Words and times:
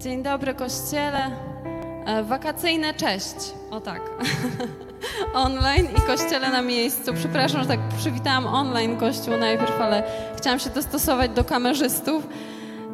Dzień 0.00 0.22
dobry 0.22 0.54
Kościele. 0.54 1.30
E, 2.06 2.22
Wakacyjne 2.22 2.94
cześć. 2.94 3.34
O 3.70 3.80
tak. 3.80 4.00
online 5.34 5.86
i 5.98 6.00
Kościele 6.00 6.50
na 6.50 6.62
miejscu. 6.62 7.14
Przepraszam, 7.14 7.62
że 7.62 7.68
tak 7.68 7.80
przywitałam 7.98 8.46
online 8.46 8.96
Kościół 8.96 9.36
najpierw, 9.36 9.80
ale 9.80 10.02
chciałam 10.36 10.58
się 10.58 10.70
dostosować 10.70 11.30
do 11.30 11.44
kamerzystów. 11.44 12.28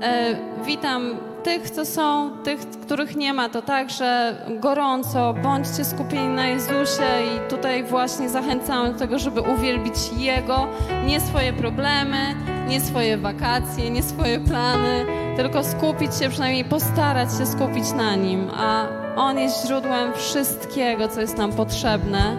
E, 0.03 0.37
Witam 0.65 1.17
tych, 1.43 1.71
co 1.71 1.85
są, 1.85 2.31
tych, 2.45 2.61
których 2.61 3.17
nie 3.17 3.33
ma, 3.33 3.49
to 3.49 3.63
także 3.63 4.37
gorąco. 4.61 5.35
Bądźcie 5.43 5.85
skupieni 5.85 6.29
na 6.29 6.47
Jezusie 6.47 7.05
i 7.37 7.51
tutaj 7.51 7.85
właśnie 7.85 8.29
zachęcamy 8.29 8.93
do 8.93 8.99
tego, 8.99 9.19
żeby 9.19 9.41
uwielbić 9.41 9.95
Jego, 10.17 10.67
nie 11.07 11.21
swoje 11.21 11.53
problemy, 11.53 12.35
nie 12.69 12.81
swoje 12.81 13.17
wakacje, 13.19 13.91
nie 13.91 14.03
swoje 14.03 14.41
plany, 14.41 15.07
tylko 15.37 15.65
skupić 15.65 16.15
się, 16.15 16.29
przynajmniej 16.29 16.65
postarać 16.65 17.29
się 17.39 17.47
skupić 17.47 17.93
na 17.93 18.17
Nim, 18.17 18.51
a 18.55 18.87
On 19.17 19.39
jest 19.39 19.67
źródłem 19.67 20.13
wszystkiego, 20.15 21.09
co 21.09 21.21
jest 21.21 21.39
nam 21.39 21.53
potrzebne, 21.53 22.37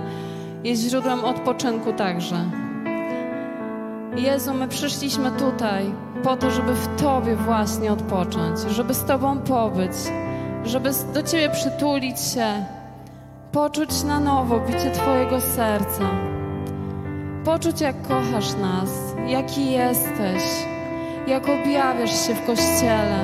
jest 0.64 0.82
źródłem 0.82 1.26
odpoczynku 1.26 1.94
także. 1.94 2.36
Jezu, 4.16 4.54
my 4.54 4.68
przyszliśmy 4.68 5.32
tutaj 5.32 5.86
po 6.24 6.38
to, 6.38 6.52
żeby 6.52 6.74
w 6.74 7.02
Tobie 7.02 7.36
właśnie 7.36 7.92
odpocząć, 7.92 8.60
żeby 8.60 8.94
z 8.94 9.06
Tobą 9.06 9.40
pobyć, 9.40 9.92
żeby 10.64 10.92
do 11.14 11.24
Ciebie 11.24 11.50
przytulić 11.50 12.20
się, 12.20 12.66
poczuć 13.52 14.04
na 14.04 14.20
nowo 14.20 14.60
bicie 14.60 14.92
Twojego 14.92 15.42
serca, 15.42 16.10
poczuć 17.46 17.82
jak 17.82 18.02
kochasz 18.02 18.54
nas, 18.54 18.90
jaki 19.28 19.72
jesteś, 19.72 20.44
jak 21.28 21.50
objawiasz 21.50 22.28
się 22.28 22.36
w 22.36 22.46
Kościele. 22.46 23.20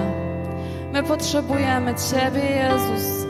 My 0.94 1.04
potrzebujemy 1.04 1.96
Ciebie, 1.96 2.42
Jezus, 2.42 3.26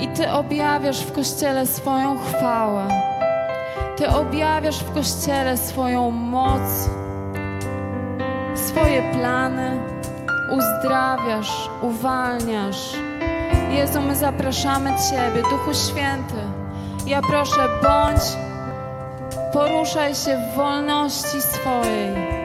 i 0.00 0.08
Ty 0.08 0.30
objawiasz 0.30 1.00
w 1.00 1.12
Kościele 1.12 1.66
swoją 1.66 2.18
chwałę. 2.18 2.88
Ty 3.96 4.08
objawiasz 4.08 4.78
w 4.78 4.94
Kościele 4.94 5.56
swoją 5.56 6.10
moc, 6.10 6.90
swoje 8.54 9.02
plany, 9.12 9.80
uzdrawiasz, 10.52 11.70
uwalniasz. 11.82 12.96
Jezu, 13.70 14.00
my 14.00 14.16
zapraszamy 14.16 14.90
Ciebie, 15.10 15.42
Duchu 15.42 15.74
Święty. 15.74 16.42
Ja 17.06 17.22
proszę, 17.22 17.68
bądź, 17.82 18.22
poruszaj 19.52 20.14
się 20.14 20.36
w 20.36 20.56
wolności 20.56 21.42
swojej. 21.42 22.39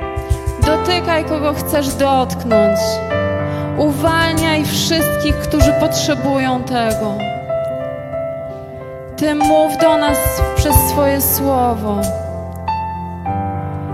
Dotykaj, 0.65 1.25
kogo 1.25 1.53
chcesz 1.53 1.87
dotknąć. 1.87 2.79
Uwalniaj 3.77 4.65
wszystkich, 4.65 5.35
którzy 5.35 5.73
potrzebują 5.79 6.63
tego. 6.63 7.13
Ty 9.17 9.35
mów 9.35 9.77
do 9.81 9.97
nas 9.97 10.17
przez 10.55 10.75
swoje 10.75 11.21
słowo. 11.21 12.01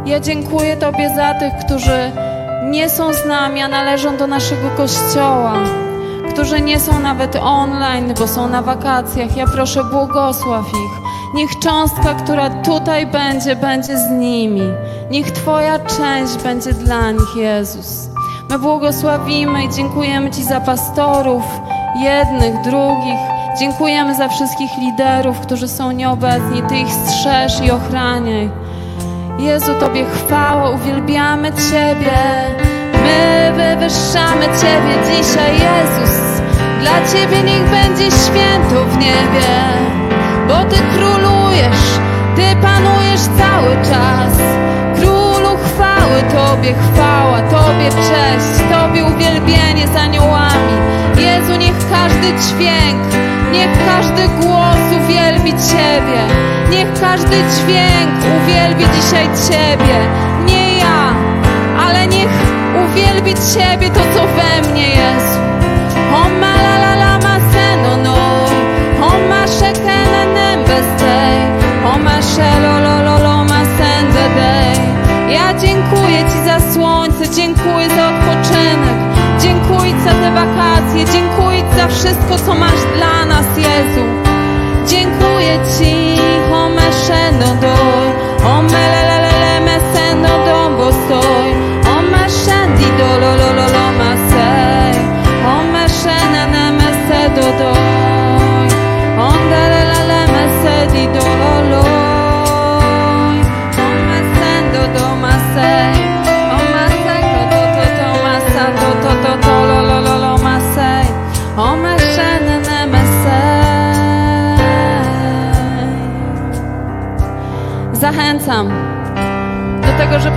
Ja 0.06 0.20
dziękuję 0.20 0.78
Tobie 0.78 1.16
za 1.16 1.34
tych, 1.34 1.54
którzy 1.66 2.12
nie 2.72 2.90
są 2.90 3.14
z 3.14 3.26
nami, 3.26 3.62
a 3.62 3.68
należą 3.68 4.18
do 4.18 4.28
naszego 4.28 4.70
kościoła, 4.78 5.54
którzy 6.34 6.62
nie 6.62 6.80
są 6.80 7.00
nawet 7.00 7.36
online, 7.36 8.14
bo 8.20 8.28
są 8.28 8.50
na 8.50 8.62
wakacjach. 8.62 9.38
Ja 9.38 9.46
proszę, 9.46 9.84
błogosław 9.84 10.66
ich. 10.68 11.01
Niech 11.34 11.60
cząstka, 11.60 12.14
która 12.14 12.50
tutaj 12.50 13.08
będzie, 13.08 13.56
będzie 13.56 13.98
z 13.98 14.10
nimi. 14.10 14.62
Niech 15.12 15.32
Twoja 15.32 15.80
część 15.80 16.44
będzie 16.44 16.74
dla 16.74 17.12
nich, 17.12 17.36
Jezus. 17.36 18.10
My 18.50 18.60
błogosławimy 18.60 19.64
i 19.64 19.70
dziękujemy 19.70 20.32
Ci 20.32 20.44
za 20.44 20.62
pastorów, 20.62 21.44
jednych, 22.00 22.62
drugich. 22.62 23.20
Dziękujemy 23.60 24.16
za 24.16 24.28
wszystkich 24.28 24.70
liderów, 24.78 25.40
którzy 25.40 25.68
są 25.68 25.92
nieobecni. 25.92 26.64
Ty 26.70 26.78
ich 26.78 26.92
strzeż 26.92 27.62
i 27.62 27.72
ochraniaj. 27.72 28.50
Jezu, 29.40 29.72
Tobie 29.80 30.06
chwała, 30.06 30.70
uwielbiamy 30.70 31.52
Ciebie. 31.52 32.18
My 33.04 33.52
wywyższamy 33.56 34.46
Ciebie 34.46 34.94
dzisiaj, 35.06 35.54
Jezus. 35.54 36.42
Dla 36.82 37.08
Ciebie 37.14 37.44
niech 37.44 37.70
będzie 37.70 38.12
święto 38.12 38.86
w 38.86 38.98
niebie, 38.98 39.48
bo 40.52 40.64
Ty 40.70 40.78
królujesz, 40.96 41.84
Ty 42.36 42.56
panujesz 42.62 43.22
cały 43.42 43.74
czas. 43.90 44.34
Królu 44.96 45.58
chwały, 45.66 46.18
Tobie 46.36 46.74
chwała, 46.74 47.42
Tobie 47.42 47.90
cześć, 47.90 48.54
Tobie 48.72 49.06
uwielbienie 49.06 49.88
z 49.88 49.96
aniołami. 49.96 50.76
Jezu, 51.18 51.56
niech 51.60 51.78
każdy 51.92 52.28
dźwięk, 52.44 53.02
niech 53.52 53.86
każdy 53.86 54.28
głos 54.28 54.82
uwielbi 55.04 55.52
Ciebie. 55.52 56.22
Niech 56.72 57.00
każdy 57.02 57.36
dźwięk 57.54 58.12
uwielbi 58.44 58.86
dzisiaj 58.96 59.28
Ciebie. 59.48 59.98
Nie 60.46 60.78
ja, 60.78 61.14
ale 61.88 62.08
niech 62.08 62.34
uwielbi 62.86 63.34
Ciebie 63.54 63.90
to, 63.90 64.00
co 64.00 64.22
we 64.36 64.72
mnie 64.72 64.90
jest. 64.90 65.40
O 66.14 66.30
ma 66.40 66.52
nembestej, 70.72 71.38
o 71.86 71.98
ma 71.98 72.22
shelo 72.22 72.80
lo 72.80 73.04
lo 73.04 73.18
lo 73.24 73.44
ma 73.44 73.62
sende 73.78 74.26
dej. 74.36 74.80
Ja 75.34 75.54
dziękuję 75.54 76.20
Ci 76.32 76.46
za 76.46 76.74
słońce, 76.74 77.30
dziękuję 77.30 77.90
za 77.90 78.10
odpoczynek, 78.10 78.98
dziękuję 79.42 79.94
za 80.04 80.12
te 80.12 80.32
wakacje, 80.32 81.06
dziękuję 81.14 81.64
za 81.78 81.88
wszystko, 81.88 82.38
co 82.46 82.56
masz 82.56 82.82
dla 82.98 83.26
nas, 83.26 83.46
Jezu. 83.58 84.06
Dziękuję 84.88 85.60
Ci, 85.78 86.22
o 86.54 86.70
me 86.70 86.94
sheno 87.06 87.56
doj, 87.62 88.08
o 88.46 88.62
me 88.62 89.01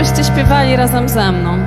żebyście 0.04 0.32
śpiewali 0.32 0.76
razem 0.76 1.08
ze 1.08 1.32
mną. 1.32 1.63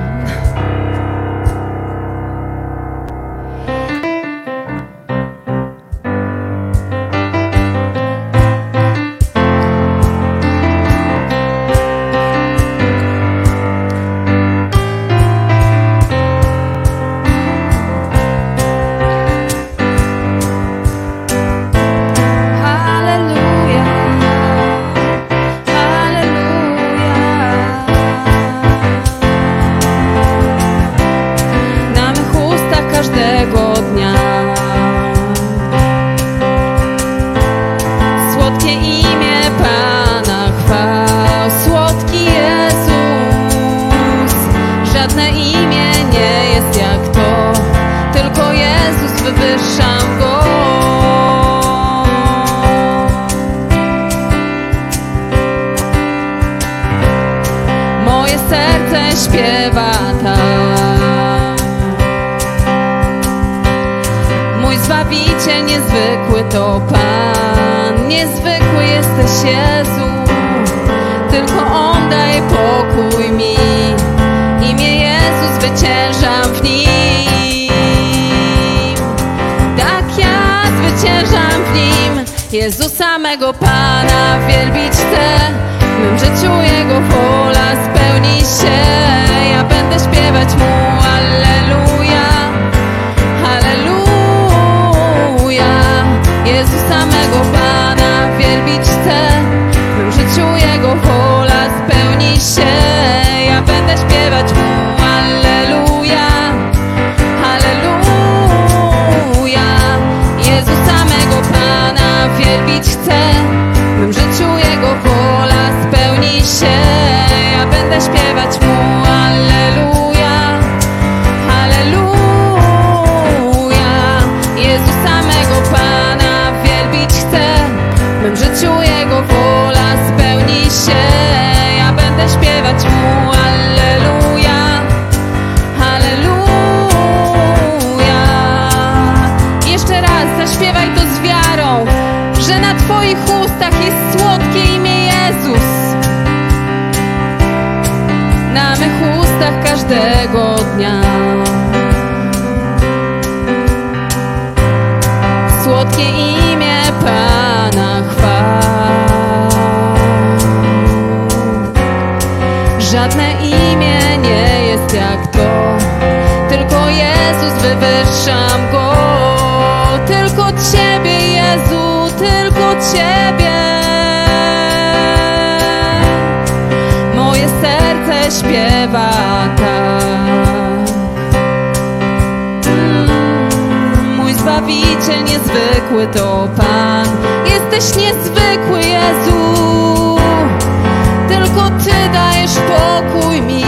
Pokój 193.38 193.54
mi 193.54 193.64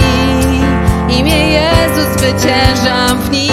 Imię 1.19 1.49
Jezus 1.49 2.07
zwyciężam 2.17 3.19
w 3.19 3.31
Nim. 3.31 3.51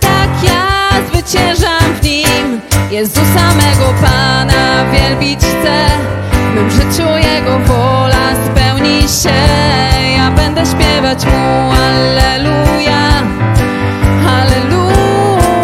Tak 0.00 0.30
ja 0.42 0.90
zwyciężam 1.08 1.94
w 2.00 2.02
Nim. 2.02 2.60
Jezu 2.90 3.20
samego 3.34 3.94
Pana 4.02 4.84
wielbić 4.92 5.40
chcę. 5.40 5.86
W 6.32 6.54
mym 6.54 6.70
życiu 6.70 7.08
Jego 7.16 7.58
wola 7.58 8.34
spełni 8.46 9.00
się. 9.02 9.34
Ja 10.16 10.30
będę 10.30 10.66
śpiewać 10.66 11.24
Mu 11.24 11.72
Alleluja. 11.72 13.22
Halleluja 14.24 15.54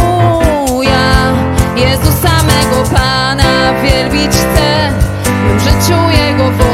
Jezu 1.76 2.12
samego 2.22 2.84
Pana 2.94 3.72
wielbić 3.82 4.30
chcę. 4.30 4.92
W 5.56 5.60
życiu 5.60 6.10
Jego 6.10 6.50
wola 6.50 6.69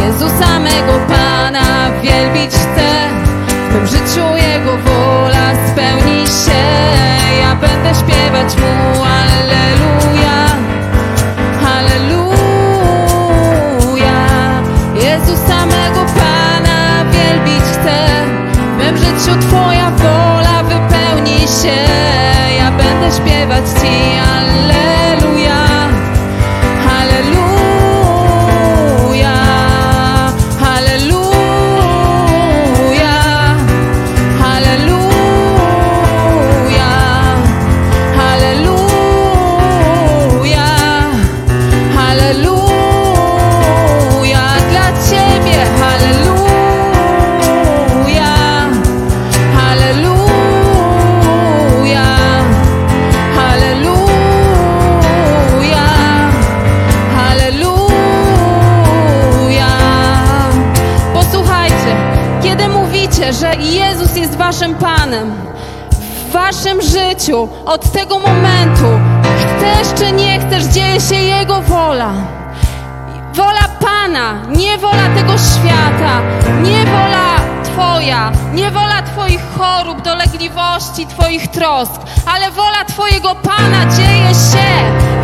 Jezu 0.00 0.28
samego 0.28 0.92
Pana 1.08 1.90
wielbić 2.02 2.50
chcę. 2.50 3.08
W 3.84 3.86
życiu 3.86 4.36
Jego 4.36 4.76
wola 4.76 5.54
spełni 5.72 6.26
się. 6.26 6.64
Ja 7.40 7.54
będę 7.54 7.94
śpiewać 7.94 8.56
Mu. 8.56 9.04
Alleluja 9.04 10.46
Halleluja. 11.62 12.26
Jezu 14.94 15.36
samego 15.48 16.04
Pana 16.16 17.04
wielbić 17.10 17.64
chcę. 17.64 17.98
W 18.92 18.96
życiu 18.98 19.40
Twoja 19.40 19.90
wola 19.90 20.62
wypełni 20.62 21.40
się 21.40 22.15
śpiewać 23.16 23.64
Ci 23.80 24.18
Alleluja 24.18 25.05
Waszym 66.46 66.82
życiu 66.82 67.48
od 67.64 67.92
tego 67.92 68.18
momentu 68.18 68.84
chcesz 69.38 69.98
czy 69.98 70.12
nie 70.12 70.40
chcesz, 70.40 70.64
dzieje 70.64 71.00
się 71.00 71.14
Jego 71.14 71.62
wola. 71.62 72.12
Wola 73.34 73.68
Pana, 73.80 74.34
nie 74.48 74.78
wola 74.78 75.08
tego 75.16 75.32
świata, 75.32 76.20
nie 76.62 76.84
wola 76.84 77.36
Twoja, 77.64 78.32
nie 78.54 78.70
wola 78.70 79.02
Twoich 79.02 79.40
chorób, 79.58 80.02
dolegliwości, 80.02 81.06
Twoich 81.06 81.48
trosk, 81.48 82.00
ale 82.26 82.50
wola 82.50 82.84
Twojego 82.84 83.34
Pana 83.34 83.96
dzieje 83.96 84.28
się, 84.28 84.68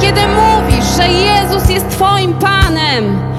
kiedy 0.01 0.21
mówisz, 0.21 0.97
że 0.97 1.09
Jezus 1.09 1.71
jest 1.71 1.91
Twoim 1.91 2.35
Panem. 2.35 3.32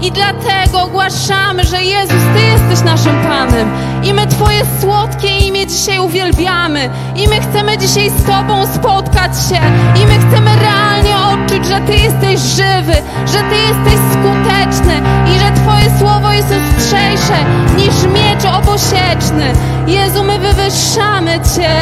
I 0.00 0.12
dlatego 0.12 0.82
ogłaszamy, 0.82 1.64
że 1.64 1.82
Jezus, 1.82 2.22
Ty 2.34 2.42
jesteś 2.42 2.84
naszym 2.84 3.22
Panem. 3.22 3.70
I 4.02 4.14
my 4.14 4.26
Twoje 4.26 4.62
słodkie 4.80 5.38
imię 5.38 5.66
dzisiaj 5.66 5.98
uwielbiamy. 5.98 6.90
I 7.16 7.28
my 7.28 7.40
chcemy 7.40 7.78
dzisiaj 7.78 8.10
z 8.10 8.24
Tobą 8.24 8.66
spotkać 8.74 9.32
się. 9.48 9.60
I 10.02 10.06
my 10.06 10.18
chcemy 10.18 10.50
realnie 10.60 11.16
odczuć, 11.18 11.66
że 11.66 11.80
Ty 11.80 11.92
jesteś 11.92 12.40
żywy, 12.40 12.94
że 13.26 13.38
Ty 13.38 13.56
jesteś 13.56 13.98
skuteczny 14.12 15.00
i 15.34 15.38
że 15.38 15.52
Twoje 15.62 15.98
słowo 15.98 16.32
jest 16.32 16.48
ostrzejsze 16.52 17.44
niż 17.76 18.14
miecz 18.14 18.44
obosieczny. 18.44 19.52
Jezu, 19.86 20.24
my 20.24 20.38
wywyższamy 20.38 21.40
Cię. 21.56 21.76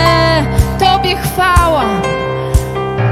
Tobie 0.78 1.16
chwała. 1.16 1.84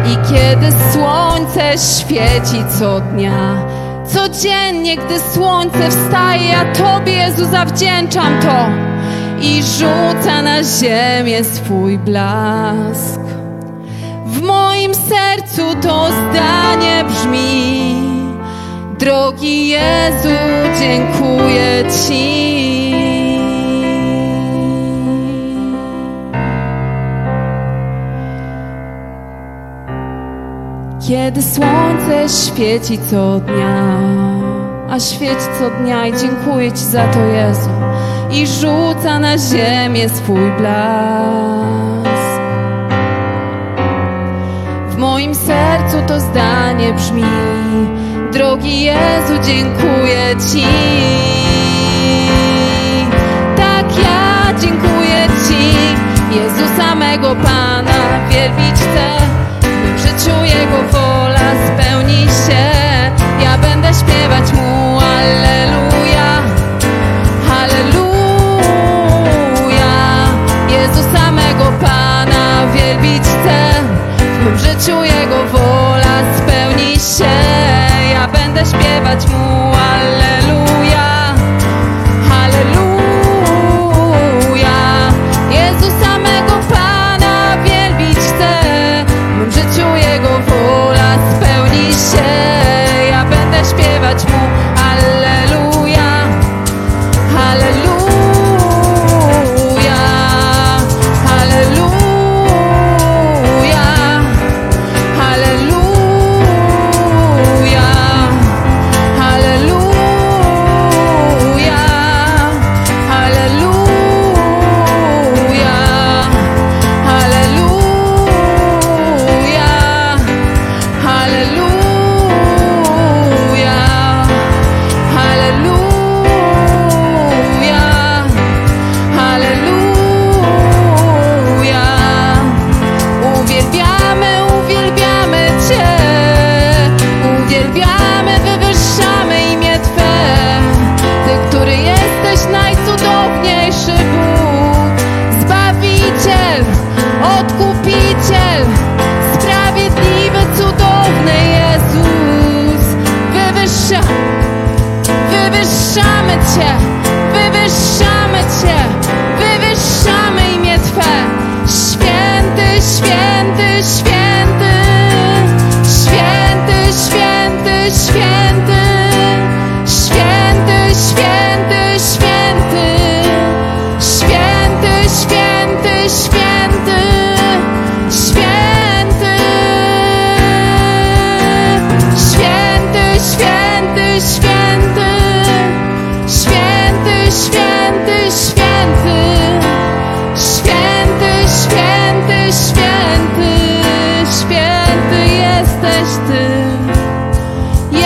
I 0.07 0.17
kiedy 0.29 0.73
słońce 0.93 1.73
świeci 1.79 2.65
co 2.79 3.01
dnia, 3.01 3.74
codziennie, 4.07 4.97
gdy 4.97 5.21
słońce 5.35 5.91
wstaje, 5.91 6.49
ja 6.49 6.65
Tobie, 6.73 7.13
Jezu, 7.13 7.45
zawdzięczam 7.51 8.41
to 8.43 8.69
i 9.41 9.63
rzuca 9.63 10.43
na 10.43 10.63
ziemię 10.63 11.45
swój 11.45 11.99
blask. 11.99 13.21
W 14.27 14.43
moim 14.43 14.95
sercu 14.95 15.63
to 15.83 16.09
zdanie 16.09 17.05
brzmi: 17.05 17.95
Drogi 18.99 19.69
Jezu, 19.69 20.39
dziękuję 20.81 21.85
Ci. 22.09 22.84
Kiedy 31.09 31.43
słońce 31.43 32.29
świeci 32.29 32.99
co 33.11 33.41
dnia, 33.41 33.99
a 34.91 35.01
świeci 35.01 35.47
co 35.59 35.71
dnia 35.71 36.07
i 36.07 36.13
dziękuję 36.19 36.73
Ci 36.73 36.85
za 36.85 37.07
to, 37.07 37.19
Jezu. 37.21 37.71
I 38.31 38.47
rzuca 38.47 39.19
na 39.19 39.39
ziemię 39.39 40.09
swój 40.09 40.51
blask. 40.59 42.41
W 44.89 44.97
moim 44.97 45.35
sercu 45.35 45.97
to 46.07 46.21
zdanie 46.21 46.93
brzmi, 46.93 47.25
drogi 48.33 48.81
Jezu, 48.81 49.35
dziękuję 49.47 50.37
Ci. 50.53 50.67
Tak 53.57 53.99
ja 53.99 54.59
dziękuję 54.61 55.29
Ci, 55.49 55.65
Jezu 56.37 56.77
samego 56.77 57.29
Pana, 57.29 58.29
wielbić 58.31 58.75
chcę, 58.75 59.44
życiu 60.19 60.45
Jego 60.45 60.83
wola 60.93 61.51
spełni 61.67 62.23
się. 62.23 62.65
Ja 63.45 63.59
będę 63.59 63.89
śpiewać 63.95 64.53
Mu 64.53 65.01
Alleluja, 65.01 66.43
Halleluja. 67.49 68.65
Jezu 70.69 71.03
samego 71.13 71.73
Pana 71.81 72.73
wielbić 72.75 73.23
chcę, 73.23 73.59
w 74.19 74.45
mym 74.45 74.59
życiu 74.59 75.05
Jego 75.05 75.45
wola 75.53 76.23
spełni 76.39 76.95
się. 76.95 77.35
Ja 78.13 78.29
będę 78.29 78.67
śpiewać 78.67 79.27
Mu 79.27 79.73
Alleluja, 79.73 80.24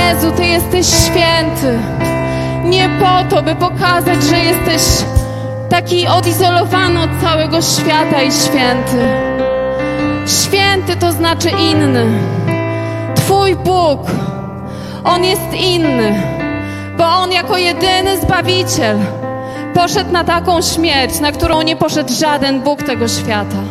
Jezu, 0.09 0.33
Ty 0.33 0.47
jesteś 0.47 0.87
święty. 0.87 1.79
Nie 2.65 2.91
po 3.01 3.37
to, 3.37 3.43
by 3.43 3.55
pokazać, 3.55 4.23
że 4.23 4.39
jesteś 4.39 5.05
taki 5.71 6.09
odizolowany 6.09 7.03
od 7.03 7.11
całego 7.23 7.63
świata 7.63 8.23
i 8.23 8.33
święty. 8.33 9.09
Święty 10.45 10.97
to 10.97 11.13
znaczy 11.13 11.51
inny. 11.51 12.07
Twój 13.15 13.57
Bóg, 13.57 14.01
On 15.05 15.25
jest 15.25 15.55
inny, 15.55 16.23
bo 16.99 17.05
On 17.05 17.33
jako 17.33 17.57
jedyny 17.57 18.21
Zbawiciel 18.21 18.99
poszedł 19.75 20.13
na 20.13 20.25
taką 20.25 20.63
śmierć, 20.63 21.21
na 21.21 21.33
którą 21.33 21.63
nie 21.63 21.77
poszedł 21.77 22.15
żaden 22.15 22.61
Bóg 22.61 22.83
tego 22.83 23.09
świata. 23.09 23.63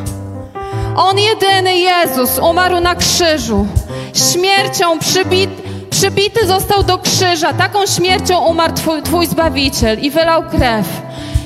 On 0.95 1.17
jedyny 1.19 1.77
Jezus 1.77 2.39
umarł 2.39 2.79
na 2.79 2.95
krzyżu. 2.95 3.67
Śmiercią 4.13 4.99
przybit, 4.99 5.56
przybity 5.97 6.47
został 6.47 6.83
do 6.83 6.97
krzyża. 6.97 7.53
Taką 7.53 7.85
śmiercią 7.85 8.39
umarł 8.39 8.73
twój, 8.73 9.01
twój 9.01 9.27
Zbawiciel 9.27 9.99
i 9.99 10.11
wylał 10.11 10.43
krew. 10.43 11.01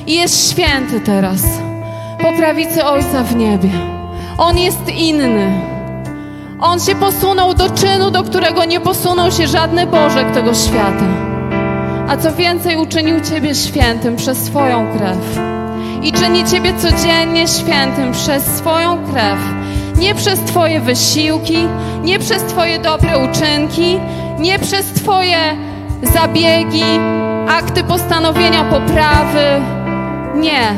I 0.08 0.16
jest 0.16 0.52
święty 0.52 1.00
teraz. 1.00 1.42
Po 2.22 2.34
prawicy 2.34 2.86
Ojca 2.86 3.24
w 3.24 3.36
niebie. 3.36 3.70
On 4.38 4.58
jest 4.58 4.90
inny. 4.90 5.62
On 6.62 6.80
się 6.80 6.96
posunął 6.96 7.54
do 7.54 7.70
czynu, 7.70 8.12
do 8.12 8.24
którego 8.24 8.66
nie 8.66 8.80
posunął 8.80 9.32
się 9.32 9.48
żadny 9.48 9.86
Bożek 9.86 10.32
tego 10.34 10.54
świata. 10.54 11.06
A 12.08 12.18
co 12.18 12.34
więcej, 12.34 12.78
uczynił 12.78 13.22
Ciebie 13.22 13.56
świętym 13.56 14.16
przez 14.16 14.38
swoją 14.38 14.98
krew. 14.98 15.40
I 16.04 16.12
czyni 16.12 16.44
Ciebie 16.46 16.74
codziennie 16.78 17.48
świętym 17.48 18.12
przez 18.12 18.44
swoją 18.46 18.98
krew. 19.06 19.40
Nie 19.98 20.16
przez 20.16 20.40
Twoje 20.40 20.80
wysiłki, 20.80 21.58
nie 22.04 22.20
przez 22.20 22.44
Twoje 22.44 22.80
dobre 22.80 23.18
uczynki, 23.20 24.00
nie 24.42 24.60
przez 24.60 24.86
Twoje 24.86 25.38
zabiegi, 26.14 26.84
akty 27.50 27.84
postanowienia 27.84 28.64
poprawy. 28.64 29.62
Nie. 30.36 30.74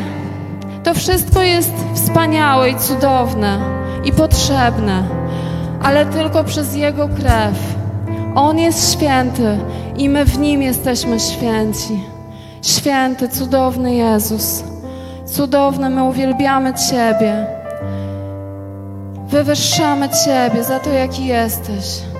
To 0.84 0.93
wszystko 0.93 1.41
jest 1.41 1.74
wspaniałe 1.93 2.70
i 2.70 2.75
cudowne 2.75 3.60
i 4.03 4.12
potrzebne, 4.12 5.03
ale 5.82 6.05
tylko 6.05 6.43
przez 6.43 6.75
Jego 6.75 7.08
krew. 7.08 7.75
On 8.36 8.60
jest 8.60 8.93
święty 8.93 9.58
i 9.98 10.10
my 10.10 10.25
w 10.25 10.39
Nim 10.39 10.62
jesteśmy 10.62 11.20
święci. 11.20 12.03
Święty, 12.62 13.29
cudowny 13.29 13.96
Jezus. 13.96 14.63
Cudowny, 15.25 15.89
my 15.89 16.03
uwielbiamy 16.03 16.74
Ciebie. 16.89 17.46
Wywyższamy 19.27 20.10
Ciebie 20.25 20.63
za 20.63 20.79
to, 20.79 20.89
jaki 20.89 21.25
jesteś. 21.25 22.12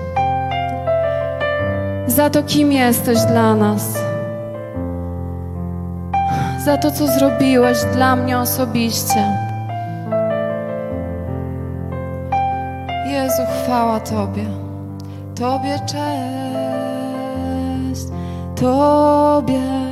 Za 2.14 2.30
to, 2.30 2.42
kim 2.42 2.72
jesteś 2.72 3.18
dla 3.24 3.54
nas. 3.54 3.98
Za 6.64 6.76
to, 6.76 6.90
co 6.90 7.06
zrobiłeś 7.06 7.78
dla 7.92 8.16
mnie 8.16 8.38
osobiście. 8.38 9.38
Jezu, 13.06 13.42
chwała 13.54 14.00
Tobie. 14.00 14.46
Tobie 15.34 15.78
cześć, 15.86 16.00
Tobie. 18.56 19.83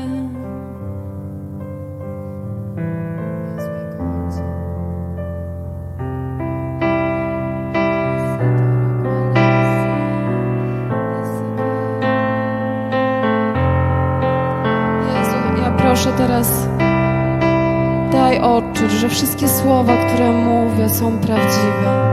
Że 19.03 19.09
wszystkie 19.09 19.49
słowa, 19.49 19.97
które 19.97 20.33
mówię, 20.33 20.89
są 20.89 21.19
prawdziwe. 21.19 22.13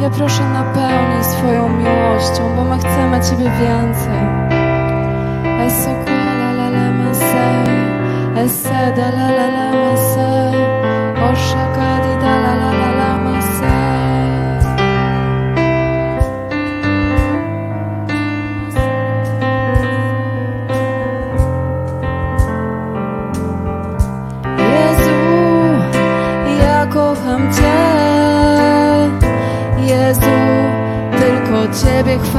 Ja 0.00 0.10
proszę 0.10 0.42
napełnij 0.42 1.24
swoją 1.24 1.68
miłością, 1.68 2.56
bo 2.56 2.64
my 2.64 2.78
chcemy 2.78 3.20
Ciebie 3.30 3.44
więcej. 3.44 4.22
Esokola 5.66 6.52
la 6.52 6.52
la 6.52 6.68
la 9.10 9.30
la 9.30 9.48
la 9.48 10.37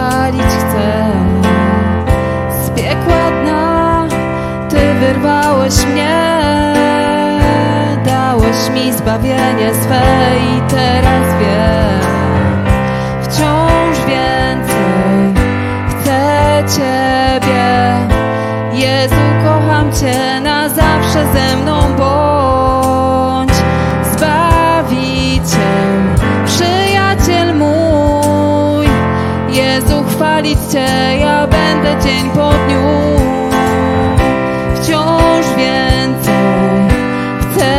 Chwalić 0.10 0.42
chcę. 0.42 1.12
Z 2.64 2.70
piekła 2.70 3.32
dna 3.42 4.08
Ty 4.70 4.94
wyrwałeś 4.94 5.86
mnie, 5.86 6.20
dałeś 8.06 8.70
mi 8.74 8.94
zbawienie 8.94 9.74
swe 9.82 10.02
i 10.38 10.62
teraz 10.70 11.40
wiem, 11.40 12.02
wciąż 13.22 13.98
więcej 14.08 15.44
chcę 15.90 16.64
Ciebie. 16.76 17.70
Jezu, 18.74 19.16
kocham 19.44 19.94
Cię, 19.94 20.42
na 20.42 20.70
zawsze 20.70 21.26
ze 21.34 21.58
mną 21.58 21.79
dzień 32.10 32.30
po 32.30 32.50
dniu. 32.50 32.88
Wciąż 34.76 35.46
więcej 35.58 36.34
chcę 37.42 37.72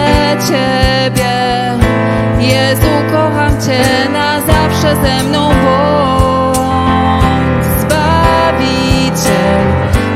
Ciebie. 0.48 1.34
Jezu, 2.38 2.90
kocham 3.12 3.60
Cię, 3.66 4.10
na 4.12 4.40
zawsze 4.40 4.96
ze 4.96 5.22
mną 5.28 5.48
bądź. 5.64 6.56
Zbawiciel, 7.80 9.60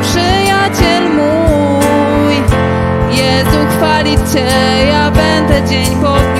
przyjaciel 0.02 1.11
mój. 1.11 2.35
Jezu, 3.11 3.59
chwalić 3.76 4.21
Cię, 4.33 4.47
ja 4.87 5.11
będę 5.11 5.68
dzień 5.68 5.97
po 6.02 6.09
dniu. 6.09 6.34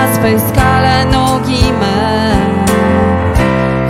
Na 0.00 0.14
swej 0.14 0.36
skale 0.48 1.04
nogi 1.04 1.72
me. 1.80 2.32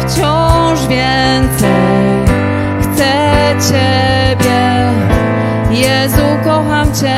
Wciąż 0.01 0.87
więcej 0.87 2.25
chcę 2.83 3.13
Ciebie. 3.69 4.93
Jezu, 5.71 6.27
kocham 6.45 6.95
Cię, 6.95 7.17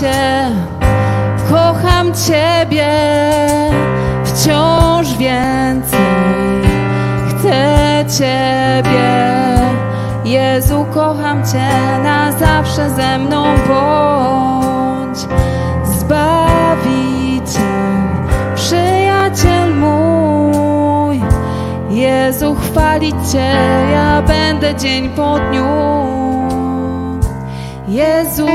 Cię, 0.00 0.50
kocham 1.50 2.12
Ciebie. 2.14 2.92
Wciąż 4.24 5.16
więcej 5.16 6.00
chcę 7.28 8.04
Ciebie. 8.18 9.36
Jezu, 10.24 10.86
kocham 10.94 11.46
Cię, 11.46 11.98
na 12.02 12.32
zawsze 12.32 12.90
ze 12.90 13.18
mną 13.18 13.44
bądź. 13.68 15.18
Zbawiciel, 15.84 17.62
przyjaciel 18.54 19.74
mój. 19.74 21.20
Jezu, 21.90 22.54
chwalić 22.54 23.32
Cię, 23.32 23.52
ja 23.92 24.22
będę 24.22 24.74
dzień 24.74 25.08
po 25.08 25.38
dniu. 25.38 25.66
Jezu, 27.88 28.46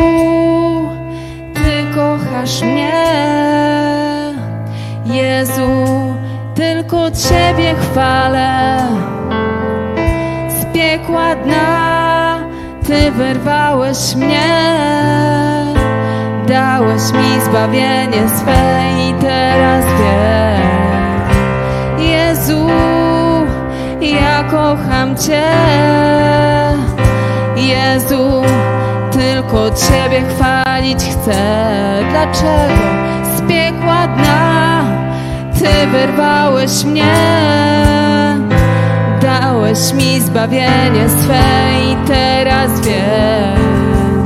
Chwalę 7.92 8.78
z 10.50 10.66
piekła 10.74 11.36
dna 11.36 12.40
Ty 12.88 13.12
wyrwałeś 13.12 14.16
mnie. 14.16 14.50
Dałeś 16.48 17.02
mi 17.14 17.42
zbawienie 17.46 18.30
swe 18.38 18.84
i 19.00 19.14
teraz 19.14 19.86
wiem. 19.86 20.62
Jezu, 22.00 22.68
ja 24.02 24.44
kocham 24.44 25.18
Cię. 25.18 25.44
Jezu, 27.56 28.42
tylko 29.12 29.70
Ciebie 29.72 30.22
chwalić 30.30 31.00
chcę. 31.00 31.36
Dlaczego 32.12 33.01
wyrwałeś 35.88 36.84
mnie. 36.84 37.14
Dałeś 39.22 39.94
mi 39.94 40.20
zbawienie 40.20 41.10
swe 41.10 41.44
i 41.92 42.08
teraz 42.08 42.82
wiem. 42.82 44.24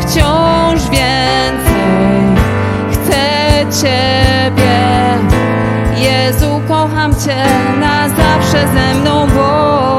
Wciąż 0.00 0.82
więcej 0.90 2.34
chcę 2.92 3.24
Ciebie. 3.82 4.84
Jezu, 5.96 6.60
kocham 6.68 7.14
Cię, 7.14 7.44
na 7.80 8.08
zawsze 8.08 8.68
ze 8.74 9.00
mną 9.00 9.26
bądź 9.26 9.93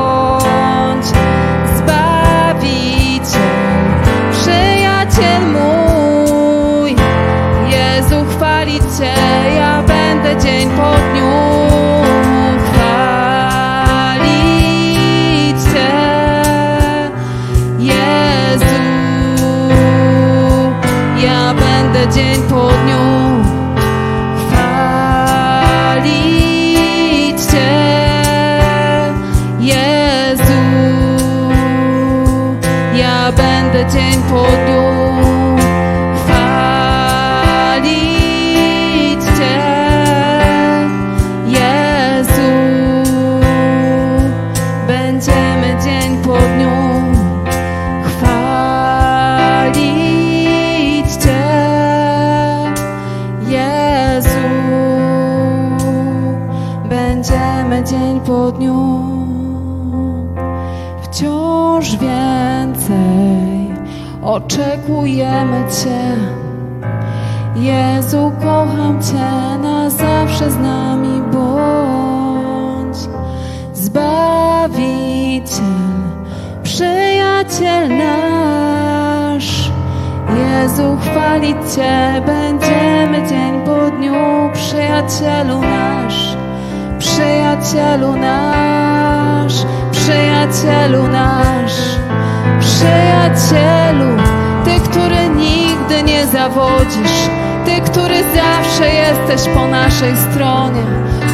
który 97.96 98.24
zawsze 98.36 98.90
jesteś 98.90 99.54
po 99.56 99.68
naszej 99.68 100.18
stronie. 100.18 100.84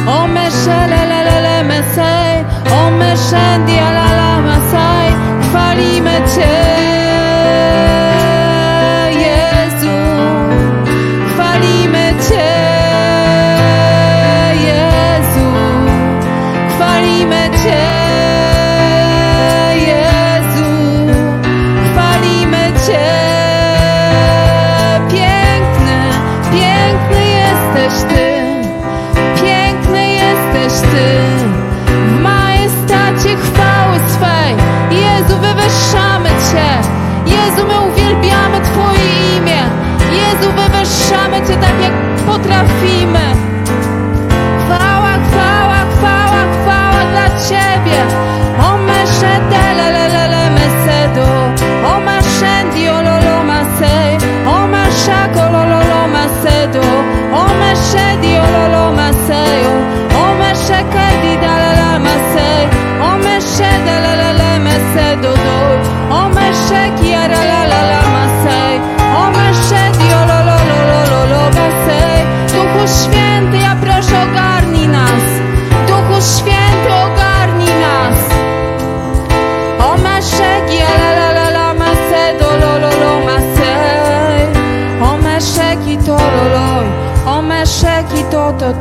O 0.06 0.26
meszelelelele 0.26 1.64
mesej, 1.64 2.44
o 2.72 2.90
meszendia 2.90 3.90
la 3.90 4.12
la 4.12 4.40
masaj, 4.42 5.12
chwalimy 5.42 6.14
Cię. 6.34 6.61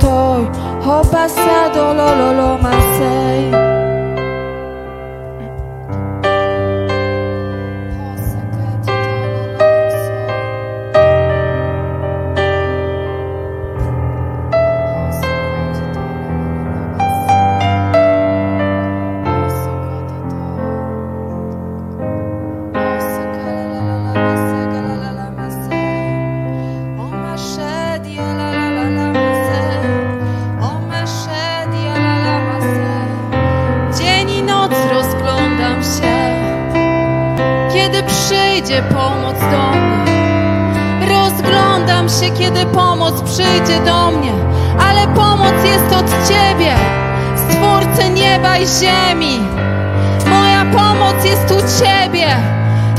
estoy, 0.01 0.49
ho 0.83 1.01
oh, 1.01 1.11
pasado 1.11 1.93
lo 1.93 2.15
lo 2.15 2.33
lo 2.33 2.57
más 2.57 2.75
sei. 2.97 3.60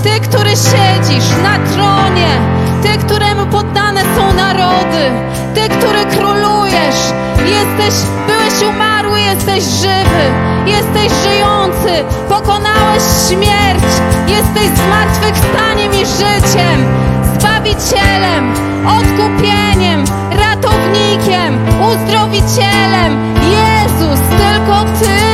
Ty, 0.02 0.20
który 0.20 0.50
siedzisz 0.50 1.28
na 1.42 1.58
tronie, 1.74 2.28
Ty, 2.82 3.06
któremu 3.06 3.46
poddane 3.46 4.00
są 4.00 4.34
narody, 4.34 5.10
Ty, 5.54 5.60
który 5.60 6.04
królujesz, 6.04 7.00
jesteś, 7.38 7.94
byłeś 8.26 8.74
umarły, 8.74 9.20
jesteś 9.20 9.64
żywy, 9.64 10.24
jesteś 10.66 11.12
żyjący, 11.22 12.04
pokonałeś 12.28 13.02
śmierć, 13.28 13.84
jesteś 14.28 14.68
zmartwychwstaniem 14.84 15.92
i 15.94 16.06
życiem, 16.06 16.86
Zbawicielem, 17.38 18.52
odkupieniem, 18.86 20.04
ratownikiem, 20.30 21.58
uzdrowicielem, 21.80 23.34
Jezus, 23.50 24.20
tylko 24.20 24.84
Ty. 25.00 25.31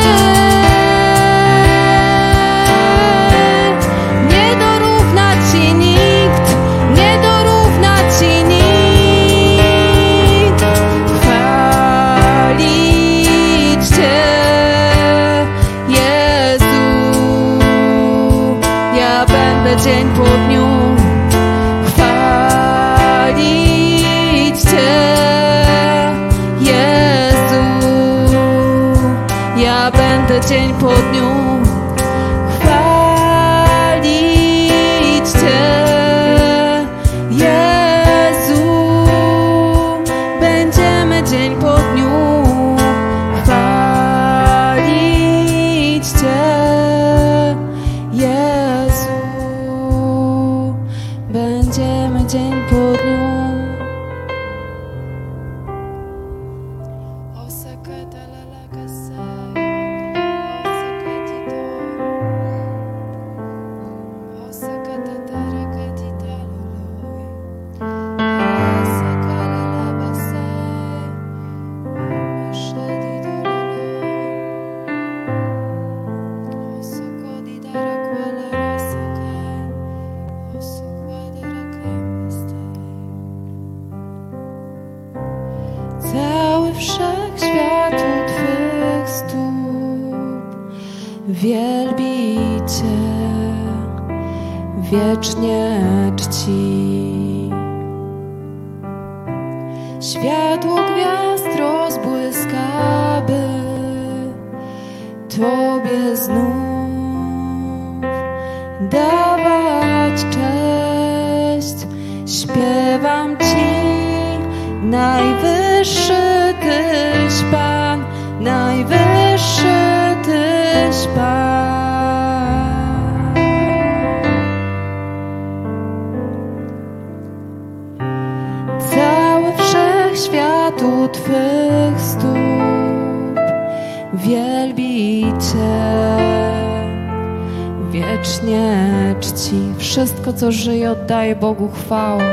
Żyje, 141.08 141.14
oddaje 141.14 141.36
Bogu 141.36 141.68
chwałę. 141.68 142.24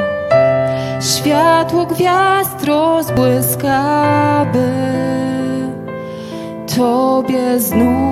Światło 1.01 1.85
gwiazd 1.85 2.63
rozbłyska, 2.63 4.45
by 4.53 4.69
Tobie 6.75 7.59
znów 7.59 8.04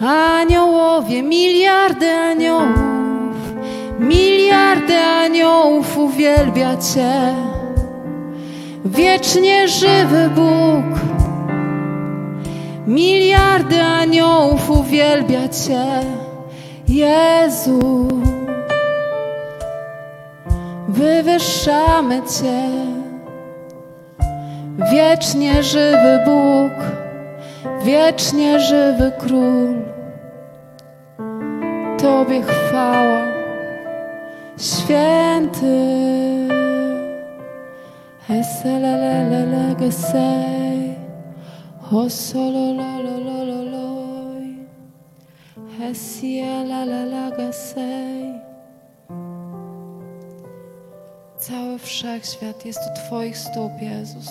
Aniołowie, 0.00 1.22
miliardy 1.22 2.10
aniołów, 2.10 3.36
miliardy 3.98 4.98
aniołów 4.98 5.98
uwielbia 5.98 6.76
Cię. 6.76 7.34
Wiecznie 8.84 9.68
żywy 9.68 10.30
Bóg, 10.34 11.00
miliardy 12.86 13.82
aniołów 13.82 14.70
uwielbia 14.70 15.48
Cię, 15.48 15.84
Jezu. 16.88 18.08
Wywyższamy 20.88 22.22
Cię, 22.22 22.62
wiecznie 24.92 25.62
żywy 25.62 26.20
Bóg, 26.26 26.72
wiecznie 27.84 28.60
żywy 28.60 29.12
Król. 29.18 29.89
Tobie 32.02 32.42
chwała, 32.42 33.20
święty. 34.58 36.00
Eselelelele 38.30 39.76
gesej, 39.76 40.94
osolololololoj, 41.92 44.56
esielalala 45.82 47.30
gesej. 47.30 48.40
Cały 51.38 51.78
wszechświat 51.78 52.66
jest 52.66 52.80
u 52.90 52.94
Twoich 52.94 53.38
stóp, 53.38 53.72
Jezus. 53.80 54.28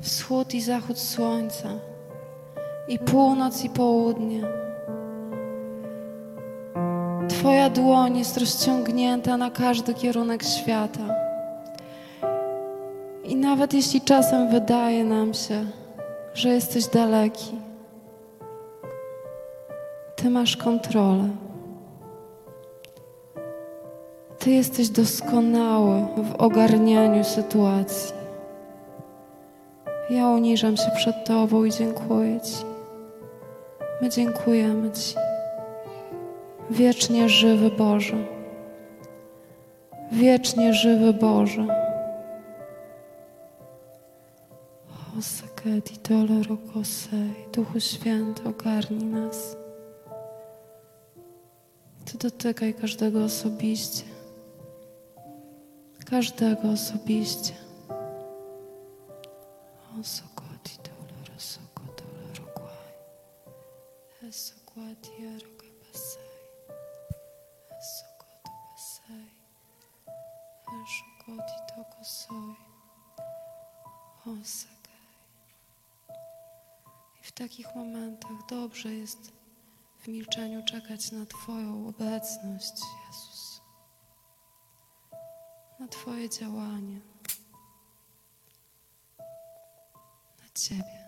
Wschód 0.00 0.54
i 0.54 0.60
zachód 0.60 0.98
słońca, 0.98 1.68
i 2.88 2.98
północ 2.98 3.64
i 3.64 3.70
południe. 3.70 4.61
Twoja 7.42 7.70
dłoń 7.70 8.18
jest 8.18 8.36
rozciągnięta 8.36 9.36
na 9.36 9.50
każdy 9.50 9.94
kierunek 9.94 10.42
świata. 10.42 11.14
I 13.24 13.36
nawet 13.36 13.74
jeśli 13.74 14.00
czasem 14.00 14.50
wydaje 14.50 15.04
nam 15.04 15.34
się, 15.34 15.64
że 16.34 16.48
jesteś 16.48 16.86
daleki, 16.86 17.58
Ty 20.16 20.30
masz 20.30 20.56
kontrolę. 20.56 21.28
Ty 24.38 24.50
jesteś 24.50 24.88
doskonały 24.88 26.06
w 26.16 26.34
ogarnianiu 26.34 27.24
sytuacji. 27.24 28.14
Ja 30.10 30.28
uniżam 30.28 30.76
się 30.76 30.90
przed 30.96 31.24
Tobą 31.24 31.64
i 31.64 31.70
dziękuję 31.70 32.40
Ci. 32.40 32.64
My 34.02 34.08
dziękujemy 34.08 34.90
Ci. 34.90 35.31
Wiecznie 36.72 37.28
żywy 37.28 37.70
Boże. 37.70 38.16
Wiecznie 40.12 40.74
żywy 40.74 41.12
Boże. 41.12 41.66
Osekedi 45.18 45.94
dolero 46.08 46.56
kosej. 46.74 47.34
Duchu 47.52 47.80
Święty, 47.80 48.48
ogarnij 48.48 49.04
nas. 49.04 49.56
Ty 52.04 52.18
dotykaj 52.18 52.74
każdego 52.74 53.24
osobiście. 53.24 54.04
Każdego 56.10 56.68
osobiście. 56.68 57.54
Osokoti 60.00 60.31
Eshokoti 71.32 71.74
toko 71.74 72.04
soi. 72.04 72.56
Osakaj. 74.26 74.92
I 77.20 77.24
w 77.24 77.32
takich 77.32 77.74
momentach 77.74 78.46
dobrze 78.48 78.94
jest 78.94 79.32
w 79.98 80.08
milczeniu 80.08 80.64
czekać 80.64 81.12
na 81.12 81.26
Twoją 81.26 81.88
obecność, 81.88 82.72
Jezus. 83.06 83.60
Na 85.80 85.88
Twoje 85.88 86.30
działanie. 86.30 87.00
Na 90.38 90.48
Ciebie. 90.54 91.01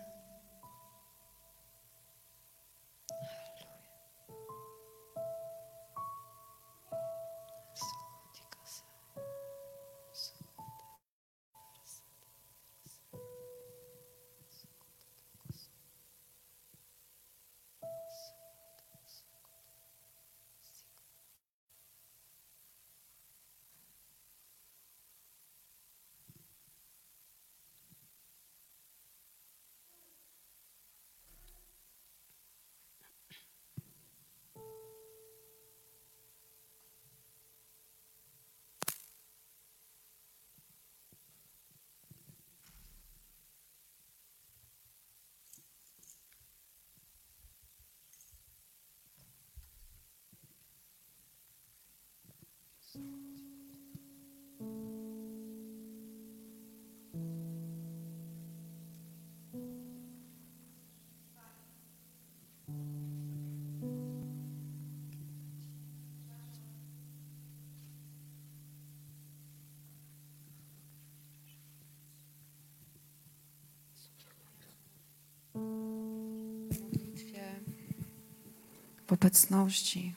W 79.07 79.13
obecności, 79.13 80.13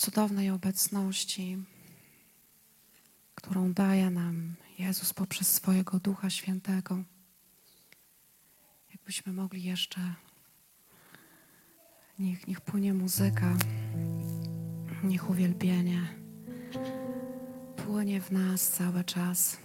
cudownej 0.00 0.50
obecności, 0.50 1.58
którą 3.34 3.72
daje 3.72 4.10
nam 4.10 4.54
Jezus 4.78 5.14
poprzez 5.14 5.54
swojego 5.54 5.98
Ducha 5.98 6.30
Świętego. 6.30 7.02
Jakbyśmy 8.92 9.32
mogli 9.32 9.62
jeszcze, 9.62 10.14
niech, 12.18 12.46
niech 12.46 12.60
płynie 12.60 12.94
muzyka, 12.94 13.56
niech 15.04 15.30
uwielbienie 15.30 16.20
płynie 17.76 18.20
w 18.20 18.30
nas 18.30 18.68
cały 18.68 19.04
czas. 19.04 19.56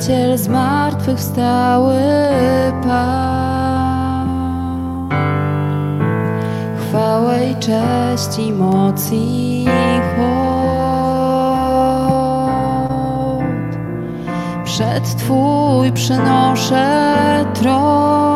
Zbawiciel 0.00 0.38
zmartwychwstały 0.38 1.94
Pan. 2.82 4.28
Chwałę 6.78 7.50
i 7.50 7.54
cześć 7.54 8.38
i 8.38 8.52
moc 8.52 9.12
i 9.12 9.66
hołd. 10.16 10.30
Przed 14.64 15.16
Twój 15.16 15.92
przynoszę 15.92 16.86
tron. 17.54 18.29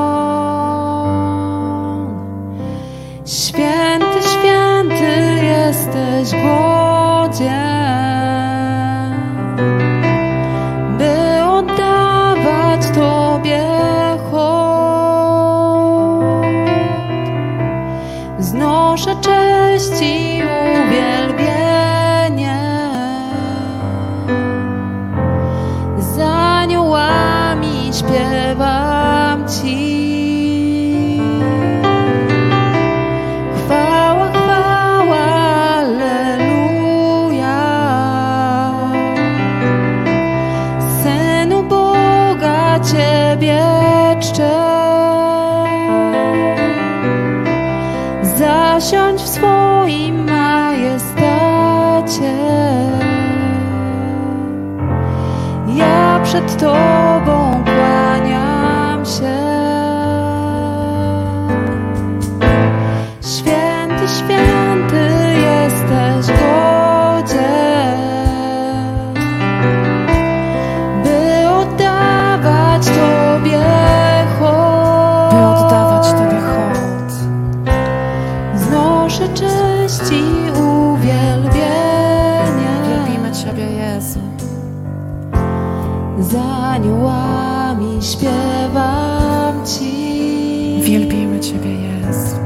Znoszę 79.14 79.34
cześć 79.34 80.12
i 80.12 80.50
uwielbienie. 80.60 81.54
Wielbimy 82.88 83.32
Ciebie, 83.32 83.64
Jezu. 83.64 84.20
Z 86.20 86.34
aniołami 86.34 88.02
śpiewam 88.02 89.66
Ci. 89.66 90.80
Wielbimy 90.82 91.40
Ciebie, 91.40 91.70
Jezu. 91.70 92.43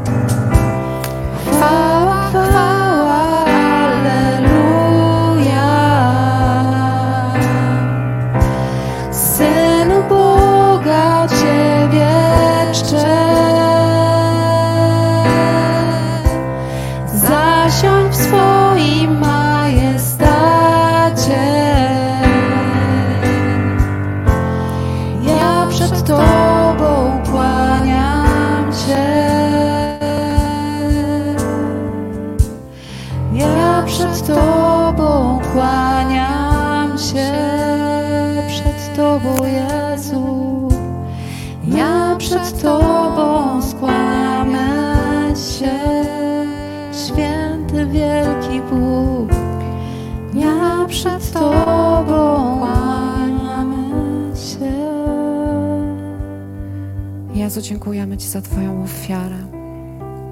Dziękujemy 57.61 58.19
Ci 58.19 58.29
za 58.29 58.43
Twoją 58.43 58.85
ofiarę. 58.85 59.47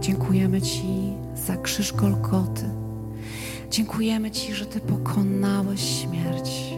Dziękujemy 0.01 0.63
Ci 0.63 1.13
za 1.47 1.57
krzyż 1.57 1.93
Golgoty. 1.93 2.65
Dziękujemy 3.71 4.31
Ci, 4.31 4.55
że 4.55 4.67
Ty 4.67 4.81
pokonałeś 4.81 5.81
śmierć. 5.81 6.75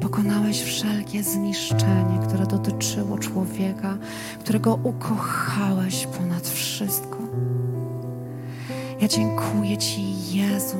Pokonałeś 0.00 0.62
wszelkie 0.62 1.22
zniszczenie, 1.22 2.18
które 2.28 2.46
dotyczyło 2.46 3.18
człowieka, 3.18 3.98
którego 4.40 4.74
ukochałeś 4.74 6.06
ponad 6.06 6.48
wszystko. 6.48 7.18
Ja 9.00 9.08
dziękuję 9.08 9.78
Ci, 9.78 10.02
Jezu, 10.36 10.76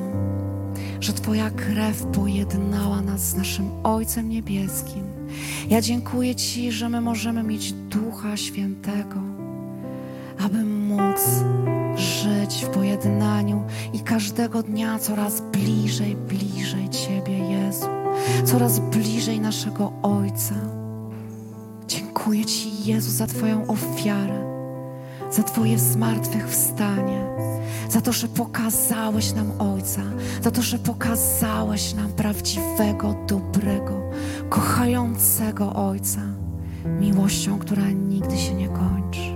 że 0.99 1.13
Twoja 1.13 1.49
krew 1.49 2.03
pojednała 2.03 3.01
nas 3.01 3.21
z 3.21 3.35
naszym 3.35 3.69
Ojcem 3.83 4.29
Niebieskim. 4.29 5.08
Ja 5.69 5.81
dziękuję 5.81 6.35
Ci, 6.35 6.71
że 6.71 6.89
my 6.89 7.01
możemy 7.01 7.43
mieć 7.43 7.73
Ducha 7.73 8.37
Świętego, 8.37 9.21
aby 10.39 10.63
móc 10.63 11.21
żyć 11.95 12.65
w 12.65 12.69
pojednaniu 12.69 13.63
i 13.93 13.99
każdego 13.99 14.63
dnia 14.63 14.99
coraz 14.99 15.41
bliżej, 15.41 16.15
bliżej 16.15 16.89
Ciebie, 16.89 17.37
Jezu, 17.37 17.87
coraz 18.45 18.79
bliżej 18.79 19.39
naszego 19.39 19.91
Ojca. 20.01 20.55
Dziękuję 21.87 22.45
Ci, 22.45 22.85
Jezu, 22.85 23.11
za 23.11 23.27
Twoją 23.27 23.67
ofiarę, 23.67 24.58
za 25.31 25.43
Twoje 25.43 25.79
zmartwychwstanie, 25.79 27.25
za 27.89 28.01
to, 28.01 28.11
że 28.11 28.27
pokazałeś 28.27 29.33
nam 29.33 29.51
Ojca, 29.59 30.01
za 30.43 30.51
to, 30.51 30.61
że 30.61 30.79
pokazałeś 30.79 31.93
nam 31.93 32.11
prawdziwego, 32.11 33.15
dobrego, 33.27 34.01
kochającego 34.49 35.73
Ojca, 35.73 36.21
miłością, 36.99 37.59
która 37.59 37.89
nigdy 37.89 38.37
się 38.37 38.53
nie 38.53 38.67
kończy, 38.67 39.35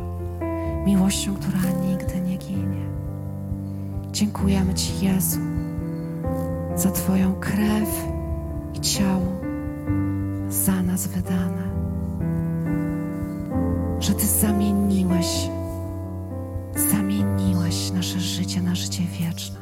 miłością, 0.86 1.36
która 1.36 1.72
nigdy 1.88 2.22
nie 2.22 2.38
ginie. 2.38 2.84
Dziękujemy 4.12 4.74
Ci, 4.74 5.06
Jezu, 5.06 5.40
za 6.76 6.92
Twoją 6.92 7.36
krew 7.36 7.90
i 8.74 8.80
ciało 8.80 9.34
za 10.50 10.84
nas 10.84 11.08
wydane, 11.08 11.64
że 14.00 14.14
Ty 14.14 14.26
zamieniłeś, 14.28 15.50
zamieniłeś 16.76 17.92
nasze 17.92 18.20
życie 18.20 18.62
na 18.62 18.76
życie 18.76 19.04
wieczne, 19.20 19.58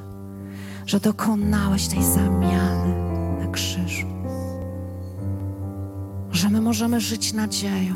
że 0.86 1.00
dokonałeś 1.00 1.88
tej 1.88 2.04
zamiany 2.04 2.96
na 3.40 3.52
krzyżu, 3.52 4.08
że 6.32 6.50
my 6.50 6.62
możemy 6.62 7.02
żyć 7.02 7.34
nadzieją, 7.34 7.96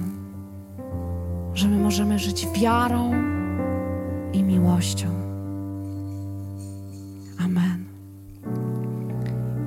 że 1.53 1.67
my 1.67 1.77
możemy 1.77 2.19
żyć 2.19 2.47
wiarą 2.61 3.11
i 4.33 4.43
miłością. 4.43 5.07
Amen. 7.39 7.85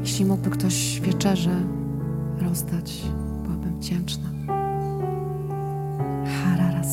Jeśli 0.00 0.24
mógłby 0.24 0.50
ktoś 0.50 1.00
wieczerzę 1.00 1.62
rozdać, 2.40 3.02
byłabym 3.44 3.80
wdzięczna. 3.80 4.28
Harara, 6.26 6.84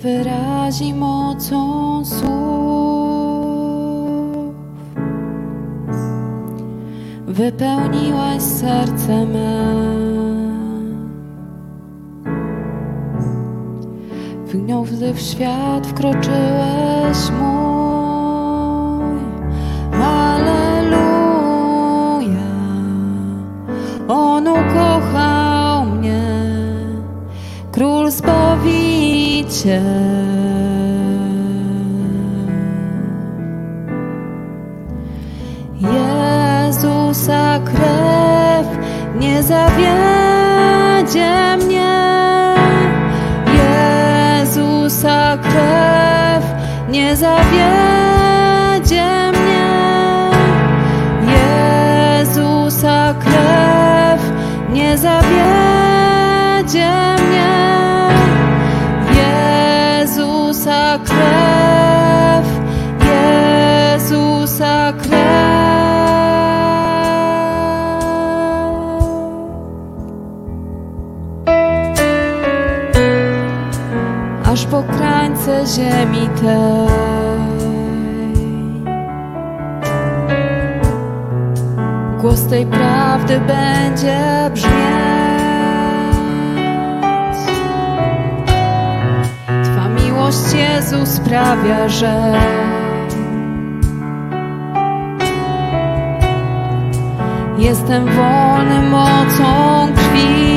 wyrazi 0.00 0.94
mocą 0.94 2.04
słów. 2.04 2.30
Wypełniłaś 7.26 8.42
serce 8.42 9.26
me. 9.26 9.80
W 14.46 14.52
gniazdy 14.52 15.14
w 15.14 15.20
świat 15.20 15.86
wkroczyłeś. 15.86 17.16
Zbawiciel. 29.60 29.82
Jezusa 35.80 37.60
krew 37.64 38.66
nie 39.20 39.42
zawiedzie 39.42 40.56
mnie. 41.56 42.54
Jezusa 43.60 45.38
krew 45.42 46.44
nie 46.88 47.16
zawiedzie 47.16 49.04
mnie. 49.32 49.68
Jezusa 51.32 53.14
krew 53.14 54.20
nie 54.72 54.98
zawiedzie 54.98 55.69
ziemi 75.66 76.28
tej. 76.40 76.86
Głos 82.20 82.46
tej 82.46 82.66
prawdy 82.66 83.40
będzie 83.40 84.50
brzmieć. 84.54 84.70
Twa 89.64 89.88
miłość 89.88 90.52
Jezu 90.54 91.06
sprawia, 91.06 91.88
że 91.88 92.32
jestem 97.58 98.04
wolny 98.04 98.82
mocą 98.90 99.88
krwi. 99.94 100.49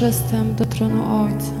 Przystęp 0.00 0.58
do 0.58 0.66
tronu 0.66 1.02
Ojca. 1.24 1.52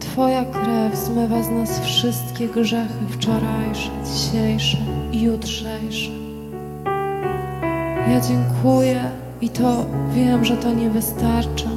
Twoja 0.00 0.44
krew 0.44 0.96
zmywa 0.96 1.42
z 1.42 1.50
nas 1.50 1.80
wszystkie 1.80 2.48
grzechy 2.48 3.06
wczorajsze, 3.08 3.90
dzisiejsze 4.04 4.78
i 5.12 5.22
jutrzejsze. 5.22 6.10
Ja 8.10 8.20
dziękuję 8.20 9.10
i 9.40 9.48
to 9.48 9.86
wiem, 10.14 10.44
że 10.44 10.56
to 10.56 10.74
nie 10.74 10.90
wystarcza, 10.90 11.70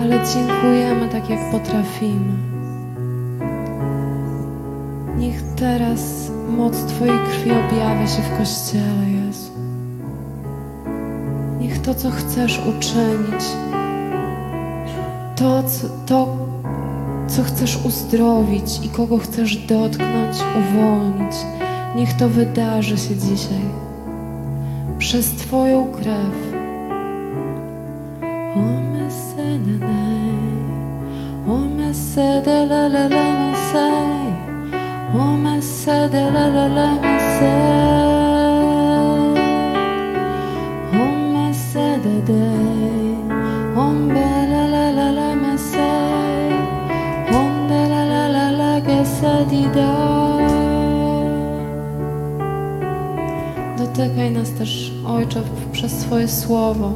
ale 0.00 0.20
dziękujemy 0.34 1.08
tak, 1.08 1.30
jak 1.30 1.50
potrafimy. 1.50 2.32
Niech 5.18 5.42
teraz 5.56 6.30
moc 6.48 6.84
Twojej 6.84 7.18
krwi 7.18 7.50
objawia 7.50 8.06
się 8.06 8.22
w 8.22 8.38
Kościele, 8.38 9.10
Jezu. 9.10 9.55
To, 11.86 11.94
co 11.94 12.10
chcesz 12.10 12.58
uczynić, 12.58 13.44
to, 15.36 15.62
to, 16.06 16.36
co 17.28 17.42
chcesz 17.42 17.78
uzdrowić 17.84 18.84
i 18.84 18.88
kogo 18.88 19.18
chcesz 19.18 19.56
dotknąć, 19.56 20.36
uwolnić, 20.58 21.36
niech 21.96 22.12
to 22.12 22.28
wydarzy 22.28 22.98
się 22.98 23.16
dzisiaj. 23.16 23.64
Przez 24.98 25.30
Twoją 25.30 25.92
krew. 25.92 26.56
O 28.56 28.86
nas 54.36 54.50
też, 54.52 54.92
Ojcze, 55.06 55.42
przez 55.72 55.92
Twoje 55.92 56.28
słowo. 56.28 56.92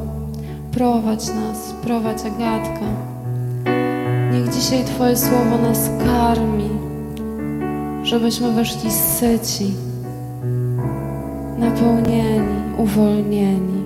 Prowadź 0.73 1.27
nas, 1.29 1.75
prowadź 1.83 2.19
Agatka. 2.19 2.87
Niech 4.33 4.55
dzisiaj 4.55 4.85
Twoje 4.85 5.17
słowo 5.17 5.59
nas 5.63 5.91
karmi, 6.05 6.71
żebyśmy 8.03 8.53
weszli 8.53 8.91
syci, 8.91 9.75
napełnieni, 11.59 12.55
uwolnieni. 12.79 13.80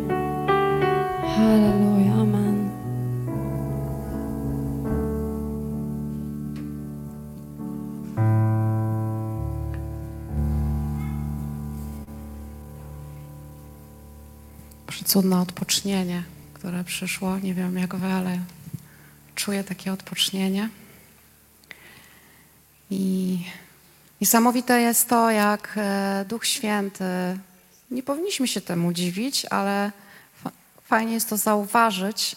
Odpocznienie, 15.85 16.22
które 16.55 16.85
przyszło. 16.85 17.39
Nie 17.39 17.55
wiem 17.55 17.78
jak 17.78 17.97
wy, 17.97 18.07
ale 18.07 18.39
czuję 19.35 19.64
takie 19.64 19.93
odpocznienie. 19.93 20.68
I 22.91 23.39
niesamowite 24.20 24.80
jest 24.80 25.09
to, 25.09 25.30
jak 25.30 25.74
e, 25.76 26.24
Duch 26.28 26.47
Święty, 26.47 27.05
nie 27.91 28.03
powinniśmy 28.03 28.49
się 28.49 28.61
temu 28.61 28.93
dziwić, 28.93 29.47
ale 29.51 29.93
fa- 30.45 30.51
fajnie 30.85 31.12
jest 31.12 31.28
to 31.28 31.37
zauważyć, 31.37 32.37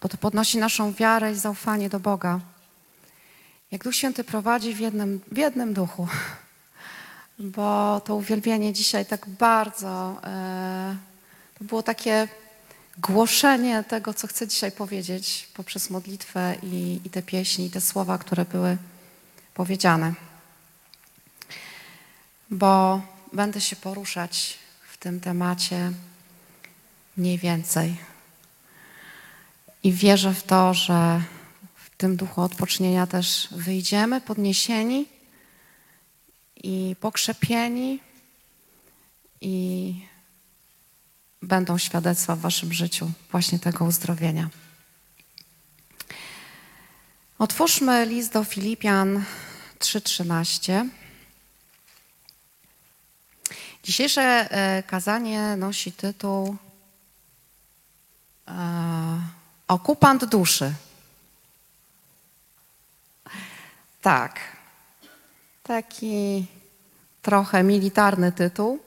bo 0.00 0.08
to 0.08 0.16
podnosi 0.16 0.58
naszą 0.58 0.92
wiarę 0.92 1.32
i 1.32 1.34
zaufanie 1.34 1.88
do 1.88 2.00
Boga. 2.00 2.40
Jak 3.70 3.84
Duch 3.84 3.94
Święty 3.94 4.24
prowadzi 4.24 4.74
w 4.74 4.80
jednym, 4.80 5.20
w 5.32 5.36
jednym 5.36 5.74
duchu, 5.74 6.08
bo 7.38 8.00
to 8.00 8.16
uwielbienie 8.16 8.72
dzisiaj 8.72 9.06
tak 9.06 9.28
bardzo. 9.28 10.20
E, 10.24 10.96
to 11.58 11.64
było 11.64 11.82
takie 11.82 12.28
głoszenie 12.98 13.84
tego, 13.84 14.14
co 14.14 14.26
chcę 14.26 14.48
dzisiaj 14.48 14.72
powiedzieć 14.72 15.48
poprzez 15.54 15.90
modlitwę 15.90 16.54
i, 16.62 17.00
i 17.04 17.10
te 17.10 17.22
pieśni, 17.22 17.66
i 17.66 17.70
te 17.70 17.80
słowa, 17.80 18.18
które 18.18 18.44
były 18.44 18.76
powiedziane. 19.54 20.14
Bo 22.50 23.02
będę 23.32 23.60
się 23.60 23.76
poruszać 23.76 24.58
w 24.92 24.96
tym 24.96 25.20
temacie 25.20 25.92
mniej 27.16 27.38
więcej. 27.38 27.96
I 29.82 29.92
wierzę 29.92 30.34
w 30.34 30.42
to, 30.42 30.74
że 30.74 31.22
w 31.74 31.96
tym 31.96 32.16
duchu 32.16 32.42
odpocznienia 32.42 33.06
też 33.06 33.48
wyjdziemy 33.50 34.20
podniesieni 34.20 35.06
i 36.56 36.96
pokrzepieni 37.00 38.00
i 39.40 39.94
będą 41.46 41.78
świadectwa 41.78 42.36
w 42.36 42.40
Waszym 42.40 42.72
życiu 42.72 43.10
właśnie 43.30 43.58
tego 43.58 43.84
uzdrowienia. 43.84 44.48
Otwórzmy 47.38 48.06
list 48.06 48.32
do 48.32 48.44
Filipian 48.44 49.24
3:13. 49.78 50.88
Dzisiejsze 53.82 54.22
e, 54.22 54.82
kazanie 54.82 55.56
nosi 55.56 55.92
tytuł 55.92 56.56
e, 58.48 59.20
Okupant 59.68 60.24
duszy. 60.24 60.72
Tak, 64.02 64.40
taki 65.62 66.46
trochę 67.22 67.62
militarny 67.62 68.32
tytuł 68.32 68.85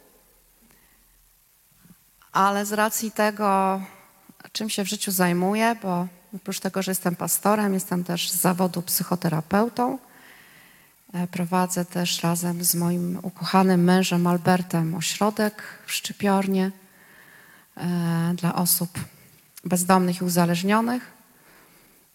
ale 2.39 2.65
z 2.65 2.73
racji 2.73 3.11
tego, 3.11 3.81
czym 4.51 4.69
się 4.69 4.83
w 4.83 4.89
życiu 4.89 5.11
zajmuję, 5.11 5.75
bo 5.83 6.07
oprócz 6.35 6.59
tego, 6.59 6.81
że 6.81 6.91
jestem 6.91 7.15
pastorem, 7.15 7.73
jestem 7.73 8.03
też 8.03 8.31
z 8.31 8.35
zawodu 8.35 8.81
psychoterapeutą. 8.81 9.99
E, 11.13 11.27
Prowadzę 11.27 11.85
też 11.85 12.23
razem 12.23 12.63
z 12.63 12.75
moim 12.75 13.19
ukochanym 13.21 13.83
mężem 13.83 14.27
Albertem 14.27 14.95
ośrodek 14.95 15.63
w 15.85 15.91
Szczypiornie 15.91 16.71
e, 17.77 18.33
dla 18.35 18.55
osób 18.55 18.99
bezdomnych 19.65 20.21
i 20.21 20.25
uzależnionych. 20.25 21.11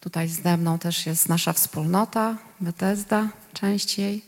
Tutaj 0.00 0.28
ze 0.28 0.56
mną 0.56 0.78
też 0.78 1.06
jest 1.06 1.28
nasza 1.28 1.52
wspólnota, 1.52 2.36
Bethesda, 2.60 3.28
część 3.52 3.98
jej. 3.98 4.24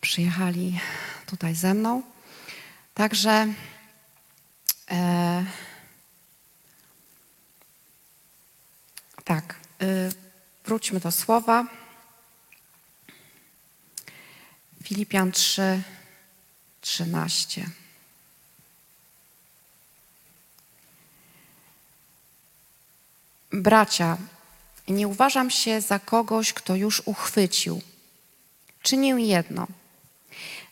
Przyjechali 0.00 0.80
tutaj 1.26 1.54
ze 1.54 1.74
mną. 1.74 2.02
Także 2.94 3.46
E, 4.90 5.44
tak, 9.24 9.54
y, 9.82 10.12
wróćmy 10.64 11.00
do 11.00 11.12
słowa. 11.12 11.66
Filipian 14.82 15.32
3, 15.32 15.82
13. 16.80 17.70
Bracia, 23.52 24.16
nie 24.88 25.08
uważam 25.08 25.50
się 25.50 25.80
za 25.80 25.98
kogoś, 25.98 26.52
kto 26.52 26.76
już 26.76 27.02
uchwycił. 27.04 27.82
Czynię 28.82 29.10
jedno. 29.10 29.66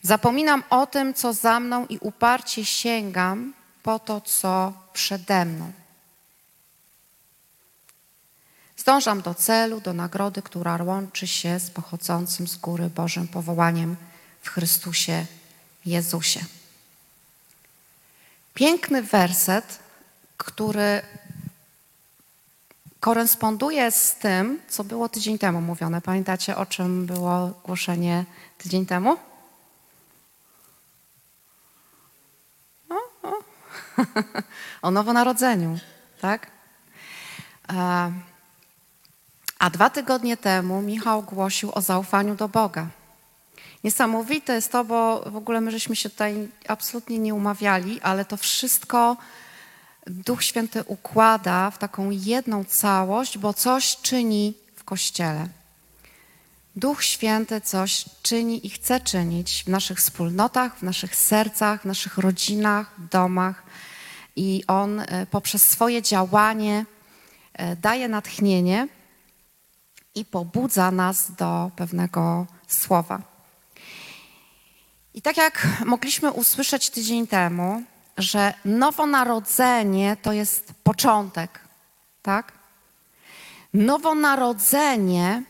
Zapominam 0.01 0.63
o 0.69 0.87
tym, 0.87 1.13
co 1.13 1.33
za 1.33 1.59
mną 1.59 1.85
i 1.85 1.97
uparcie 1.97 2.65
sięgam 2.65 3.53
po 3.87 3.99
to, 3.99 4.21
co 4.21 4.73
przede 4.93 5.45
mną. 5.45 5.71
Zdążam 8.77 9.21
do 9.21 9.33
celu, 9.33 9.81
do 9.81 9.93
nagrody, 9.93 10.41
która 10.41 10.83
łączy 10.83 11.27
się 11.27 11.59
z 11.59 11.69
pochodzącym 11.69 12.47
z 12.47 12.57
góry 12.57 12.89
Bożym 12.89 13.27
powołaniem 13.27 13.95
w 14.41 14.49
Chrystusie 14.49 15.25
Jezusie. 15.85 16.39
Piękny 18.53 19.03
werset, 19.03 19.79
który 20.37 21.01
koresponduje 22.99 23.91
z 23.91 24.15
tym, 24.15 24.59
co 24.69 24.83
było 24.83 25.09
tydzień 25.09 25.37
temu 25.37 25.61
mówione. 25.61 26.01
Pamiętacie, 26.01 26.57
o 26.57 26.65
czym 26.65 27.05
było 27.05 27.53
głoszenie 27.63 28.25
tydzień 28.57 28.85
temu? 28.85 29.17
o 34.81 34.91
nowonarodzeniu, 34.91 35.79
tak? 36.21 36.47
E, 37.73 38.11
a 39.59 39.69
dwa 39.69 39.89
tygodnie 39.89 40.37
temu 40.37 40.81
Michał 40.81 41.23
głosił 41.23 41.71
o 41.73 41.81
zaufaniu 41.81 42.35
do 42.35 42.49
Boga. 42.49 42.87
Niesamowite 43.83 44.53
jest 44.53 44.71
to, 44.71 44.83
bo 44.83 45.23
w 45.31 45.35
ogóle 45.35 45.61
my 45.61 45.71
żeśmy 45.71 45.95
się 45.95 46.09
tutaj 46.09 46.49
absolutnie 46.67 47.19
nie 47.19 47.33
umawiali, 47.33 48.01
ale 48.01 48.25
to 48.25 48.37
wszystko 48.37 49.17
Duch 50.07 50.43
Święty 50.43 50.83
układa 50.83 51.71
w 51.71 51.77
taką 51.77 52.09
jedną 52.09 52.65
całość, 52.65 53.37
bo 53.37 53.53
coś 53.53 53.97
czyni 54.01 54.53
w 54.75 54.83
Kościele. 54.83 55.47
Duch 56.75 57.03
Święty 57.03 57.61
coś 57.61 58.05
czyni 58.21 58.67
i 58.67 58.69
chce 58.69 58.99
czynić 58.99 59.63
w 59.63 59.67
naszych 59.67 59.97
wspólnotach, 59.97 60.77
w 60.77 60.83
naszych 60.83 61.15
sercach, 61.15 61.81
w 61.81 61.85
naszych 61.85 62.17
rodzinach, 62.17 62.91
domach. 63.11 63.63
I 64.37 64.63
On 64.67 64.99
e, 64.99 65.25
poprzez 65.25 65.63
swoje 65.63 66.01
działanie 66.01 66.85
e, 67.53 67.75
daje 67.75 68.07
natchnienie 68.07 68.87
i 70.15 70.25
pobudza 70.25 70.91
nas 70.91 71.31
do 71.31 71.71
pewnego 71.75 72.45
słowa. 72.67 73.21
I 75.13 75.21
tak 75.21 75.37
jak 75.37 75.67
mogliśmy 75.85 76.31
usłyszeć 76.31 76.89
tydzień 76.89 77.27
temu, 77.27 77.83
że 78.17 78.53
nowonarodzenie 78.65 80.17
to 80.21 80.33
jest 80.33 80.73
początek, 80.83 81.59
tak? 82.21 82.51
Nowonarodzenie, 83.73 85.43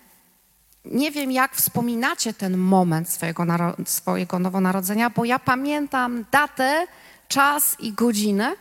nie 0.86 1.12
wiem 1.12 1.32
jak 1.32 1.56
wspominacie 1.56 2.34
ten 2.34 2.58
moment 2.58 3.10
swojego, 3.10 3.46
swojego 3.86 4.40
nowonarodzenia, 4.40 5.10
bo 5.10 5.26
ja 5.26 5.40
pamiętam 5.40 6.26
datę, 6.32 6.88
czas 7.28 7.76
i 7.80 7.94
godzinę, 7.94 8.56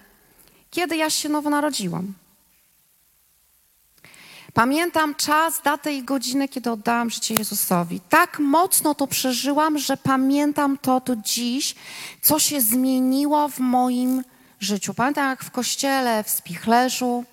kiedy 0.76 0.96
ja 0.96 1.10
się 1.10 1.28
nowo 1.28 1.50
narodziłam. 1.50 2.14
Pamiętam 4.54 5.14
czas, 5.14 5.60
datę 5.64 5.94
i 5.94 6.02
godzinę, 6.02 6.48
kiedy 6.48 6.70
oddałam 6.70 7.10
życie 7.10 7.34
Jezusowi. 7.38 8.00
Tak 8.08 8.38
mocno 8.38 8.94
to 8.94 9.06
przeżyłam, 9.06 9.78
że 9.78 9.96
pamiętam 9.96 10.78
to 10.78 11.00
do 11.00 11.16
dziś, 11.16 11.74
co 12.22 12.38
się 12.38 12.60
zmieniło 12.60 13.48
w 13.48 13.58
moim 13.58 14.24
życiu. 14.60 14.94
Pamiętam 14.94 15.28
jak 15.28 15.44
w 15.44 15.50
kościele, 15.50 16.24
w 16.24 16.30
Spichlerzu, 16.30 17.24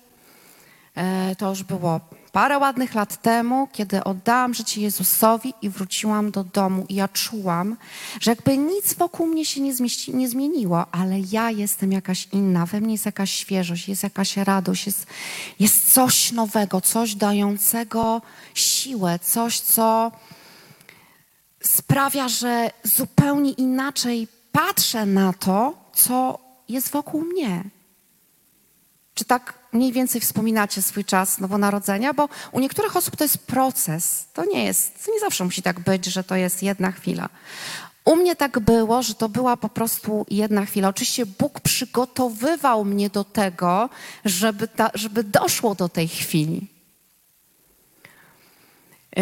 e, 0.94 1.36
to 1.36 1.48
już 1.50 1.62
było 1.62 2.00
parę 2.34 2.58
ładnych 2.58 2.94
lat 2.94 3.22
temu, 3.22 3.68
kiedy 3.72 4.04
oddałam 4.04 4.54
życie 4.54 4.80
Jezusowi 4.80 5.54
i 5.62 5.70
wróciłam 5.70 6.30
do 6.30 6.44
domu, 6.44 6.86
i 6.88 6.94
ja 6.94 7.08
czułam, 7.08 7.76
że 8.20 8.30
jakby 8.30 8.58
nic 8.58 8.94
wokół 8.94 9.26
mnie 9.26 9.44
się 9.44 9.60
nie, 9.60 9.74
zmieści, 9.74 10.14
nie 10.14 10.28
zmieniło, 10.28 10.86
ale 10.92 11.20
ja 11.20 11.50
jestem 11.50 11.92
jakaś 11.92 12.28
inna, 12.32 12.66
we 12.66 12.80
mnie 12.80 12.92
jest 12.92 13.06
jakaś 13.06 13.30
świeżość, 13.30 13.88
jest 13.88 14.02
jakaś 14.02 14.36
radość, 14.36 14.86
jest, 14.86 15.06
jest 15.60 15.92
coś 15.94 16.32
nowego, 16.32 16.80
coś 16.80 17.14
dającego 17.14 18.22
siłę, 18.54 19.18
coś, 19.18 19.60
co 19.60 20.12
sprawia, 21.62 22.28
że 22.28 22.70
zupełnie 22.84 23.50
inaczej 23.50 24.28
patrzę 24.52 25.06
na 25.06 25.32
to, 25.32 25.74
co 25.92 26.38
jest 26.68 26.90
wokół 26.90 27.24
mnie. 27.24 27.64
Czy 29.14 29.24
tak 29.24 29.63
mniej 29.74 29.92
więcej 29.92 30.20
wspominacie 30.20 30.82
swój 30.82 31.04
czas 31.04 31.38
nowonarodzenia? 31.40 32.14
Bo 32.14 32.28
u 32.52 32.60
niektórych 32.60 32.96
osób 32.96 33.16
to 33.16 33.24
jest 33.24 33.46
proces. 33.46 34.26
To 34.32 34.44
nie 34.44 34.64
jest, 34.64 35.08
nie 35.14 35.20
zawsze 35.20 35.44
musi 35.44 35.62
tak 35.62 35.80
być, 35.80 36.06
że 36.06 36.24
to 36.24 36.36
jest 36.36 36.62
jedna 36.62 36.92
chwila. 36.92 37.28
U 38.04 38.16
mnie 38.16 38.36
tak 38.36 38.60
było, 38.60 39.02
że 39.02 39.14
to 39.14 39.28
była 39.28 39.56
po 39.56 39.68
prostu 39.68 40.26
jedna 40.30 40.64
chwila. 40.66 40.88
Oczywiście 40.88 41.26
Bóg 41.26 41.60
przygotowywał 41.60 42.84
mnie 42.84 43.10
do 43.10 43.24
tego, 43.24 43.88
żeby, 44.24 44.68
ta, 44.68 44.90
żeby 44.94 45.24
doszło 45.24 45.74
do 45.74 45.88
tej 45.88 46.08
chwili. 46.08 46.68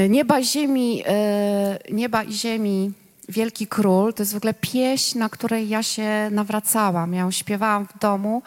Nieba 0.09 0.39
i 0.39 0.45
ziemi, 0.45 1.03
e, 1.07 1.79
nieba 1.91 2.23
i 2.23 2.33
ziemi 2.33 2.93
Wielki 3.29 3.67
Król, 3.67 4.15
to 4.15 4.23
jest 4.23 4.33
w 4.33 4.37
ogóle 4.37 4.55
pieśń, 4.55 5.19
na 5.19 5.29
której 5.29 5.69
ja 5.69 5.83
się 5.83 6.29
nawracałam. 6.31 7.15
Ja 7.15 7.21
ją 7.21 7.31
śpiewałam 7.31 7.87
w 7.87 7.99
domu 7.99 8.43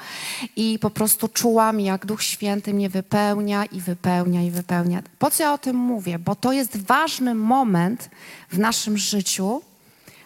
i 0.55 0.79
po 0.79 0.89
prostu 0.89 1.27
czułam, 1.27 1.79
jak 1.79 2.05
Duch 2.05 2.23
Święty 2.23 2.73
mnie 2.73 2.89
wypełnia 2.89 3.65
i 3.65 3.81
wypełnia 3.81 4.41
i 4.41 4.51
wypełnia. 4.51 5.03
Po 5.19 5.31
co 5.31 5.43
ja 5.43 5.53
o 5.53 5.57
tym 5.57 5.75
mówię? 5.75 6.19
Bo 6.19 6.35
to 6.35 6.51
jest 6.51 6.77
ważny 6.77 7.35
moment 7.35 8.09
w 8.49 8.59
naszym 8.59 8.97
życiu. 8.97 9.61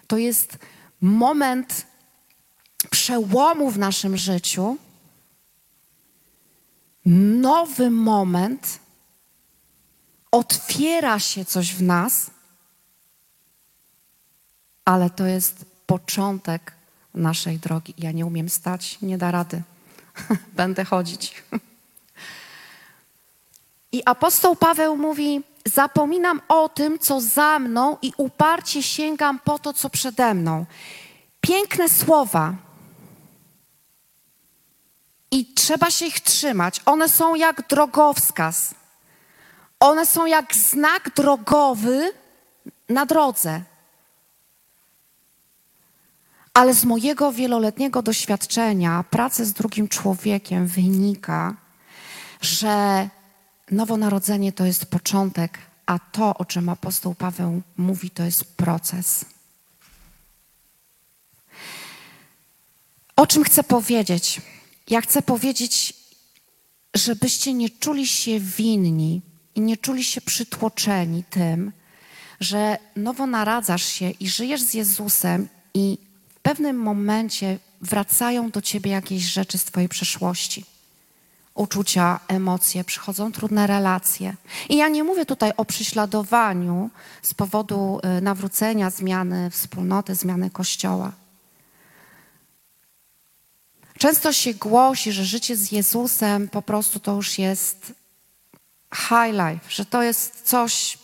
To 0.07 0.17
jest 0.17 0.57
moment 1.01 1.85
przełomu 2.89 3.71
w 3.71 3.77
naszym 3.77 4.17
życiu. 4.17 4.77
Nowy 7.41 7.89
moment. 7.89 8.79
Otwiera 10.31 11.19
się 11.19 11.45
coś 11.45 11.75
w 11.75 11.81
nas 11.81 12.31
ale 14.89 15.09
to 15.09 15.25
jest 15.25 15.65
początek 15.85 16.73
naszej 17.13 17.59
drogi. 17.59 17.93
Ja 17.97 18.11
nie 18.11 18.25
umiem 18.25 18.49
stać, 18.49 18.97
nie 19.01 19.17
da 19.17 19.31
rady. 19.31 19.61
Będę 20.61 20.85
chodzić. 20.85 21.43
I 23.91 24.01
apostoł 24.05 24.55
Paweł 24.55 24.97
mówi: 24.97 25.41
Zapominam 25.65 26.41
o 26.47 26.69
tym, 26.69 26.99
co 26.99 27.21
za 27.21 27.59
mną, 27.59 27.97
i 28.01 28.13
uparcie 28.17 28.83
sięgam 28.83 29.39
po 29.39 29.59
to, 29.59 29.73
co 29.73 29.89
przede 29.89 30.33
mną. 30.33 30.65
Piękne 31.41 31.89
słowa. 31.89 32.53
I 35.31 35.53
trzeba 35.53 35.91
się 35.91 36.05
ich 36.05 36.19
trzymać. 36.19 36.81
One 36.85 37.09
są 37.09 37.35
jak 37.35 37.67
drogowskaz. 37.67 38.73
One 39.79 40.05
są 40.05 40.25
jak 40.25 40.55
znak 40.55 41.09
drogowy 41.15 42.11
na 42.89 43.05
drodze. 43.05 43.61
Ale 46.59 46.73
z 46.73 46.85
mojego 46.85 47.31
wieloletniego 47.31 48.01
doświadczenia 48.01 49.03
pracy 49.03 49.45
z 49.45 49.53
drugim 49.53 49.87
człowiekiem 49.87 50.67
wynika, 50.67 51.55
że 52.41 53.09
nowonarodzenie 53.71 54.51
to 54.51 54.65
jest 54.65 54.85
początek, 54.85 55.57
a 55.85 55.99
to, 55.99 56.37
o 56.37 56.45
czym 56.45 56.69
apostoł 56.69 57.15
Paweł 57.15 57.61
mówi, 57.77 58.09
to 58.09 58.23
jest 58.23 58.45
proces. 58.55 59.25
O 63.15 63.27
czym 63.27 63.43
chcę 63.43 63.63
powiedzieć? 63.63 64.41
Ja 64.89 65.01
chcę 65.01 65.21
powiedzieć, 65.21 65.93
żebyście 66.95 67.53
nie 67.53 67.69
czuli 67.69 68.07
się 68.07 68.39
winni 68.39 69.21
i 69.55 69.61
nie 69.61 69.77
czuli 69.77 70.03
się 70.03 70.21
przytłoczeni 70.21 71.23
tym, 71.29 71.71
że 72.39 72.77
nowo 72.95 73.27
naradzasz 73.27 73.85
się 73.85 74.09
i 74.09 74.29
żyjesz 74.29 74.61
z 74.61 74.73
Jezusem 74.73 75.47
i 75.73 76.08
w 76.39 76.41
pewnym 76.41 76.77
momencie 76.77 77.59
wracają 77.81 78.49
do 78.49 78.61
ciebie 78.61 78.91
jakieś 78.91 79.23
rzeczy 79.23 79.57
z 79.57 79.63
twojej 79.63 79.89
przeszłości. 79.89 80.65
Uczucia, 81.53 82.19
emocje, 82.27 82.83
przychodzą 82.83 83.31
trudne 83.31 83.67
relacje. 83.67 84.35
I 84.69 84.77
ja 84.77 84.87
nie 84.87 85.03
mówię 85.03 85.25
tutaj 85.25 85.51
o 85.57 85.65
prześladowaniu 85.65 86.89
z 87.21 87.33
powodu 87.33 87.99
y, 88.17 88.21
nawrócenia, 88.21 88.89
zmiany 88.89 89.49
wspólnoty, 89.49 90.15
zmiany 90.15 90.49
kościoła. 90.49 91.11
Często 93.97 94.33
się 94.33 94.53
głosi, 94.53 95.11
że 95.11 95.25
życie 95.25 95.57
z 95.57 95.71
Jezusem 95.71 96.49
po 96.49 96.61
prostu 96.61 96.99
to 96.99 97.15
już 97.15 97.39
jest 97.39 97.93
high 98.95 99.33
life, 99.33 99.65
że 99.69 99.85
to 99.85 100.03
jest 100.03 100.41
coś, 100.41 100.97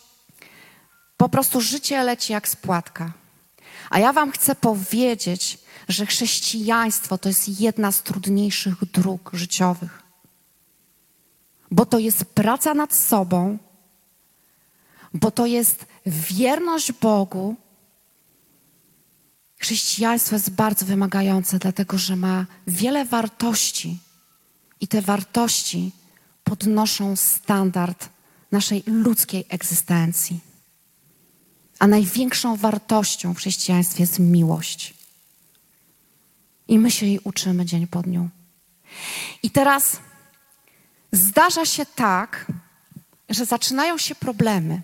po 1.18 1.30
prostu 1.30 1.62
życie 1.62 2.04
leci 2.04 2.34
jak 2.34 2.48
spłatka. 2.48 3.25
A 3.96 4.00
ja 4.00 4.14
Wam 4.14 4.32
chcę 4.32 4.56
powiedzieć, 4.56 5.58
że 5.88 6.06
chrześcijaństwo 6.06 7.18
to 7.18 7.30
jest 7.30 7.60
jedna 7.60 7.92
z 7.92 8.04
trudniejszych 8.04 8.86
dróg 8.92 9.32
życiowych. 9.34 10.04
Bo 11.72 11.86
to 11.86 12.00
jest 12.00 12.26
praca 12.26 12.74
nad 12.74 12.96
sobą, 12.96 13.58
bo 15.14 15.32
to 15.32 15.46
jest 15.46 15.86
wierność 16.06 16.92
Bogu. 16.92 17.56
Chrześcijaństwo 19.58 20.36
jest 20.36 20.50
bardzo 20.50 20.86
wymagające, 20.86 21.60
dlatego 21.60 21.98
że 21.98 22.16
ma 22.16 22.46
wiele 22.68 23.06
wartości 23.06 24.00
i 24.82 24.88
te 24.88 25.02
wartości 25.02 25.92
podnoszą 26.44 27.16
standard 27.16 28.10
naszej 28.52 28.84
ludzkiej 28.88 29.46
egzystencji. 29.50 30.55
A 31.80 31.88
największą 31.88 32.56
wartością 32.56 33.34
w 33.34 33.38
chrześcijaństwie 33.38 34.04
jest 34.04 34.20
miłość. 34.20 34.94
I 36.68 36.80
my 36.80 36.92
się 36.92 37.06
jej 37.06 37.20
uczymy 37.24 37.66
dzień 37.66 37.88
po 37.88 38.02
dniu. 38.02 38.30
I 39.44 39.52
teraz 39.52 39.98
zdarza 41.12 41.66
się 41.66 41.86
tak, 41.86 42.52
że 43.30 43.46
zaczynają 43.46 43.98
się 43.98 44.16
problemy. 44.16 44.82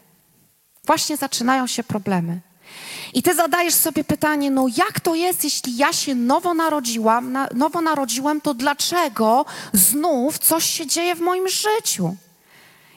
Właśnie 0.86 1.18
zaczynają 1.18 1.68
się 1.68 1.84
problemy. 1.84 2.42
I 3.14 3.24
ty 3.24 3.36
zadajesz 3.36 3.74
sobie 3.74 4.04
pytanie, 4.04 4.52
no 4.52 4.66
jak 4.78 5.00
to 5.00 5.16
jest, 5.16 5.44
jeśli 5.44 5.78
ja 5.78 5.94
się 5.94 6.16
nowo 6.16 6.54
narodziłam, 6.54 7.32
na, 7.32 7.48
nowo 7.56 7.82
narodziłem, 7.82 8.42
to 8.42 8.54
dlaczego 8.54 9.46
znów 9.74 10.40
coś 10.40 10.66
się 10.66 10.88
dzieje 10.88 11.16
w 11.16 11.22
moim 11.22 11.48
życiu? 11.48 12.16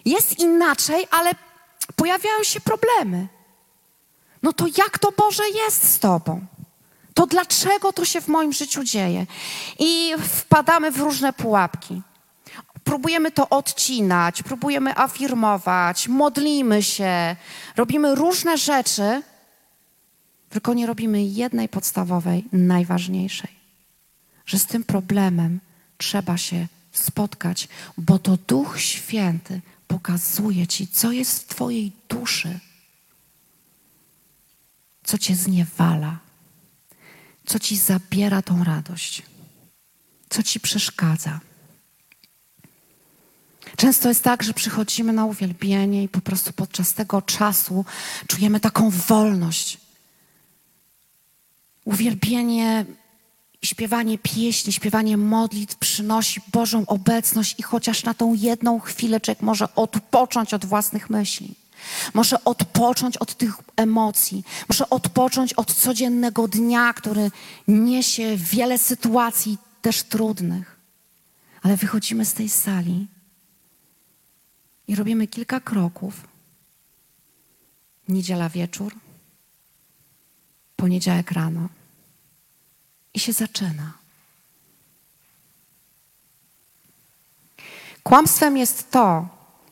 Jest 0.05 0.39
inaczej, 0.39 1.07
ale 1.11 1.31
pojawiają 1.97 2.43
się 2.43 2.61
problemy 2.61 3.29
no 4.45 4.53
to 4.53 4.67
jak 4.79 4.99
to 4.99 5.13
Boże 5.13 5.43
jest 5.49 5.93
z 5.93 5.99
Tobą? 5.99 6.47
To 7.15 7.27
dlaczego 7.27 7.93
to 7.93 8.05
się 8.05 8.21
w 8.21 8.29
moim 8.29 8.53
życiu 8.53 8.85
dzieje? 8.85 9.27
I 9.79 10.13
wpadamy 10.19 10.91
w 10.91 10.99
różne 10.99 11.33
pułapki. 11.33 12.03
Próbujemy 12.85 13.31
to 13.31 13.49
odcinać, 13.49 14.43
próbujemy 14.43 14.99
afirmować, 14.99 16.09
modlimy 16.09 16.83
się, 16.83 17.37
robimy 17.77 18.15
różne 18.15 18.59
rzeczy, 18.59 19.23
tylko 20.51 20.75
nie 20.75 20.87
robimy 20.87 21.23
jednej 21.23 21.69
podstawowej, 21.69 22.45
najważniejszej. 22.53 23.51
Że 24.47 24.59
z 24.59 24.67
tym 24.67 24.85
problemem 24.85 25.61
trzeba 25.99 26.37
się 26.37 26.67
spotkać, 26.93 27.69
bo 27.99 28.19
to 28.19 28.39
Duch 28.49 28.81
Święty 28.81 29.61
pokazuje 29.89 30.67
Ci, 30.67 30.89
co 30.89 31.13
jest 31.13 31.43
w 31.43 31.47
Twojej 31.47 31.93
duszy, 32.09 32.59
co 35.05 35.19
Cię 35.19 35.37
zniewala, 35.37 36.19
co 37.47 37.59
Ci 37.59 37.77
zabiera 37.77 38.43
tą 38.43 38.65
radość, 38.65 39.23
co 40.29 40.43
Ci 40.43 40.61
przeszkadza. 40.61 41.41
Często 43.77 44.09
jest 44.09 44.25
tak, 44.25 44.43
że 44.43 44.55
przychodzimy 44.55 45.13
na 45.13 45.25
uwielbienie 45.25 46.03
i 46.03 46.09
po 46.09 46.21
prostu 46.21 46.53
podczas 46.53 46.95
tego 46.95 47.23
czasu 47.23 47.85
czujemy 48.27 48.61
taką 48.61 48.91
wolność. 48.91 49.79
Uwielbienie, 51.85 52.87
śpiewanie 53.63 54.19
pieśni, 54.19 54.73
śpiewanie 54.73 55.17
modlitw 55.17 55.77
przynosi 55.77 56.41
Bożą 56.53 56.87
obecność 56.87 57.55
i 57.59 57.63
chociaż 57.63 58.05
na 58.05 58.15
tą 58.15 58.35
jedną 58.35 58.81
chwilę 58.81 59.21
człowiek 59.21 59.43
może 59.43 59.75
odpocząć 59.75 60.55
od 60.55 60.65
własnych 60.65 61.11
myśli. 61.11 61.55
Może 62.15 62.45
odpocząć 62.45 63.17
od 63.17 63.35
tych 63.35 63.55
emocji, 63.77 64.45
może 64.69 64.91
odpocząć 64.91 65.53
od 65.53 65.75
codziennego 65.75 66.49
dnia, 66.49 66.93
który 66.93 67.31
niesie 67.69 68.37
wiele 68.37 68.79
sytuacji 68.79 69.59
też 69.83 70.03
trudnych. 70.03 70.77
Ale 71.63 71.77
wychodzimy 71.77 72.25
z 72.25 72.35
tej 72.35 72.49
sali 72.49 73.07
i 74.89 74.97
robimy 74.97 75.27
kilka 75.27 75.61
kroków. 75.61 76.15
Niedziela 78.09 78.49
wieczór, 78.49 78.95
poniedziałek 80.77 81.31
rano 81.31 81.69
i 83.15 83.21
się 83.21 83.33
zaczyna. 83.33 83.93
Kłamstwem 88.03 88.57
jest 88.57 88.91
to, 88.91 89.29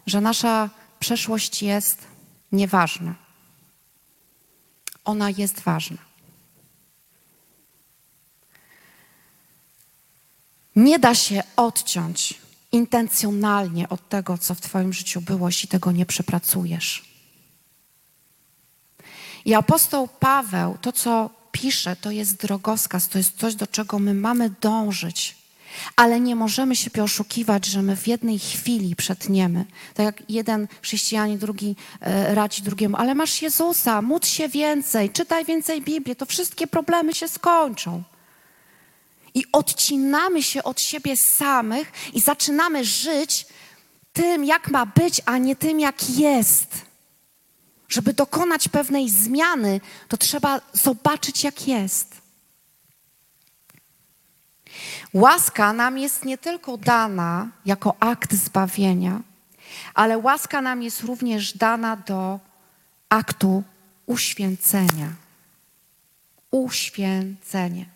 że 0.06 0.20
nasza 0.20 0.70
przeszłość 1.02 1.62
jest 1.62 1.98
nieważna. 2.52 3.14
Ona 5.04 5.30
jest 5.30 5.60
ważna. 5.60 5.98
Nie 10.76 10.98
da 10.98 11.14
się 11.14 11.42
odciąć 11.56 12.34
intencjonalnie 12.72 13.88
od 13.88 14.08
tego, 14.08 14.38
co 14.38 14.54
w 14.54 14.60
Twoim 14.60 14.92
życiu 14.92 15.20
było, 15.20 15.48
jeśli 15.48 15.68
tego 15.68 15.92
nie 15.92 16.06
przepracujesz. 16.06 17.04
I 19.44 19.54
apostoł 19.54 20.08
Paweł, 20.08 20.78
to 20.80 20.92
co 20.92 21.30
pisze, 21.52 21.96
to 21.96 22.10
jest 22.10 22.36
drogowskaz, 22.36 23.08
to 23.08 23.18
jest 23.18 23.38
coś, 23.38 23.54
do 23.54 23.66
czego 23.66 23.98
my 23.98 24.14
mamy 24.14 24.50
dążyć. 24.50 25.41
Ale 25.96 26.20
nie 26.20 26.36
możemy 26.36 26.76
się 26.76 26.90
oszukiwać, 27.02 27.66
że 27.66 27.82
my 27.82 27.96
w 27.96 28.06
jednej 28.08 28.38
chwili 28.38 28.96
przetniemy. 28.96 29.64
Tak 29.94 30.06
jak 30.06 30.30
jeden 30.30 30.68
chrześcijanin, 30.82 31.38
drugi 31.38 31.76
e, 32.00 32.34
radzi 32.34 32.62
drugiemu, 32.62 32.96
ale 32.96 33.14
masz 33.14 33.42
Jezusa, 33.42 34.02
módl 34.02 34.26
się 34.26 34.48
więcej, 34.48 35.10
czytaj 35.10 35.44
więcej 35.44 35.82
Biblię, 35.82 36.16
to 36.16 36.26
wszystkie 36.26 36.66
problemy 36.66 37.14
się 37.14 37.28
skończą. 37.28 38.02
I 39.34 39.44
odcinamy 39.52 40.42
się 40.42 40.62
od 40.62 40.80
siebie 40.80 41.16
samych 41.16 41.92
i 42.14 42.20
zaczynamy 42.20 42.84
żyć 42.84 43.46
tym, 44.12 44.44
jak 44.44 44.70
ma 44.70 44.86
być, 44.86 45.20
a 45.24 45.38
nie 45.38 45.56
tym, 45.56 45.80
jak 45.80 46.10
jest. 46.10 46.68
Żeby 47.88 48.12
dokonać 48.12 48.68
pewnej 48.68 49.10
zmiany, 49.10 49.80
to 50.08 50.16
trzeba 50.16 50.60
zobaczyć, 50.72 51.44
jak 51.44 51.68
jest. 51.68 52.21
Łaska 55.14 55.72
nam 55.72 55.98
jest 55.98 56.24
nie 56.24 56.38
tylko 56.38 56.76
dana 56.76 57.48
jako 57.66 57.94
akt 58.00 58.34
zbawienia, 58.34 59.20
ale 59.94 60.18
łaska 60.18 60.62
nam 60.62 60.82
jest 60.82 61.00
również 61.00 61.56
dana 61.56 61.96
do 61.96 62.40
aktu 63.08 63.62
uświęcenia. 64.06 65.08
Uświęcenie. 66.50 67.86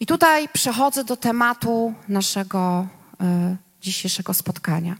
I 0.00 0.06
tutaj 0.06 0.48
przechodzę 0.48 1.04
do 1.04 1.16
tematu 1.16 1.94
naszego 2.08 2.86
y, 3.22 3.56
dzisiejszego 3.80 4.34
spotkania. 4.34 4.96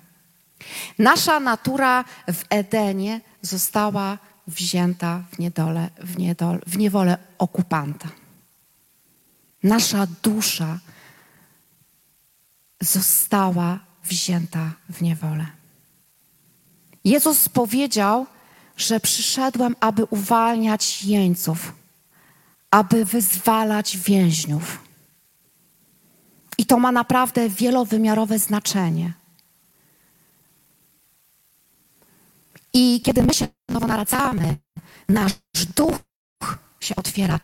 Nasza 0.99 1.41
natura 1.41 2.05
w 2.33 2.45
Edenie 2.51 3.20
została 3.43 4.18
wzięta 4.47 5.22
w, 5.33 5.39
niedole, 5.39 5.91
w, 5.99 6.18
niedole, 6.18 6.59
w 6.66 6.78
niewolę 6.78 7.18
okupanta. 7.39 8.09
Nasza 9.63 10.07
dusza 10.23 10.79
została 12.81 13.79
wzięta 14.05 14.73
w 14.89 15.03
niewolę. 15.03 15.47
Jezus 17.05 17.49
powiedział, 17.49 18.27
że 18.77 19.01
przyszedłem, 19.01 19.77
aby 19.81 20.05
uwalniać 20.05 21.05
jeńców, 21.05 21.73
aby 22.71 23.05
wyzwalać 23.05 23.97
więźniów. 23.97 24.79
I 26.59 26.67
to 26.67 26.79
ma 26.79 26.93
naprawdę 26.93 27.49
wielowymiarowe 27.49 28.39
znaczenie. 28.39 29.13
I 32.73 33.01
kiedy 33.01 33.23
my 33.23 33.35
się 33.35 33.49
nowo 33.69 33.87
naradzamy, 33.87 34.57
nasz 35.09 35.33
duch 35.77 35.99
się 36.81 36.97
otwiera, 36.97 37.41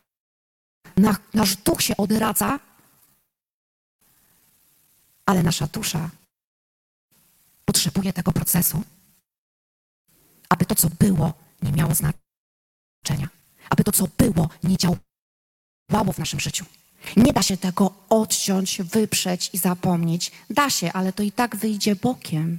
nasz 1.35 1.57
duch 1.57 1.83
się 1.83 1.97
odradza, 1.97 2.59
ale 5.27 5.43
nasza 5.43 5.67
dusza 5.67 6.11
potrzebuje 7.65 8.13
tego 8.13 8.33
procesu, 8.33 8.83
aby 10.49 10.65
to, 10.65 10.75
co 10.75 10.89
było, 10.91 11.33
nie 11.63 11.73
miało 11.73 11.95
znaczenia, 11.95 13.29
aby 13.71 13.85
to, 13.85 13.93
co 13.93 14.09
było, 14.19 14.49
nie 14.63 14.77
działało 14.77 16.13
w 16.13 16.19
naszym 16.19 16.41
życiu. 16.41 16.65
Nie 17.17 17.33
da 17.33 17.43
się 17.43 17.57
tego 17.57 17.93
odciąć, 18.09 18.83
wyprzeć 18.83 19.51
i 19.53 19.59
zapomnieć. 19.59 20.33
Da 20.51 20.71
się, 20.71 20.93
ale 20.93 21.13
to 21.13 21.23
i 21.23 21.33
tak 21.33 21.57
wyjdzie 21.57 21.97
bokiem. 21.97 22.59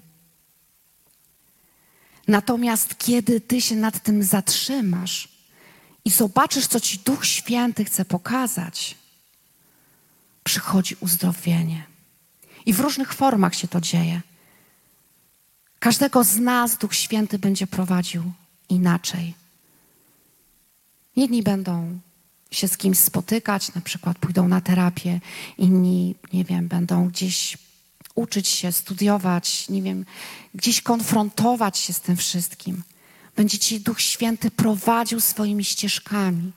Natomiast 2.28 2.98
kiedy 2.98 3.42
ty 3.42 3.62
się 3.62 3.76
nad 3.76 4.04
tym 4.04 4.24
zatrzymasz 4.24 5.39
i 6.06 6.10
zobaczysz, 6.10 6.68
co 6.68 6.80
ci 6.80 7.00
Duch 7.00 7.26
Święty 7.26 7.86
chce 7.86 8.06
pokazać, 8.06 8.96
przychodzi 10.44 10.96
uzdrowienie. 11.00 11.84
I 12.66 12.74
w 12.74 12.80
różnych 12.80 13.14
formach 13.14 13.56
się 13.56 13.68
to 13.68 13.82
dzieje. 13.82 14.22
Każdego 15.80 16.24
z 16.24 16.38
nas 16.38 16.78
Duch 16.78 16.96
Święty 16.96 17.40
będzie 17.40 17.68
prowadził 17.68 18.24
inaczej. 18.70 19.34
Jedni 21.16 21.44
będą 21.44 22.00
się 22.52 22.68
z 22.68 22.78
kimś 22.78 22.98
spotykać, 22.98 23.74
na 23.74 23.82
przykład 23.82 24.18
pójdą 24.18 24.48
na 24.48 24.62
terapię, 24.62 25.20
inni, 25.58 26.16
nie 26.34 26.44
wiem, 26.44 26.68
będą 26.68 27.08
gdzieś 27.08 27.58
uczyć 28.16 28.48
się, 28.48 28.72
studiować, 28.72 29.70
nie 29.70 29.82
wiem, 29.82 30.06
gdzieś 30.56 30.82
konfrontować 30.82 31.78
się 31.78 31.94
z 31.94 32.02
tym 32.02 32.18
wszystkim. 32.18 32.84
Będzie 33.40 33.60
Ci 33.60 33.80
Duch 33.80 34.02
Święty 34.02 34.52
prowadził 34.52 35.20
swoimi 35.20 35.66
ścieżkami 35.66 36.52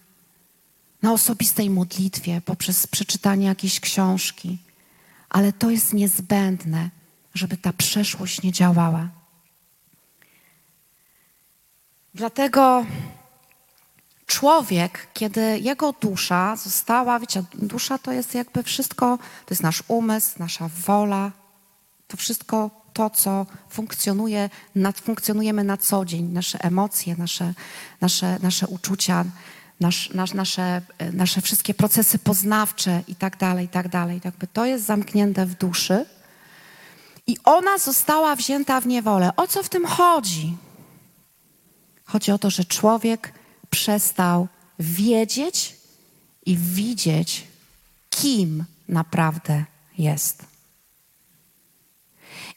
na 1.02 1.12
osobistej 1.12 1.70
modlitwie, 1.70 2.40
poprzez 2.40 2.86
przeczytanie 2.86 3.46
jakiejś 3.46 3.80
książki. 3.80 4.58
Ale 5.28 5.52
to 5.52 5.70
jest 5.70 5.92
niezbędne, 5.92 6.90
żeby 7.34 7.56
ta 7.56 7.72
przeszłość 7.72 8.42
nie 8.42 8.52
działała. 8.52 9.08
Dlatego 12.14 12.86
człowiek, 14.26 15.08
kiedy 15.14 15.58
jego 15.58 15.92
dusza 15.92 16.56
została, 16.56 17.20
wiecie, 17.20 17.44
dusza 17.54 17.98
to 17.98 18.12
jest 18.12 18.34
jakby 18.34 18.62
wszystko, 18.62 19.18
to 19.18 19.50
jest 19.50 19.62
nasz 19.62 19.82
umysł, 19.88 20.30
nasza 20.38 20.68
wola, 20.68 21.32
to 22.08 22.16
wszystko 22.16 22.81
to, 22.92 23.10
co 23.10 23.46
funkcjonuje, 23.68 24.50
nad, 24.74 25.00
funkcjonujemy 25.00 25.64
na 25.64 25.76
co 25.76 26.04
dzień, 26.04 26.24
nasze 26.24 26.64
emocje, 26.64 27.16
nasze, 27.18 27.54
nasze, 28.00 28.38
nasze 28.42 28.66
uczucia, 28.66 29.24
nasz, 29.80 30.10
nasz, 30.10 30.34
nasze, 30.34 30.82
nasze 31.12 31.40
wszystkie 31.40 31.74
procesy 31.74 32.18
poznawcze 32.18 33.02
i 33.08 33.14
tak 33.14 33.36
dalej, 33.36 33.66
i 33.66 33.68
tak 33.68 33.88
dalej. 33.88 34.20
Jakby 34.24 34.46
to 34.46 34.66
jest 34.66 34.84
zamknięte 34.84 35.46
w 35.46 35.54
duszy 35.54 36.06
i 37.26 37.36
ona 37.44 37.78
została 37.78 38.36
wzięta 38.36 38.80
w 38.80 38.86
niewolę. 38.86 39.36
O 39.36 39.46
co 39.46 39.62
w 39.62 39.68
tym 39.68 39.86
chodzi? 39.86 40.56
Chodzi 42.04 42.32
o 42.32 42.38
to, 42.38 42.50
że 42.50 42.64
człowiek 42.64 43.32
przestał 43.70 44.48
wiedzieć 44.78 45.76
i 46.46 46.56
widzieć, 46.56 47.46
kim 48.10 48.64
naprawdę 48.88 49.64
jest. 49.98 50.51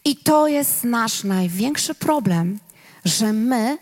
I 0.06 0.16
to 0.16 0.48
jest 0.48 0.84
nasz 0.84 1.24
największy 1.24 1.96
problem, 1.96 2.60
że 3.06 3.34
my, 3.34 3.78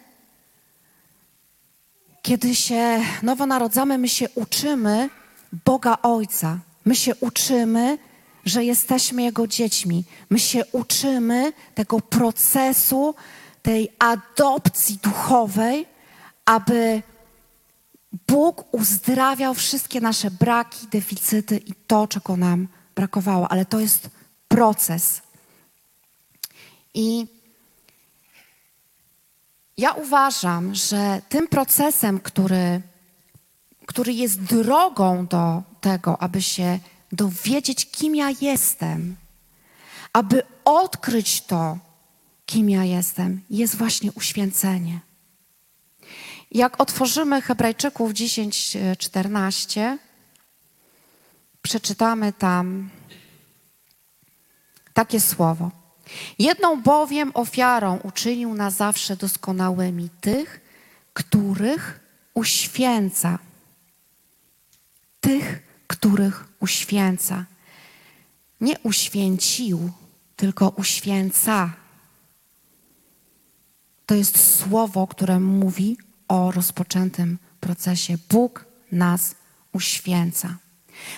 kiedy 2.21 2.55
się 2.55 3.01
nowo 3.23 3.45
narodzamy, 3.45 3.97
my 3.97 4.09
się 4.09 4.29
uczymy 4.35 5.09
Boga 5.65 5.97
Ojca. 6.03 6.59
My 6.85 6.95
się 6.95 7.15
uczymy, 7.15 7.97
że 8.45 8.63
jesteśmy 8.63 9.23
Jego 9.23 9.47
dziećmi. 9.47 10.03
My 10.29 10.39
się 10.39 10.65
uczymy 10.71 11.53
tego 11.75 11.99
procesu, 11.99 13.15
tej 13.61 13.89
adopcji 13.99 14.99
duchowej, 15.03 15.85
aby 16.45 17.01
Bóg 18.27 18.73
uzdrawiał 18.73 19.53
wszystkie 19.53 20.01
nasze 20.01 20.31
braki, 20.31 20.87
deficyty 20.87 21.57
i 21.57 21.73
to, 21.87 22.07
czego 22.07 22.37
nam 22.37 22.67
brakowało. 22.95 23.51
Ale 23.51 23.65
to 23.65 23.79
jest 23.79 24.09
proces. 24.47 25.21
I 26.93 27.27
ja 29.77 29.91
uważam, 29.91 30.75
że 30.75 31.21
tym 31.29 31.47
procesem, 31.47 32.19
który, 32.19 32.81
który 33.85 34.13
jest 34.13 34.41
drogą 34.43 35.27
do 35.27 35.63
tego, 35.81 36.21
aby 36.21 36.41
się 36.41 36.79
dowiedzieć, 37.11 37.91
kim 37.91 38.15
ja 38.15 38.29
jestem, 38.41 39.15
aby 40.13 40.43
odkryć 40.65 41.41
to, 41.41 41.77
kim 42.45 42.69
ja 42.69 42.83
jestem, 42.83 43.41
jest 43.49 43.75
właśnie 43.75 44.11
uświęcenie. 44.11 44.99
Jak 46.51 46.81
otworzymy 46.81 47.41
Hebrajczyków 47.41 48.11
10:14, 48.11 49.97
przeczytamy 51.61 52.33
tam 52.33 52.89
takie 54.93 55.19
słowo. 55.19 55.82
Jedną 56.39 56.81
bowiem 56.81 57.31
ofiarą 57.33 57.99
uczynił 58.03 58.53
na 58.53 58.71
zawsze 58.71 59.15
doskonałymi 59.15 60.09
tych, 60.21 60.61
których 61.13 61.99
uświęca. 62.33 63.39
Tych, 65.21 65.63
których 65.87 66.47
uświęca. 66.59 67.45
Nie 68.61 68.79
uświęcił, 68.79 69.91
tylko 70.35 70.69
uświęca. 70.69 71.73
To 74.05 74.15
jest 74.15 74.59
słowo, 74.59 75.07
które 75.07 75.39
mówi 75.39 75.97
o 76.27 76.51
rozpoczętym 76.51 77.37
procesie. 77.59 78.17
Bóg 78.29 78.65
nas 78.91 79.35
uświęca. 79.73 80.57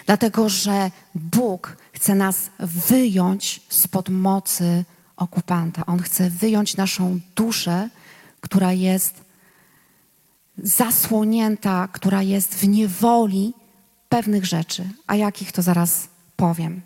Dlatego, 0.06 0.50
że 0.50 0.92
Bóg 1.16 1.78
chce 2.06 2.16
nas 2.16 2.50
wyjąć 2.60 3.62
spod 3.70 4.10
mocy 4.10 4.86
okupanta. 5.18 5.86
On 5.86 6.00
chce 6.00 6.30
wyjąć 6.30 6.78
naszą 6.78 7.20
duszę, 7.36 7.90
która 8.42 8.74
jest 8.74 9.14
zasłonięta, 10.58 11.88
która 11.92 12.22
jest 12.22 12.56
w 12.56 12.68
niewoli 12.68 13.54
pewnych 14.10 14.46
rzeczy. 14.46 14.90
A 15.08 15.16
jakich 15.16 15.52
to 15.52 15.62
zaraz 15.62 16.08
powiem. 16.36 16.82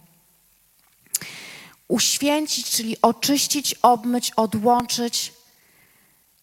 Uświęcić, 1.88 2.70
czyli 2.70 3.02
oczyścić, 3.02 3.76
obmyć, 3.82 4.32
odłączyć 4.32 5.34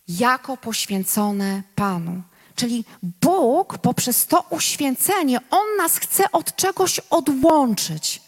jako 0.08 0.56
poświęcone 0.56 1.62
Panu. 1.74 2.22
Czyli 2.56 2.84
Bóg 3.02 3.78
poprzez 3.78 4.26
to 4.26 4.46
uświęcenie, 4.50 5.38
On 5.50 5.76
nas 5.78 5.96
chce 5.96 6.32
od 6.32 6.56
czegoś 6.56 7.00
odłączyć. 7.10 8.25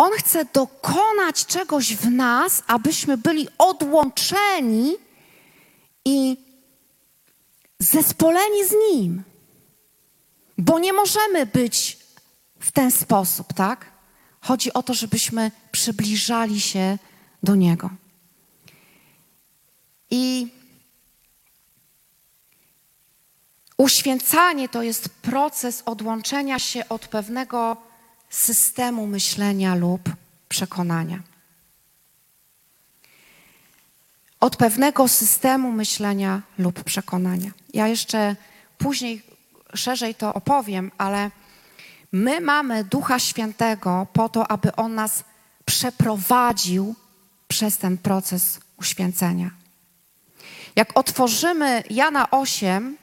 On 0.00 0.12
chce 0.12 0.44
dokonać 0.44 1.46
czegoś 1.46 1.96
w 1.96 2.10
nas, 2.10 2.62
abyśmy 2.66 3.16
byli 3.16 3.48
odłączeni 3.58 4.96
i 6.04 6.36
zespoleni 7.78 8.64
z 8.64 8.72
Nim. 8.72 9.22
Bo 10.58 10.78
nie 10.78 10.92
możemy 10.92 11.46
być 11.46 11.98
w 12.60 12.72
ten 12.72 12.90
sposób, 12.90 13.52
tak? 13.52 13.86
Chodzi 14.40 14.72
o 14.72 14.82
to, 14.82 14.94
żebyśmy 14.94 15.50
przybliżali 15.72 16.60
się 16.60 16.98
do 17.42 17.54
Niego. 17.54 17.90
I 20.10 20.48
Uświęcanie 23.76 24.68
to 24.68 24.82
jest 24.82 25.08
proces 25.08 25.82
odłączenia 25.86 26.58
się 26.58 26.88
od 26.88 27.08
pewnego 27.08 27.89
systemu 28.30 29.06
myślenia 29.06 29.74
lub 29.74 30.10
przekonania. 30.48 31.22
Od 34.40 34.56
pewnego 34.56 35.08
systemu 35.08 35.72
myślenia 35.72 36.42
lub 36.58 36.84
przekonania. 36.84 37.50
Ja 37.74 37.88
jeszcze 37.88 38.36
później 38.78 39.22
szerzej 39.74 40.14
to 40.14 40.34
opowiem, 40.34 40.90
ale 40.98 41.30
my 42.12 42.40
mamy 42.40 42.84
Ducha 42.84 43.18
Świętego 43.18 44.06
po 44.12 44.28
to, 44.28 44.50
aby 44.50 44.76
On 44.76 44.94
nas 44.94 45.24
przeprowadził 45.64 46.94
przez 47.48 47.78
ten 47.78 47.98
proces 47.98 48.60
uświęcenia. 48.76 49.50
Jak 50.76 50.98
otworzymy 50.98 51.82
Jana 51.90 52.30
8, 52.30 52.96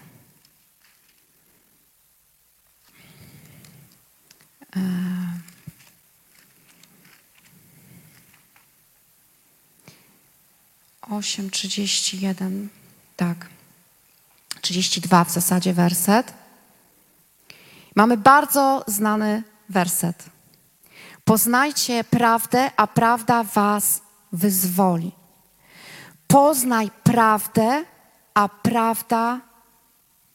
osiem, 11.10 11.50
trzydzieści 11.50 12.20
jeden, 12.20 12.68
tak, 13.16 13.48
trzydzieści 14.60 15.00
dwa 15.00 15.24
w 15.24 15.30
zasadzie 15.30 15.74
werset. 15.74 16.34
Mamy 17.94 18.16
bardzo 18.16 18.84
znany 18.86 19.42
werset. 19.68 20.30
Poznajcie 21.24 22.04
prawdę, 22.04 22.70
a 22.76 22.86
prawda 22.86 23.44
was 23.44 24.00
wyzwoli. 24.32 25.12
Poznaj 26.26 26.90
prawdę, 27.04 27.84
a 28.34 28.48
prawda 28.48 29.40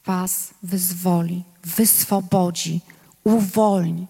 was 0.05 0.53
wyzwoli, 0.63 1.43
wyswobodzi, 1.63 2.81
uwolni. 3.23 4.07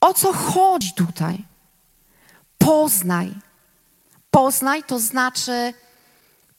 O 0.00 0.14
co 0.14 0.32
chodzi 0.32 0.92
tutaj? 0.92 1.44
Poznaj. 2.58 3.34
Poznaj 4.30 4.84
to 4.84 4.98
znaczy 4.98 5.74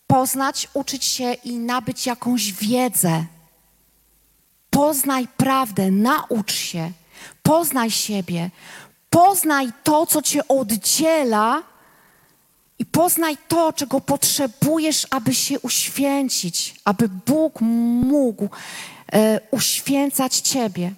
poznać, 0.08 0.68
uczyć 0.74 1.06
się 1.06 1.34
i 1.34 1.58
nabyć 1.58 2.06
jakąś 2.06 2.54
wiedzę. 2.54 3.26
Poznaj 4.70 5.28
prawdę, 5.38 5.92
naucz 5.92 6.54
się, 6.54 6.92
poznaj 7.44 7.92
siebie, 7.92 8.52
poznaj 9.10 9.68
to, 9.84 10.06
co 10.06 10.22
cię 10.22 10.48
oddziela 10.48 11.64
i 12.80 12.86
poznaj 12.86 13.38
to, 13.48 13.74
czego 13.74 14.02
potrzebujesz, 14.02 15.08
aby 15.10 15.36
się 15.36 15.60
uświęcić, 15.60 16.76
aby 16.86 17.10
Bóg 17.10 17.62
mógł 17.62 18.50
e, 19.14 19.40
uświęcać 19.52 20.36
Ciebie. 20.40 20.92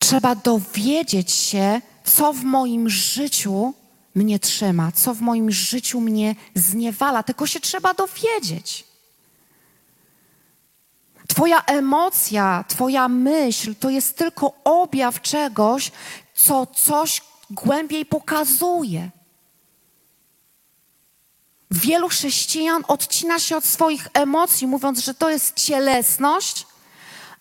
Trzeba 0.00 0.34
dowiedzieć 0.34 1.32
się, 1.32 1.80
co 2.04 2.32
w 2.32 2.44
moim 2.44 2.88
życiu 2.90 3.74
mnie 4.14 4.38
trzyma, 4.38 4.92
co 4.92 5.14
w 5.14 5.20
moim 5.20 5.50
życiu 5.50 6.00
mnie 6.00 6.34
zniewala. 6.54 7.22
Tylko 7.22 7.46
się 7.46 7.60
trzeba 7.60 7.94
dowiedzieć. 7.94 8.84
Twoja 11.28 11.64
emocja, 11.64 12.64
Twoja 12.68 13.08
myśl 13.08 13.74
to 13.74 13.90
jest 13.90 14.16
tylko 14.16 14.52
objaw 14.64 15.20
czegoś, 15.20 15.92
co 16.34 16.66
coś 16.66 17.22
głębiej 17.50 18.06
pokazuje. 18.06 19.10
Wielu 21.70 22.08
chrześcijan 22.08 22.84
odcina 22.88 23.38
się 23.38 23.56
od 23.56 23.64
swoich 23.64 24.08
emocji, 24.14 24.66
mówiąc, 24.66 24.98
że 24.98 25.14
to 25.14 25.30
jest 25.30 25.54
cielesność, 25.54 26.66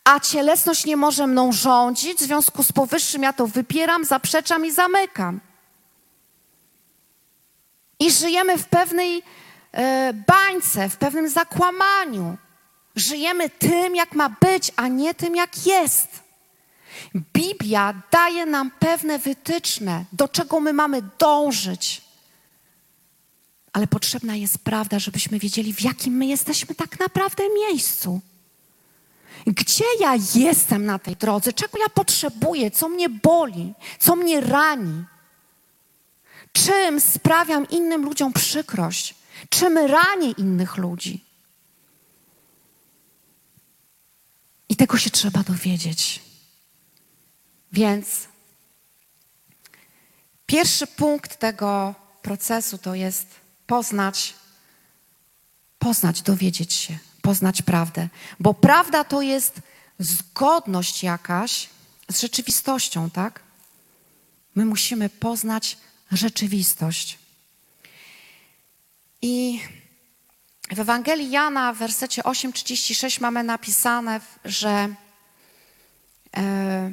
a 0.10 0.20
cielesność 0.20 0.86
nie 0.86 0.98
może 0.98 1.28
mną 1.28 1.52
rządzić, 1.52 2.18
w 2.18 2.24
związku 2.24 2.64
z 2.64 2.72
powyższym 2.72 3.24
ja 3.24 3.34
to 3.34 3.48
wypieram, 3.48 4.06
zaprzeczam 4.06 4.66
i 4.66 4.72
zamykam. 4.72 5.40
I 8.00 8.12
żyjemy 8.12 8.58
w 8.58 8.66
pewnej 8.66 9.24
e, 9.72 10.14
bańce, 10.14 10.90
w 10.90 10.98
pewnym 10.98 11.30
zakłamaniu. 11.30 12.38
Żyjemy 12.96 13.50
tym, 13.50 13.96
jak 13.96 14.16
ma 14.16 14.30
być, 14.30 14.72
a 14.76 14.88
nie 14.88 15.14
tym, 15.14 15.36
jak 15.36 15.66
jest. 15.66 16.08
Biblia 17.34 17.94
daje 18.12 18.46
nam 18.46 18.72
pewne 18.80 19.20
wytyczne, 19.20 20.06
do 20.14 20.28
czego 20.28 20.60
my 20.60 20.74
mamy 20.74 21.02
dążyć. 21.20 22.02
Ale 23.74 23.88
potrzebna 23.88 24.36
jest 24.36 24.58
prawda, 24.58 25.00
żebyśmy 25.00 25.40
wiedzieli, 25.40 25.74
w 25.74 25.82
jakim 25.82 26.14
my 26.14 26.26
jesteśmy 26.26 26.76
tak 26.76 27.00
naprawdę 27.00 27.44
miejscu. 27.70 28.22
Gdzie 29.48 29.86
ja 30.00 30.16
jestem 30.36 30.86
na 30.86 31.00
tej 31.00 31.16
drodze? 31.16 31.54
Czego 31.54 31.78
ja 31.80 31.90
potrzebuję? 31.90 32.72
Co 32.72 32.90
mnie 32.90 33.10
boli? 33.10 33.74
Co 34.00 34.16
mnie 34.16 34.42
rani? 34.42 35.04
Czym 36.54 37.02
sprawiam 37.02 37.70
innym 37.70 38.06
ludziom 38.06 38.34
przykrość? 38.34 39.16
Czym 39.50 39.78
ranię 39.78 40.32
innych 40.38 40.78
ludzi? 40.78 41.30
tego 44.80 44.98
się 44.98 45.10
trzeba 45.10 45.44
dowiedzieć. 45.44 46.22
Więc 47.72 48.28
pierwszy 50.46 50.88
punkt 50.88 51.40
tego 51.40 51.96
procesu 52.22 52.78
to 52.78 52.96
jest 52.96 53.28
poznać, 53.68 54.34
poznać, 55.80 56.22
dowiedzieć 56.22 56.74
się, 56.74 57.00
poznać 57.22 57.62
prawdę. 57.62 58.08
Bo 58.40 58.54
prawda 58.54 59.04
to 59.04 59.22
jest 59.22 59.62
zgodność 60.00 61.04
jakaś 61.04 61.70
z 62.12 62.22
rzeczywistością, 62.22 63.10
tak? 63.10 63.40
My 64.56 64.66
musimy 64.66 65.10
poznać 65.10 65.78
rzeczywistość. 66.12 67.18
I 69.22 69.62
w 70.72 70.80
Ewangelii 70.80 71.32
Jana 71.32 71.74
w 71.74 71.78
wersecie 71.78 72.22
8:36 72.22 73.22
mamy 73.22 73.44
napisane, 73.44 74.22
że 74.46 74.96
e, 76.38 76.92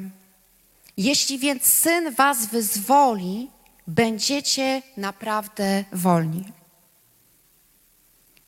jeśli 0.97 1.39
więc 1.39 1.63
syn 1.63 2.15
was 2.15 2.45
wyzwoli, 2.45 3.49
będziecie 3.87 4.81
naprawdę 4.97 5.83
wolni. 5.93 6.56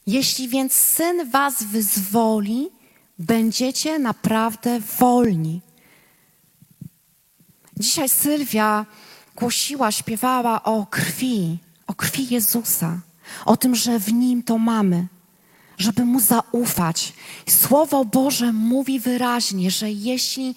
Jeśli 0.09 0.47
więc 0.47 0.73
syn 0.73 1.29
was 1.29 1.63
wyzwoli, 1.63 2.69
będziecie 3.19 3.99
naprawdę 3.99 4.79
wolni. 4.79 5.61
Dzisiaj 7.77 8.09
Sylwia 8.09 8.85
głosiła, 9.35 9.91
śpiewała 9.91 10.63
o 10.63 10.85
krwi, 10.85 11.57
o 11.87 11.93
krwi 11.93 12.27
Jezusa, 12.33 12.99
o 13.45 13.57
tym, 13.57 13.75
że 13.75 13.99
w 13.99 14.13
nim 14.13 14.43
to 14.43 14.57
mamy, 14.57 15.07
żeby 15.77 16.05
mu 16.05 16.19
zaufać. 16.19 17.13
Słowo 17.49 18.05
Boże 18.05 18.53
mówi 18.53 18.99
wyraźnie, 18.99 19.71
że 19.71 19.91
jeśli 19.91 20.55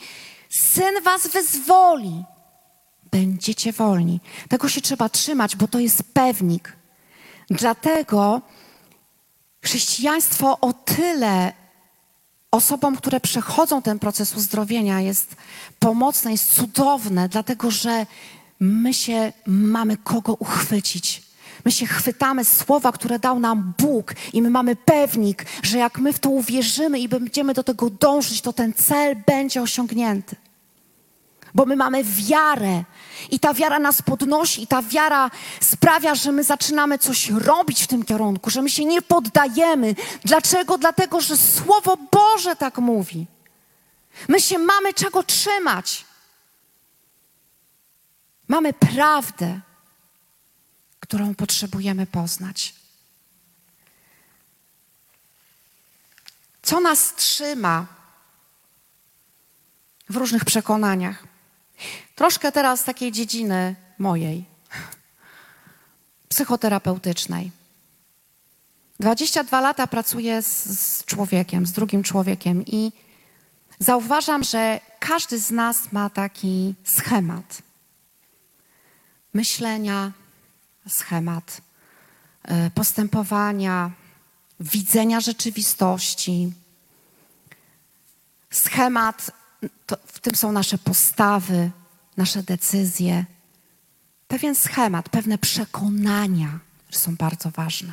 syn 0.49 1.03
was 1.05 1.27
wyzwoli, 1.27 2.25
będziecie 3.11 3.73
wolni. 3.73 4.21
Tego 4.49 4.69
się 4.69 4.81
trzeba 4.81 5.09
trzymać, 5.09 5.57
bo 5.57 5.69
to 5.69 5.79
jest 5.79 6.03
pewnik. 6.03 6.77
Dlatego 7.51 8.43
chrześcijaństwo 9.63 10.61
o 10.61 10.73
tyle 10.73 11.53
osobom, 12.51 12.97
które 12.97 13.21
przechodzą 13.21 13.83
ten 13.83 13.99
proces 13.99 14.35
uzdrowienia, 14.37 15.01
jest 15.01 15.37
pomocne, 15.79 16.33
jest 16.33 16.55
cudowne, 16.55 17.29
dlatego 17.29 17.71
że 17.71 18.07
my 18.61 18.95
się 18.95 19.33
mamy 19.47 19.97
kogo 19.97 20.35
uchwycić. 20.35 21.23
My 21.65 21.73
się 21.73 21.87
chwytamy 21.87 22.45
słowa, 22.45 22.93
które 22.93 23.19
dał 23.19 23.41
nam 23.41 23.75
Bóg, 23.79 24.15
i 24.33 24.43
my 24.43 24.51
mamy 24.51 24.77
pewnik, 24.77 25.47
że 25.63 25.79
jak 25.79 25.99
my 25.99 26.13
w 26.13 26.19
to 26.19 26.31
uwierzymy 26.31 27.01
i 27.01 27.09
będziemy 27.09 27.55
do 27.55 27.65
tego 27.65 27.91
dążyć, 27.91 28.41
to 28.41 28.53
ten 28.53 28.73
cel 28.73 29.17
będzie 29.27 29.63
osiągnięty. 29.63 30.37
Bo 31.55 31.67
my 31.67 31.77
mamy 31.77 32.05
wiarę 32.05 32.85
i 33.31 33.41
ta 33.41 33.55
wiara 33.55 33.79
nas 33.79 34.03
podnosi, 34.03 34.63
i 34.63 34.67
ta 34.67 34.83
wiara 34.83 35.31
sprawia, 35.61 36.15
że 36.15 36.33
my 36.33 36.45
zaczynamy 36.45 36.99
coś 36.99 37.31
robić 37.31 37.83
w 37.83 37.87
tym 37.87 38.05
kierunku, 38.05 38.51
że 38.51 38.63
my 38.63 38.71
się 38.71 38.85
nie 38.85 39.03
poddajemy. 39.03 39.95
Dlaczego? 40.25 40.79
Dlatego, 40.79 41.21
że 41.21 41.37
Słowo 41.37 41.97
Boże 42.13 42.57
tak 42.57 42.79
mówi. 42.79 43.27
My 44.29 44.41
się 44.41 44.59
mamy 44.59 44.95
czego 44.95 45.23
trzymać. 45.23 46.05
Mamy 48.49 48.73
prawdę, 48.73 49.61
którą 51.01 51.35
potrzebujemy 51.35 52.07
poznać. 52.07 52.75
Co 56.63 56.81
nas 56.81 57.15
trzyma 57.15 57.87
w 60.09 60.17
różnych 60.17 60.45
przekonaniach? 60.45 61.32
Troszkę 62.23 62.53
teraz 62.53 62.85
takiej 62.85 63.13
dziedziny 63.13 63.75
mojej, 63.99 64.45
psychoterapeutycznej. 66.29 67.51
22 69.01 69.61
lata 69.61 69.87
pracuję 69.87 70.43
z, 70.43 70.65
z, 70.81 71.05
człowiekiem, 71.05 71.67
z 71.67 71.73
drugim 71.73 72.03
człowiekiem 72.03 72.65
i 72.67 72.93
zauważam, 73.79 74.45
że 74.45 74.81
każdy 74.99 75.39
z 75.39 75.51
nas 75.51 75.93
ma 75.93 76.11
taki 76.11 76.75
schemat. 76.85 77.63
Myślenia, 79.35 80.13
schemat 80.89 81.61
e, 82.43 82.71
postępowania, 82.71 83.91
widzenia 84.61 85.21
rzeczywistości, 85.21 86.53
schemat, 88.51 89.31
w 90.07 90.21
tym 90.21 90.35
są 90.35 90.53
nasze 90.53 90.79
postawy, 90.79 91.71
nasze 92.17 92.43
decyzje, 92.43 93.25
pewien 94.29 94.55
schemat, 94.55 95.09
pewne 95.09 95.39
przekonania, 95.39 96.59
które 96.85 96.99
są 96.99 97.17
bardzo 97.17 97.51
ważne. 97.51 97.93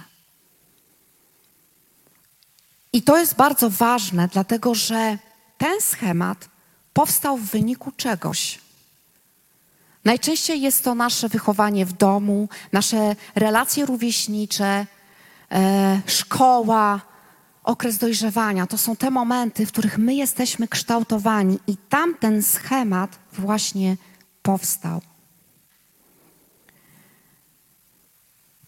I 2.94 3.02
to 3.02 3.18
jest 3.18 3.36
bardzo 3.36 3.70
ważne, 3.70 4.28
dlatego 4.28 4.76
że 4.76 5.18
ten 5.58 5.82
schemat 5.82 6.50
powstał 6.94 7.38
w 7.38 7.52
wyniku 7.52 7.92
czegoś. 7.92 8.60
Najczęściej 10.06 10.62
jest 10.62 10.84
to 10.84 10.96
nasze 10.96 11.30
wychowanie 11.30 11.86
w 11.86 11.94
domu, 11.94 12.50
nasze 12.72 13.16
relacje 13.36 13.86
rówieśnicze, 13.86 14.86
e, 15.52 16.02
szkoła, 16.06 17.02
okres 17.64 17.98
dojrzewania. 17.98 18.68
To 18.68 18.78
są 18.78 18.96
te 18.96 19.12
momenty, 19.12 19.66
w 19.66 19.72
których 19.72 19.98
my 19.98 20.16
jesteśmy 20.16 20.68
kształtowani, 20.68 21.60
i 21.68 21.78
tam 21.78 22.16
ten 22.16 22.44
schemat 22.44 23.20
właśnie 23.34 23.98
powstał. 24.42 25.02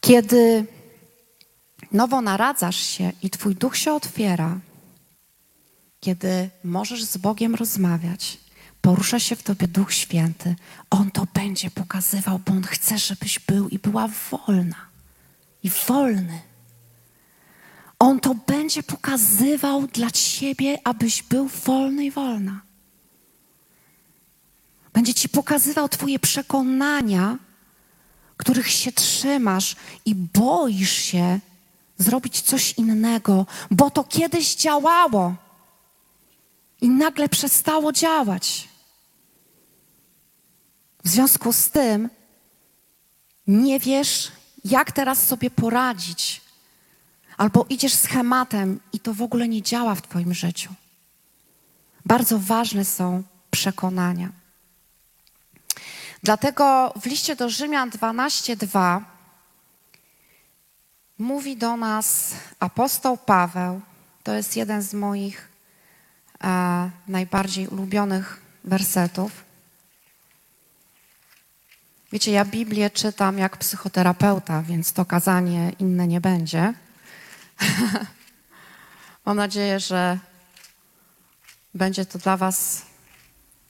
Kiedy 0.01 0.65
nowo 1.91 2.21
naradzasz 2.21 2.75
się 2.75 3.11
i 3.23 3.29
Twój 3.29 3.55
duch 3.55 3.77
się 3.77 3.93
otwiera, 3.93 4.59
kiedy 5.99 6.49
możesz 6.63 7.03
z 7.03 7.17
Bogiem 7.17 7.55
rozmawiać, 7.55 8.37
porusza 8.81 9.19
się 9.19 9.35
w 9.35 9.43
Tobie 9.43 9.67
Duch 9.67 9.93
Święty, 9.93 10.55
On 10.89 11.11
to 11.11 11.27
będzie 11.33 11.71
pokazywał, 11.71 12.39
bo 12.39 12.53
On 12.53 12.63
chce, 12.63 12.97
żebyś 12.97 13.39
był 13.39 13.69
i 13.69 13.79
była 13.79 14.07
wolna 14.07 14.91
i 15.63 15.69
wolny. 15.69 16.41
On 17.99 18.19
to 18.19 18.35
będzie 18.35 18.83
pokazywał 18.83 19.87
dla 19.87 20.11
Ciebie, 20.11 20.77
abyś 20.83 21.23
był 21.23 21.47
wolny 21.47 22.05
i 22.05 22.11
wolna. 22.11 22.61
Będzie 24.93 25.13
Ci 25.13 25.29
pokazywał 25.29 25.89
Twoje 25.89 26.19
przekonania, 26.19 27.37
których 28.37 28.71
się 28.71 28.91
trzymasz 28.91 29.75
i 30.05 30.15
boisz 30.15 30.91
się 30.91 31.39
zrobić 31.97 32.41
coś 32.41 32.73
innego, 32.73 33.45
bo 33.71 33.89
to 33.89 34.03
kiedyś 34.03 34.55
działało 34.55 35.35
i 36.81 36.89
nagle 36.89 37.29
przestało 37.29 37.91
działać. 37.91 38.67
W 41.03 41.09
związku 41.09 41.53
z 41.53 41.69
tym 41.69 42.09
nie 43.47 43.79
wiesz, 43.79 44.31
jak 44.65 44.91
teraz 44.91 45.25
sobie 45.27 45.49
poradzić, 45.49 46.41
albo 47.37 47.65
idziesz 47.69 47.93
schematem 47.93 48.79
i 48.93 48.99
to 48.99 49.13
w 49.13 49.21
ogóle 49.21 49.47
nie 49.47 49.61
działa 49.61 49.95
w 49.95 50.01
Twoim 50.01 50.33
życiu. 50.33 50.73
Bardzo 52.05 52.39
ważne 52.39 52.85
są 52.85 53.23
przekonania. 53.51 54.40
Dlatego 56.23 56.93
w 57.01 57.05
liście 57.05 57.35
do 57.35 57.49
Rzymian 57.49 57.89
12:2 57.89 59.01
mówi 61.17 61.57
do 61.57 61.77
nas 61.77 62.33
apostoł 62.59 63.17
Paweł. 63.17 63.81
To 64.23 64.33
jest 64.33 64.55
jeden 64.55 64.81
z 64.81 64.93
moich 64.93 65.49
e, 66.43 66.89
najbardziej 67.07 67.67
ulubionych 67.67 68.41
wersetów. 68.63 69.31
Wiecie, 72.11 72.31
ja 72.31 72.45
Biblię 72.45 72.89
czytam 72.89 73.37
jak 73.37 73.57
psychoterapeuta, 73.57 74.61
więc 74.61 74.93
to 74.93 75.05
kazanie 75.05 75.71
inne 75.79 76.07
nie 76.07 76.21
będzie. 76.21 76.73
Mam 79.25 79.37
nadzieję, 79.37 79.79
że 79.79 80.19
będzie 81.73 82.05
to 82.05 82.19
dla 82.19 82.37
Was 82.37 82.81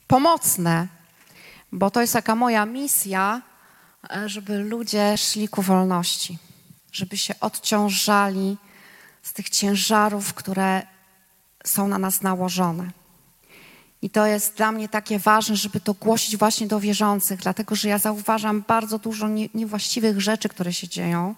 pomocne 0.06 0.88
bo 1.72 1.90
to 1.90 2.00
jest 2.00 2.12
taka 2.12 2.34
moja 2.34 2.66
misja, 2.66 3.42
e, 4.10 4.28
żeby 4.28 4.58
ludzie 4.58 5.16
szli 5.16 5.48
ku 5.48 5.62
wolności, 5.62 6.38
żeby 6.92 7.16
się 7.16 7.34
odciążali 7.40 8.56
z 9.22 9.32
tych 9.32 9.50
ciężarów, 9.50 10.34
które 10.34 10.82
są 11.64 11.88
na 11.88 11.98
nas 11.98 12.22
nałożone. 12.22 12.90
I 14.02 14.10
to 14.10 14.26
jest 14.26 14.56
dla 14.56 14.72
mnie 14.72 14.88
takie 14.88 15.18
ważne, 15.18 15.56
żeby 15.56 15.80
to 15.80 15.94
głosić 15.94 16.36
właśnie 16.36 16.66
do 16.66 16.80
wierzących, 16.80 17.40
dlatego 17.40 17.74
że 17.74 17.88
ja 17.88 17.98
zauważam 17.98 18.64
bardzo 18.68 18.98
dużo 18.98 19.28
nie, 19.28 19.48
niewłaściwych 19.54 20.20
rzeczy, 20.20 20.48
które 20.48 20.72
się 20.72 20.88
dzieją. 20.88 21.34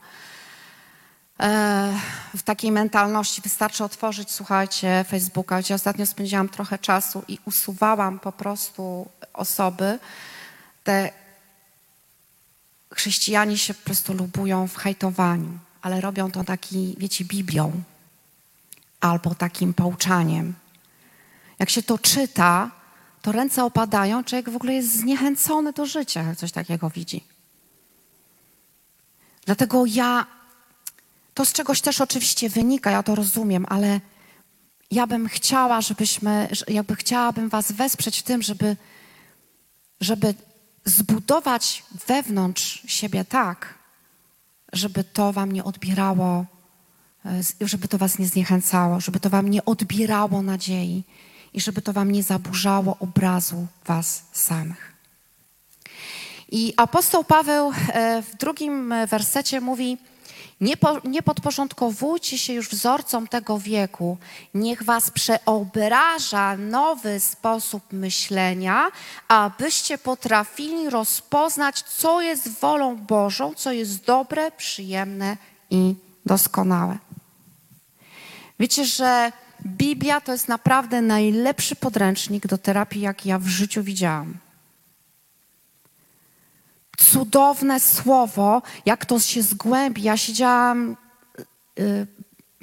E, 1.40 2.00
w 2.36 2.42
takiej 2.42 2.72
mentalności. 2.72 3.42
Wystarczy 3.42 3.84
otworzyć, 3.84 4.30
słuchajcie, 4.30 5.04
Facebooka, 5.08 5.60
gdzie 5.60 5.74
ostatnio 5.74 6.06
spędziłam 6.06 6.48
trochę 6.48 6.78
czasu 6.78 7.22
i 7.28 7.38
usuwałam 7.44 8.18
po 8.18 8.32
prostu 8.32 9.08
osoby, 9.32 9.98
te 10.84 11.10
chrześcijanie 12.94 13.58
się 13.58 13.74
po 13.74 13.84
prostu 13.84 14.14
lubują 14.14 14.68
w 14.68 14.76
hejtowaniu, 14.76 15.58
ale 15.82 16.00
robią 16.00 16.30
to 16.30 16.44
taki, 16.44 16.94
wiecie, 16.98 17.24
Biblią 17.24 17.82
albo 19.00 19.34
takim 19.34 19.74
pouczaniem. 19.74 20.54
Jak 21.58 21.70
się 21.70 21.82
to 21.82 21.98
czyta, 21.98 22.70
to 23.22 23.32
ręce 23.32 23.64
opadają, 23.64 24.24
człowiek 24.24 24.50
w 24.50 24.56
ogóle 24.56 24.74
jest 24.74 24.96
zniechęcony 24.96 25.72
do 25.72 25.86
życia, 25.86 26.22
jak 26.22 26.36
coś 26.36 26.52
takiego 26.52 26.90
widzi. 26.90 27.24
Dlatego 29.46 29.86
ja, 29.86 30.26
to 31.34 31.44
z 31.44 31.52
czegoś 31.52 31.80
też 31.80 32.00
oczywiście 32.00 32.48
wynika, 32.48 32.90
ja 32.90 33.02
to 33.02 33.14
rozumiem, 33.14 33.66
ale 33.68 34.00
ja 34.90 35.06
bym 35.06 35.28
chciała, 35.28 35.80
żebyśmy, 35.80 36.48
jakby 36.68 36.96
chciałabym 36.96 37.48
Was 37.48 37.72
wesprzeć 37.72 38.20
w 38.20 38.22
tym, 38.22 38.42
żeby, 38.42 38.76
żeby 40.00 40.34
zbudować 40.84 41.84
wewnątrz 42.06 42.82
siebie 42.86 43.24
tak, 43.24 43.74
żeby 44.72 45.04
to 45.04 45.32
Wam 45.32 45.52
nie 45.52 45.64
odbierało, 45.64 46.46
e, 47.26 47.40
żeby 47.60 47.88
to 47.88 47.98
Was 47.98 48.18
nie 48.18 48.26
zniechęcało, 48.26 49.00
żeby 49.00 49.20
to 49.20 49.30
Wam 49.30 49.48
nie 49.48 49.64
odbierało 49.64 50.42
nadziei 50.42 51.04
i 51.52 51.60
żeby 51.60 51.82
to 51.82 51.92
Wam 51.92 52.12
nie 52.12 52.22
zaburzało 52.22 52.96
obrazu 53.00 53.66
Was 53.84 54.24
samych. 54.32 54.94
I 56.48 56.74
apostoł 56.76 57.24
Paweł 57.24 57.72
e, 57.72 58.22
w 58.22 58.36
drugim 58.36 58.94
wersecie 59.08 59.60
mówi: 59.60 59.98
nie, 60.60 60.76
po, 60.76 61.00
nie 61.04 61.22
podporządkowujcie 61.22 62.38
się 62.38 62.52
już 62.52 62.68
wzorcom 62.68 63.28
tego 63.28 63.58
wieku, 63.58 64.18
niech 64.54 64.82
was 64.82 65.10
przeobraża 65.10 66.56
nowy 66.56 67.20
sposób 67.20 67.92
myślenia, 67.92 68.86
abyście 69.28 69.98
potrafili 69.98 70.90
rozpoznać, 70.90 71.82
co 71.82 72.22
jest 72.22 72.48
wolą 72.48 72.96
Bożą, 72.96 73.54
co 73.54 73.72
jest 73.72 74.04
dobre, 74.04 74.50
przyjemne 74.50 75.36
i 75.70 75.94
doskonałe. 76.26 76.98
Wiecie, 78.60 78.84
że 78.84 79.32
Biblia 79.66 80.20
to 80.20 80.32
jest 80.32 80.48
naprawdę 80.48 81.02
najlepszy 81.02 81.76
podręcznik 81.76 82.46
do 82.46 82.58
terapii, 82.58 83.00
jaki 83.00 83.28
ja 83.28 83.38
w 83.38 83.46
życiu 83.46 83.82
widziałam 83.82 84.43
cudowne 86.96 87.80
słowo, 87.80 88.62
jak 88.86 89.06
to 89.06 89.18
się 89.18 89.42
zgłębi. 89.42 90.02
Ja 90.02 90.16
siedziałam, 90.16 90.96
yy, 91.76 92.06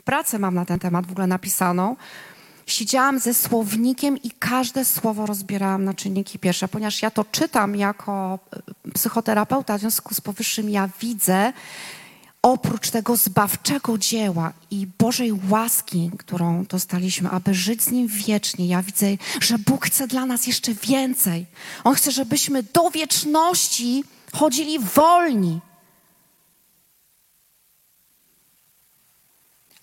pracę 0.03 0.39
mam 0.39 0.55
na 0.55 0.65
ten 0.65 0.79
temat 0.79 1.05
w 1.05 1.11
ogóle 1.11 1.27
napisaną. 1.27 1.95
Siedziałam 2.67 3.19
ze 3.19 3.33
słownikiem 3.33 4.17
i 4.17 4.31
każde 4.31 4.85
słowo 4.85 5.25
rozbierałam 5.25 5.83
na 5.83 5.93
czynniki 5.93 6.39
pierwsze, 6.39 6.67
ponieważ 6.67 7.01
ja 7.01 7.11
to 7.11 7.25
czytam 7.25 7.75
jako 7.75 8.39
y, 8.87 8.91
psychoterapeuta, 8.91 9.77
w 9.77 9.81
związku 9.81 10.13
z 10.13 10.21
powyższym 10.21 10.69
ja 10.69 10.89
widzę, 11.01 11.53
oprócz 12.41 12.89
tego 12.89 13.15
zbawczego 13.15 13.97
dzieła 13.97 14.53
i 14.71 14.87
Bożej 14.99 15.33
łaski, 15.49 16.11
którą 16.17 16.65
dostaliśmy, 16.65 17.29
aby 17.29 17.53
żyć 17.53 17.83
z 17.83 17.91
Nim 17.91 18.07
wiecznie, 18.07 18.67
ja 18.67 18.83
widzę, 18.83 19.07
że 19.41 19.57
Bóg 19.59 19.85
chce 19.85 20.07
dla 20.07 20.25
nas 20.25 20.47
jeszcze 20.47 20.73
więcej. 20.73 21.45
On 21.83 21.95
chce, 21.95 22.11
żebyśmy 22.11 22.63
do 22.63 22.89
wieczności 22.89 24.03
chodzili 24.33 24.79
wolni. 24.79 25.59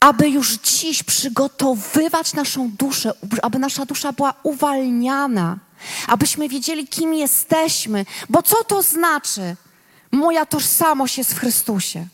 Aby 0.01 0.29
już 0.29 0.53
dziś 0.53 1.03
przygotowywać 1.03 2.33
naszą 2.33 2.71
duszę, 2.71 3.13
aby 3.43 3.59
nasza 3.59 3.85
dusza 3.85 4.13
była 4.13 4.35
uwalniana, 4.43 5.59
abyśmy 6.07 6.49
wiedzieli, 6.49 6.89
kim 6.89 7.15
jesteśmy. 7.15 8.07
Bo 8.29 8.43
co 8.43 8.65
to 8.65 8.83
znaczy? 8.83 9.57
Moja 10.13 10.47
tożsamość 10.47 11.19
jest 11.19 11.35
w 11.35 11.39
Chrystusie. 11.39 12.07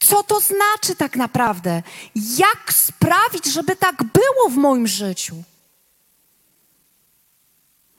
Co 0.00 0.22
to 0.22 0.40
znaczy 0.40 0.96
tak 0.96 1.16
naprawdę? 1.16 1.82
Jak 2.14 2.72
sprawić, 2.72 3.46
żeby 3.46 3.76
tak 3.76 4.02
było 4.04 4.50
w 4.50 4.56
moim 4.56 4.86
życiu? 4.86 5.42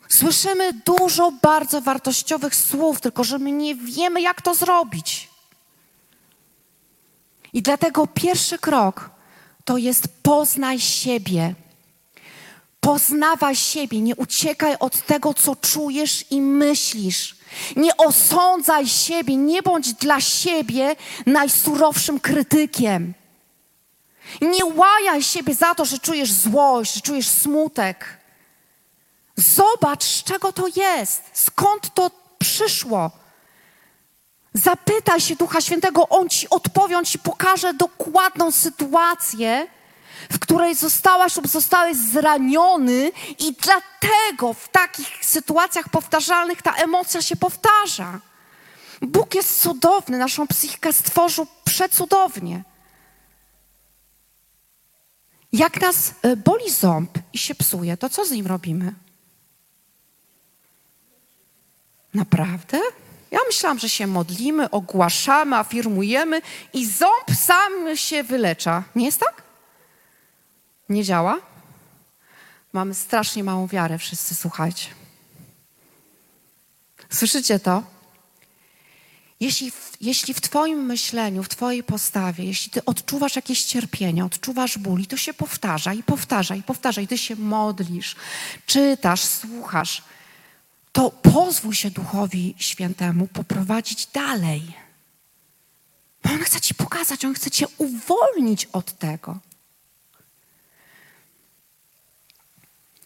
Słyszymy 0.09 0.73
dużo 0.73 1.31
bardzo 1.31 1.81
wartościowych 1.81 2.55
słów, 2.55 3.01
tylko 3.01 3.23
że 3.23 3.39
my 3.39 3.51
nie 3.51 3.75
wiemy, 3.75 4.21
jak 4.21 4.41
to 4.41 4.55
zrobić. 4.55 5.29
I 7.53 7.61
dlatego 7.61 8.07
pierwszy 8.07 8.57
krok 8.57 9.09
to 9.65 9.77
jest 9.77 10.07
poznaj 10.23 10.79
siebie. 10.79 11.53
Poznawaj 12.79 13.55
siebie, 13.55 14.01
nie 14.01 14.15
uciekaj 14.15 14.75
od 14.79 15.05
tego, 15.05 15.33
co 15.33 15.55
czujesz 15.55 16.31
i 16.31 16.41
myślisz. 16.41 17.35
Nie 17.75 17.97
osądzaj 17.97 18.87
siebie, 18.87 19.35
nie 19.35 19.61
bądź 19.63 19.93
dla 19.93 20.21
siebie 20.21 20.95
najsurowszym 21.25 22.19
krytykiem. 22.19 23.13
Nie 24.41 24.65
łajaj 24.65 25.23
siebie 25.23 25.55
za 25.55 25.75
to, 25.75 25.85
że 25.85 25.99
czujesz 25.99 26.31
złość, 26.31 26.93
że 26.93 27.01
czujesz 27.01 27.27
smutek. 27.27 28.17
Zobacz, 29.37 30.03
z 30.03 30.23
czego 30.23 30.53
to 30.53 30.67
jest, 30.75 31.21
skąd 31.33 31.93
to 31.93 32.11
przyszło. 32.39 33.11
Zapytaj 34.53 35.21
się 35.21 35.35
Ducha 35.35 35.61
Świętego, 35.61 36.09
On 36.09 36.29
ci 36.29 36.49
odpowie, 36.49 36.97
On 36.97 37.05
ci 37.05 37.19
pokaże 37.19 37.73
dokładną 37.73 38.51
sytuację, 38.51 39.67
w 40.31 40.39
której 40.39 40.75
zostałaś 40.75 41.35
lub 41.35 41.47
zostałeś 41.47 41.97
zraniony, 41.97 43.11
i 43.39 43.53
dlatego 43.53 44.53
w 44.53 44.67
takich 44.67 45.25
sytuacjach 45.25 45.89
powtarzalnych 45.89 46.61
ta 46.61 46.73
emocja 46.73 47.21
się 47.21 47.35
powtarza. 47.35 48.19
Bóg 49.01 49.35
jest 49.35 49.61
cudowny, 49.61 50.17
naszą 50.17 50.47
psychikę 50.47 50.93
stworzył 50.93 51.47
przecudownie. 51.63 52.63
Jak 55.53 55.81
nas 55.81 56.13
e, 56.21 56.35
boli 56.35 56.71
ząb 56.71 57.17
i 57.33 57.37
się 57.37 57.55
psuje, 57.55 57.97
to 57.97 58.09
co 58.09 58.25
z 58.25 58.31
nim 58.31 58.47
robimy? 58.47 58.93
Naprawdę? 62.13 62.79
Ja 63.31 63.39
myślałam, 63.47 63.79
że 63.79 63.89
się 63.89 64.07
modlimy, 64.07 64.69
ogłaszamy, 64.69 65.55
afirmujemy 65.55 66.41
i 66.73 66.85
ząb 66.85 67.37
sam 67.39 67.97
się 67.97 68.23
wylecza. 68.23 68.83
Nie 68.95 69.05
jest 69.05 69.19
tak? 69.19 69.43
Nie 70.89 71.03
działa? 71.03 71.39
Mamy 72.73 72.95
strasznie 72.95 73.43
małą 73.43 73.67
wiarę, 73.67 73.97
wszyscy 73.97 74.35
słuchajcie. 74.35 74.87
Słyszycie 77.09 77.59
to? 77.59 77.83
Jeśli 79.39 79.71
w, 79.71 79.91
jeśli 80.01 80.33
w 80.33 80.41
Twoim 80.41 80.85
myśleniu, 80.85 81.43
w 81.43 81.49
Twojej 81.49 81.83
postawie, 81.83 82.43
jeśli 82.43 82.71
Ty 82.71 82.85
odczuwasz 82.85 83.35
jakieś 83.35 83.63
cierpienie, 83.63 84.25
odczuwasz 84.25 84.77
ból 84.77 85.01
i 85.01 85.07
to 85.07 85.17
się 85.17 85.33
powtarza 85.33 85.93
i 85.93 86.03
powtarza 86.03 86.55
i 86.55 86.63
powtarza 86.63 87.01
i 87.01 87.07
Ty 87.07 87.17
się 87.17 87.35
modlisz, 87.35 88.15
czytasz, 88.65 89.21
słuchasz, 89.21 90.03
to 90.97 91.11
pozwól 91.11 91.73
się 91.73 91.91
Duchowi 91.91 92.55
Świętemu 92.57 93.27
poprowadzić 93.27 94.05
dalej. 94.05 94.73
Bo 96.23 96.29
On 96.29 96.39
chce 96.39 96.61
Ci 96.61 96.75
pokazać, 96.75 97.25
On 97.25 97.33
chce 97.33 97.51
Cię 97.51 97.65
uwolnić 97.77 98.65
od 98.65 98.97
tego. 98.97 99.37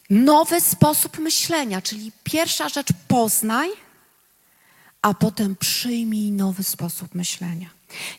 Nowy 0.09 0.61
sposób 0.61 1.19
myślenia, 1.19 1.81
czyli 1.81 2.11
pierwsza 2.23 2.69
rzecz 2.69 2.87
poznaj, 3.07 3.69
a 5.01 5.13
potem 5.13 5.55
przyjmij 5.55 6.31
nowy 6.31 6.63
sposób 6.63 7.15
myślenia. 7.15 7.69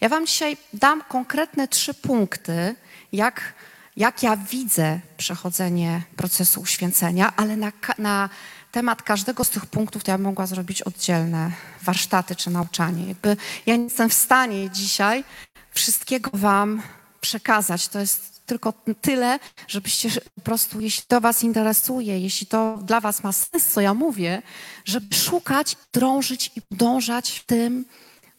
Ja 0.01 0.09
Wam 0.09 0.27
dzisiaj 0.27 0.57
dam 0.73 1.03
konkretne 1.09 1.69
trzy 1.69 1.95
punkty, 1.95 2.75
jak, 3.13 3.55
jak 3.97 4.23
ja 4.23 4.37
widzę 4.37 5.01
przechodzenie 5.17 6.03
procesu 6.17 6.61
uświęcenia, 6.61 7.33
ale 7.37 7.57
na, 7.57 7.73
na 7.99 8.29
temat 8.73 9.03
każdego 9.03 9.45
z 9.45 9.51
tych 9.51 9.67
punktów 9.67 10.05
to 10.05 10.11
ja 10.11 10.19
mogła 10.19 10.47
zrobić 10.47 10.83
oddzielne 10.83 11.53
warsztaty 11.83 12.37
czy 12.37 12.51
nauczanie. 12.51 13.09
Jakby 13.09 13.37
ja 13.67 13.77
nie 13.77 13.85
jestem 13.85 14.11
w 14.11 14.15
stanie 14.15 14.71
dzisiaj 14.71 15.25
wszystkiego 15.71 16.31
Wam 16.35 16.83
przekazać. 17.21 17.89
To 17.89 17.99
jest 17.99 18.47
tylko 18.47 18.73
tyle, 19.01 19.39
żebyście 19.69 20.11
po 20.35 20.41
prostu, 20.41 20.81
jeśli 20.81 21.05
to 21.09 21.21
Was 21.21 21.43
interesuje, 21.43 22.19
jeśli 22.19 22.47
to 22.47 22.79
dla 22.83 23.01
Was 23.01 23.23
ma 23.23 23.33
sens, 23.33 23.67
co 23.67 23.81
ja 23.81 23.95
mówię, 23.95 24.43
żeby 24.85 25.15
szukać, 25.15 25.77
drążyć 25.93 26.51
i 26.57 26.63
podążać 26.63 27.31
w 27.31 27.45
tym 27.45 27.85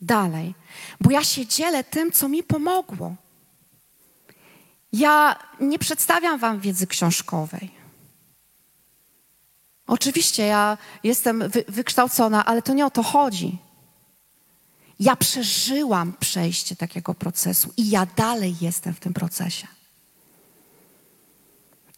dalej. 0.02 0.56
Bo 1.02 1.12
ja 1.12 1.24
się 1.24 1.46
dzielę 1.46 1.84
tym, 1.84 2.12
co 2.12 2.30
mi 2.30 2.44
pomogło. 2.44 3.16
Ja 4.94 5.40
nie 5.60 5.80
przedstawiam 5.80 6.40
Wam 6.40 6.60
wiedzy 6.60 6.88
książkowej. 6.88 7.83
Oczywiście 9.88 10.46
ja 10.46 10.78
jestem 11.04 11.50
wy, 11.50 11.64
wykształcona, 11.68 12.46
ale 12.46 12.62
to 12.62 12.74
nie 12.74 12.86
o 12.86 12.90
to 12.90 13.04
chodzi. 13.04 13.58
Ja 15.00 15.16
przeżyłam 15.16 16.14
przejście 16.20 16.76
takiego 16.76 17.14
procesu 17.14 17.74
i 17.78 17.90
ja 17.90 18.08
dalej 18.16 18.56
jestem 18.62 18.94
w 18.94 19.00
tym 19.00 19.14
procesie. 19.14 19.68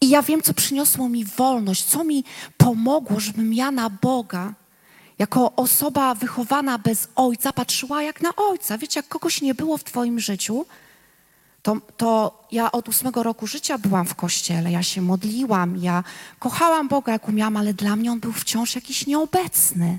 I 0.00 0.08
ja 0.08 0.22
wiem, 0.22 0.42
co 0.42 0.54
przyniosło 0.54 1.08
mi 1.08 1.24
wolność, 1.24 1.84
co 1.84 2.04
mi 2.04 2.24
pomogło, 2.56 3.20
żebym 3.20 3.54
ja 3.54 3.70
na 3.70 3.90
Boga, 3.90 4.54
jako 5.18 5.52
osoba 5.56 6.14
wychowana 6.14 6.78
bez 6.78 7.08
ojca, 7.16 7.52
patrzyła 7.52 8.02
jak 8.02 8.20
na 8.20 8.36
ojca. 8.36 8.78
Wiecie, 8.78 9.00
jak 9.00 9.08
kogoś 9.08 9.42
nie 9.42 9.54
było 9.54 9.78
w 9.78 9.84
Twoim 9.84 10.20
życiu, 10.20 10.66
to, 11.66 11.76
to 11.96 12.44
ja 12.52 12.72
od 12.72 12.88
ósmego 12.88 13.22
roku 13.22 13.46
życia 13.46 13.78
byłam 13.78 14.06
w 14.06 14.14
kościele, 14.14 14.72
ja 14.72 14.82
się 14.82 15.02
modliłam, 15.02 15.76
ja 15.76 16.04
kochałam 16.38 16.88
Boga, 16.88 17.12
jak 17.12 17.28
umiałam, 17.28 17.56
ale 17.56 17.74
dla 17.74 17.96
mnie 17.96 18.12
on 18.12 18.20
był 18.20 18.32
wciąż 18.32 18.74
jakiś 18.74 19.06
nieobecny. 19.06 19.98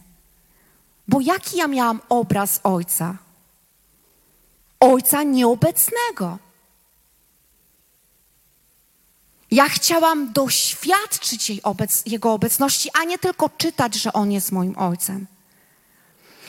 Bo 1.08 1.22
jaki 1.22 1.58
ja 1.58 1.68
miałam 1.68 2.02
obraz 2.10 2.60
ojca? 2.64 3.18
Ojca 4.80 5.24
nieobecnego. 5.24 6.38
Ja 9.52 9.70
chciałam 9.70 10.34
doświadczyć 10.34 11.50
jej 11.50 11.64
obec 11.64 12.04
jego 12.06 12.34
obecności, 12.34 12.90
a 12.94 13.04
nie 13.04 13.18
tylko 13.18 13.50
czytać, 13.50 13.96
że 13.96 14.14
on 14.14 14.32
jest 14.32 14.52
moim 14.52 14.78
ojcem. 14.78 15.28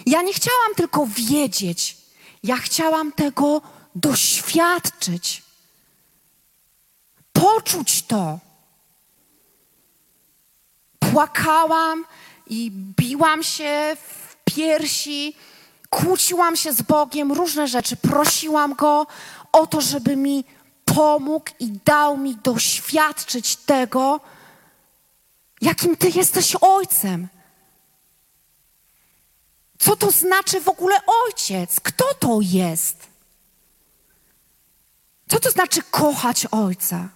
Ja 0.06 0.22
nie 0.22 0.32
chciałam 0.32 0.74
tylko 0.76 1.06
wiedzieć, 1.06 1.96
ja 2.42 2.56
chciałam 2.56 3.12
tego 3.12 3.62
doświadczyć, 4.00 5.42
poczuć 7.32 8.02
to. 8.02 8.38
Płakałam 10.98 12.04
i 12.46 12.70
biłam 12.70 13.42
się 13.42 13.96
w 13.96 14.36
piersi, 14.44 15.36
kłóciłam 15.90 16.56
się 16.56 16.72
z 16.72 16.82
Bogiem, 16.82 17.32
różne 17.32 17.68
rzeczy. 17.68 17.96
Prosiłam 17.96 18.74
Go 18.74 19.06
o 19.52 19.66
to, 19.66 19.80
żeby 19.80 20.16
mi 20.16 20.44
pomógł 20.84 21.50
i 21.58 21.72
dał 21.84 22.16
mi 22.16 22.36
doświadczyć 22.36 23.56
tego, 23.56 24.20
jakim 25.60 25.96
Ty 25.96 26.10
jesteś 26.14 26.56
Ojcem. 26.60 27.28
Co 29.78 29.96
to 29.96 30.10
znaczy 30.10 30.60
w 30.60 30.68
ogóle 30.68 30.96
ojciec? 31.24 31.80
Kto 31.80 32.14
to 32.14 32.38
jest? 32.42 33.07
Co 35.28 35.40
to 35.40 35.50
znaczy 35.50 35.82
kochać 35.90 36.46
ojca? 36.46 37.08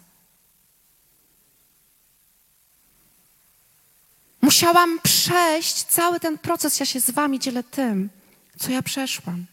Musiałam 4.42 5.00
przejść 5.02 5.84
cały 5.84 6.20
ten 6.20 6.38
proces. 6.38 6.80
Ja 6.80 6.86
się 6.86 7.00
z 7.00 7.10
Wami 7.10 7.38
dzielę 7.38 7.64
tym, 7.64 8.10
co 8.58 8.70
ja 8.70 8.82
przeszłam. 8.82 9.46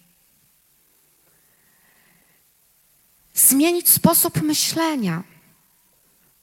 Zmienić 3.34 3.90
sposób 3.90 4.41
myślenia. 4.41 5.23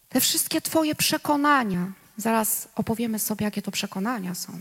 Te 0.08 0.20
wszystkie 0.20 0.60
Twoje 0.60 0.94
przekonania. 0.94 1.92
Zaraz 2.16 2.68
opowiemy 2.74 3.18
sobie, 3.18 3.44
jakie 3.44 3.62
to 3.62 3.70
przekonania 3.70 4.34
są. 4.34 4.60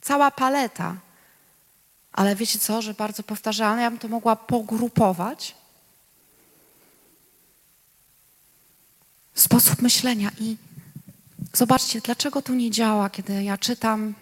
Cała 0.00 0.30
paleta. 0.30 0.96
Ale 2.12 2.36
wiecie 2.36 2.58
co, 2.58 2.82
że 2.82 2.94
bardzo 2.94 3.22
powtarzalne, 3.22 3.82
ja 3.82 3.90
bym 3.90 3.98
to 3.98 4.08
mogła 4.08 4.36
pogrupować. 4.36 5.59
Sposób 9.34 9.82
myślenia 9.82 10.30
i 10.40 10.56
zobaczcie, 11.52 12.00
dlaczego 12.00 12.42
to 12.42 12.54
nie 12.54 12.70
działa, 12.70 13.10
kiedy 13.10 13.44
ja 13.44 13.58
czytam, 13.58 14.14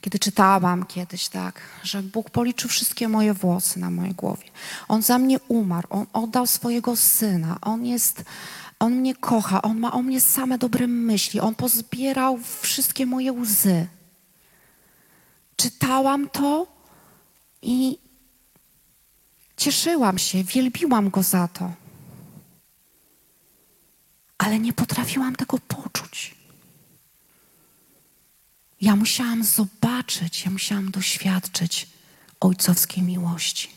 kiedy 0.00 0.18
czytałam 0.18 0.86
kiedyś, 0.86 1.28
tak, 1.28 1.60
że 1.82 2.02
Bóg 2.02 2.30
policzył 2.30 2.70
wszystkie 2.70 3.08
moje 3.08 3.34
włosy 3.34 3.80
na 3.80 3.90
mojej 3.90 4.14
głowie. 4.14 4.48
On 4.88 5.02
za 5.02 5.18
mnie 5.18 5.38
umarł, 5.48 5.88
On 5.90 6.06
oddał 6.12 6.46
swojego 6.46 6.96
Syna, 6.96 7.58
On 7.60 7.86
jest, 7.86 8.24
On 8.78 8.92
mnie 8.92 9.14
kocha, 9.14 9.62
On 9.62 9.78
ma 9.78 9.92
o 9.92 10.02
mnie 10.02 10.20
same 10.20 10.58
dobre 10.58 10.86
myśli, 10.86 11.40
On 11.40 11.54
pozbierał 11.54 12.38
wszystkie 12.62 13.06
moje 13.06 13.32
łzy 13.32 13.86
czytałam 15.56 16.28
to 16.28 16.66
i 17.62 17.98
cieszyłam 19.56 20.18
się, 20.18 20.44
wielbiłam 20.44 21.10
go 21.10 21.22
za 21.22 21.48
to. 21.48 21.72
Ale 24.38 24.58
nie 24.58 24.72
potrafiłam 24.72 25.36
tego 25.36 25.58
poczuć. 25.58 26.34
Ja 28.80 28.96
musiałam 28.96 29.44
zobaczyć, 29.44 30.44
ja 30.44 30.50
musiałam 30.50 30.90
doświadczyć 30.90 31.88
ojcowskiej 32.40 33.02
miłości. 33.02 33.68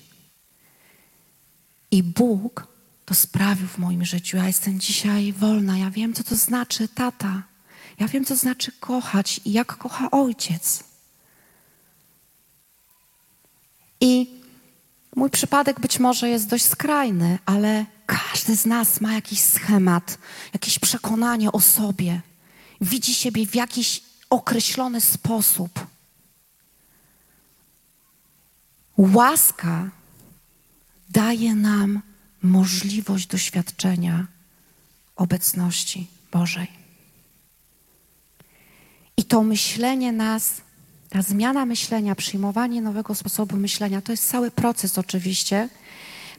I 1.91 2.03
Bóg 2.03 2.67
to 3.05 3.15
sprawił 3.15 3.67
w 3.67 3.77
moim 3.77 4.05
życiu. 4.05 4.37
Ja 4.37 4.47
jestem 4.47 4.79
dzisiaj 4.79 5.33
wolna. 5.33 5.77
Ja 5.77 5.91
wiem, 5.91 6.13
co 6.13 6.23
to 6.23 6.35
znaczy 6.35 6.87
tata. 6.87 7.43
Ja 7.99 8.07
wiem, 8.07 8.25
co 8.25 8.35
znaczy 8.35 8.71
kochać 8.79 9.41
i 9.45 9.51
jak 9.51 9.77
kocha 9.77 10.11
ojciec. 10.11 10.83
I 14.01 14.41
mój 15.15 15.29
przypadek 15.29 15.79
być 15.79 15.99
może 15.99 16.29
jest 16.29 16.47
dość 16.47 16.65
skrajny, 16.65 17.39
ale 17.45 17.85
każdy 18.09 18.55
z 18.55 18.65
nas 18.65 19.01
ma 19.01 19.13
jakiś 19.13 19.39
schemat, 19.39 20.17
jakieś 20.53 20.79
przekonanie 20.79 21.51
o 21.51 21.59
sobie. 21.59 22.21
Widzi 22.81 23.13
siebie 23.13 23.45
w 23.45 23.55
jakiś 23.55 24.01
określony 24.29 25.01
sposób. 25.01 25.87
Łaska 28.97 29.89
daje 31.09 31.55
nam 31.55 32.01
możliwość 32.41 33.27
doświadczenia 33.27 34.27
obecności 35.15 36.07
Bożej. 36.31 36.67
I 39.17 39.23
to 39.23 39.43
myślenie 39.43 40.11
nas 40.11 40.61
ta 41.09 41.21
zmiana 41.21 41.65
myślenia, 41.65 42.15
przyjmowanie 42.15 42.81
nowego 42.81 43.15
sposobu 43.15 43.55
myślenia, 43.57 44.01
to 44.01 44.11
jest 44.11 44.29
cały 44.29 44.51
proces 44.51 44.97
oczywiście, 44.97 45.69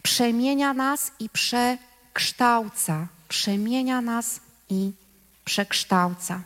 przemienia 0.03 0.75
nas 0.75 1.13
i 1.19 1.29
przekształca. 1.29 3.07
Przemienia 3.29 4.01
nas 4.01 4.41
i 4.69 4.93
przekształca. 5.45 6.41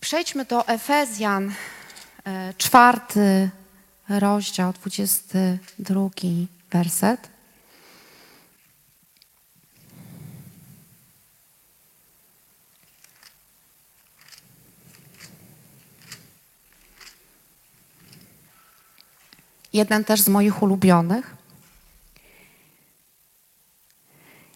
Przejdźmy 0.00 0.44
do 0.44 0.68
Efezjan, 0.68 1.54
e, 2.24 2.54
czwarty 2.58 3.50
rozdział, 4.08 4.72
dwudziesty 4.72 5.58
drugi 5.78 6.46
werset. 6.70 7.32
jeden 19.72 20.04
też 20.04 20.20
z 20.20 20.28
moich 20.28 20.62
ulubionych. 20.62 21.41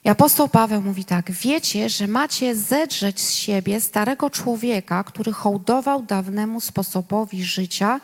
I 0.06 0.08
apostoł 0.08 0.48
Paweł 0.48 0.82
mówi 0.82 1.04
tak: 1.04 1.32
Wiecie, 1.32 1.88
że 1.88 2.06
macie 2.06 2.56
zedrzeć 2.56 3.20
z 3.20 3.32
siebie 3.32 3.80
starego 3.80 4.30
człowieka, 4.30 5.04
który 5.04 5.32
hołdował 5.32 6.02
dawnemu 6.02 6.60
sposobowi 6.60 7.44
życia 7.44 8.00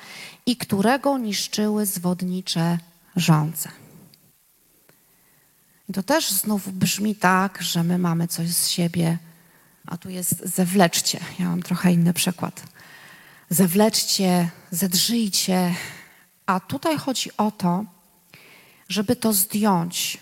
i 0.46 0.56
którego 0.56 1.18
niszczyły 1.18 1.86
zwodnicze 1.86 2.78
żądze. 3.16 3.68
I 5.88 5.92
to 5.92 6.02
też 6.02 6.30
znów 6.30 6.72
brzmi 6.72 7.14
tak, 7.14 7.58
że 7.62 7.84
my 7.84 7.98
mamy 7.98 8.28
coś 8.28 8.48
z 8.48 8.68
siebie, 8.68 9.18
a 9.86 9.96
tu 9.96 10.10
jest 10.10 10.42
zewleczcie. 10.44 11.20
Ja 11.38 11.48
mam 11.48 11.62
trochę 11.62 11.92
inny 11.92 12.14
przykład. 12.14 12.62
Zewleczcie, 13.50 14.48
zedrzyjcie, 14.70 15.74
a 16.46 16.60
tutaj 16.60 16.98
chodzi 16.98 17.30
o 17.36 17.50
to, 17.50 17.84
żeby 18.88 19.16
to 19.16 19.32
zdjąć, 19.32 20.18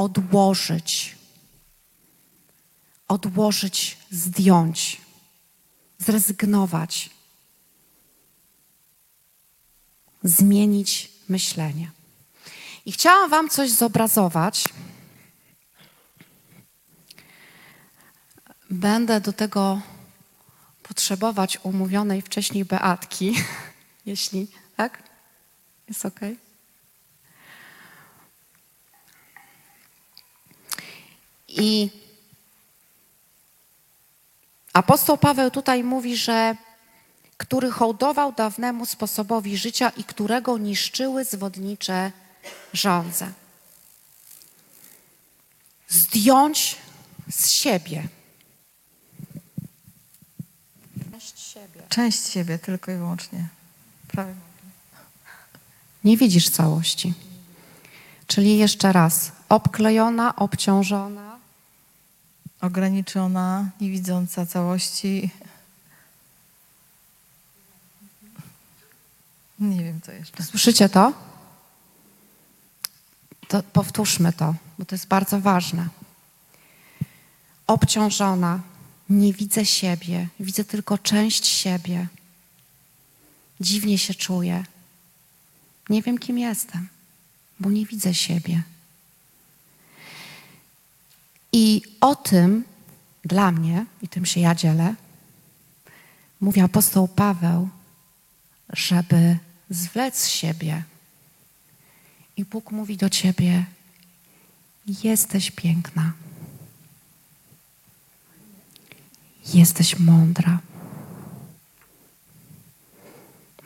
odłożyć, 0.00 1.16
odłożyć, 3.08 3.98
zdjąć, 4.10 5.00
zrezygnować, 5.98 7.10
zmienić 10.22 11.10
myślenie. 11.28 11.90
I 12.86 12.92
chciałam 12.92 13.30
Wam 13.30 13.48
coś 13.48 13.70
zobrazować. 13.70 14.64
Będę 18.70 19.20
do 19.20 19.32
tego 19.32 19.80
potrzebować 20.82 21.58
umówionej 21.62 22.22
wcześniej 22.22 22.64
Beatki, 22.64 23.34
jeśli 24.06 24.48
tak? 24.76 25.02
Jest 25.88 26.06
ok? 26.06 26.20
I 31.50 31.90
apostoł 34.72 35.18
Paweł 35.18 35.50
tutaj 35.50 35.84
mówi, 35.84 36.16
że 36.16 36.56
który 37.36 37.70
hołdował 37.70 38.32
dawnemu 38.32 38.86
sposobowi 38.86 39.56
życia 39.56 39.92
i 39.96 40.04
którego 40.04 40.58
niszczyły 40.58 41.24
zwodnicze 41.24 42.12
żądze. 42.72 43.32
Zdjąć 45.88 46.76
z 47.30 47.50
siebie. 47.50 48.08
Część 51.88 52.28
siebie 52.28 52.58
tylko 52.58 52.92
i 52.92 52.94
wyłącznie. 52.94 53.48
Prawie. 54.08 54.34
Nie 56.04 56.16
widzisz 56.16 56.50
całości. 56.50 57.14
Czyli 58.26 58.58
jeszcze 58.58 58.92
raz, 58.92 59.32
obklejona, 59.48 60.36
obciążona, 60.36 61.29
Ograniczona, 62.60 63.70
niewidząca 63.80 64.46
całości. 64.46 65.30
Nie 69.58 69.84
wiem 69.84 70.00
co 70.00 70.12
jeszcze. 70.12 70.42
Słyszycie 70.42 70.88
to? 70.88 71.12
To 73.48 73.62
powtórzmy 73.62 74.32
to, 74.32 74.54
bo 74.78 74.84
to 74.84 74.94
jest 74.94 75.06
bardzo 75.06 75.40
ważne. 75.40 75.88
Obciążona, 77.66 78.60
nie 79.08 79.32
widzę 79.32 79.66
siebie, 79.66 80.28
widzę 80.40 80.64
tylko 80.64 80.98
część 80.98 81.46
siebie. 81.46 82.06
Dziwnie 83.60 83.98
się 83.98 84.14
czuję. 84.14 84.64
Nie 85.88 86.02
wiem, 86.02 86.18
kim 86.18 86.38
jestem, 86.38 86.88
bo 87.60 87.70
nie 87.70 87.86
widzę 87.86 88.14
siebie. 88.14 88.62
I 91.52 91.82
o 92.00 92.16
tym 92.16 92.64
dla 93.24 93.52
mnie, 93.52 93.86
i 94.02 94.08
tym 94.08 94.26
się 94.26 94.40
ja 94.40 94.54
dzielę, 94.54 94.94
mówi 96.40 96.60
apostoł 96.60 97.08
Paweł, 97.08 97.68
żeby 98.68 99.38
zwlec 99.70 100.28
siebie. 100.28 100.82
I 102.36 102.44
Bóg 102.44 102.70
mówi 102.70 102.96
do 102.96 103.10
ciebie: 103.10 103.64
Jesteś 104.86 105.50
piękna. 105.50 106.12
Jesteś 109.54 109.98
mądra. 109.98 110.58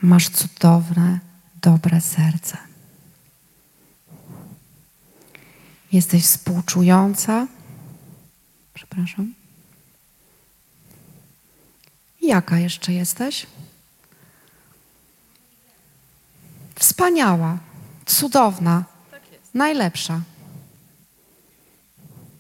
Masz 0.02 0.28
cudowne, 0.28 1.20
dobre 1.62 2.00
serce. 2.00 2.58
Jesteś 5.92 6.22
współczująca. 6.22 7.46
Przepraszam. 8.84 9.34
Jaka 12.22 12.58
jeszcze 12.58 12.92
jesteś? 12.92 13.46
Wspaniała, 16.74 17.58
cudowna, 18.06 18.84
najlepsza. 19.54 20.20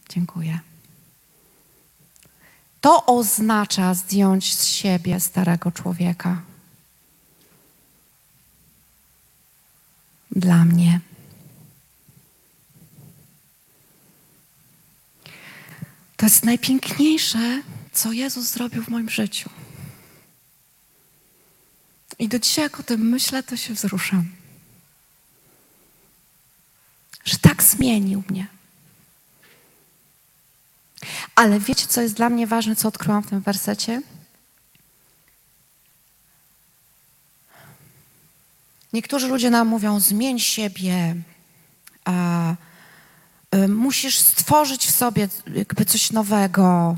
Dziękuję. 0.08 0.58
To 2.80 3.06
oznacza 3.06 3.94
zdjąć 3.94 4.56
z 4.56 4.64
siebie 4.64 5.20
starego 5.20 5.72
człowieka. 5.72 6.42
Dla 10.30 10.64
mnie. 10.64 11.00
To 16.24 16.28
jest 16.28 16.44
najpiękniejsze, 16.44 17.62
co 17.92 18.12
Jezus 18.12 18.50
zrobił 18.50 18.82
w 18.82 18.88
moim 18.88 19.10
życiu. 19.10 19.50
I 22.18 22.28
do 22.28 22.38
dzisiaj, 22.38 22.62
jak 22.62 22.80
o 22.80 22.82
tym 22.82 23.08
myślę, 23.08 23.42
to 23.42 23.56
się 23.56 23.74
wzruszam. 23.74 24.24
Że 27.24 27.38
tak 27.38 27.62
zmienił 27.62 28.22
mnie. 28.30 28.46
Ale 31.34 31.60
wiecie, 31.60 31.86
co 31.86 32.00
jest 32.00 32.14
dla 32.14 32.28
mnie 32.28 32.46
ważne, 32.46 32.76
co 32.76 32.88
odkryłam 32.88 33.22
w 33.22 33.30
tym 33.30 33.40
wersecie? 33.40 34.02
Niektórzy 38.92 39.28
ludzie 39.28 39.50
nam 39.50 39.68
mówią: 39.68 40.00
zmień 40.00 40.40
siebie, 40.40 41.16
a, 42.04 42.54
musisz 43.68 44.18
stworzyć 44.18 44.86
w 44.86 44.90
sobie 44.90 45.28
jakby 45.54 45.84
coś 45.84 46.10
nowego. 46.10 46.96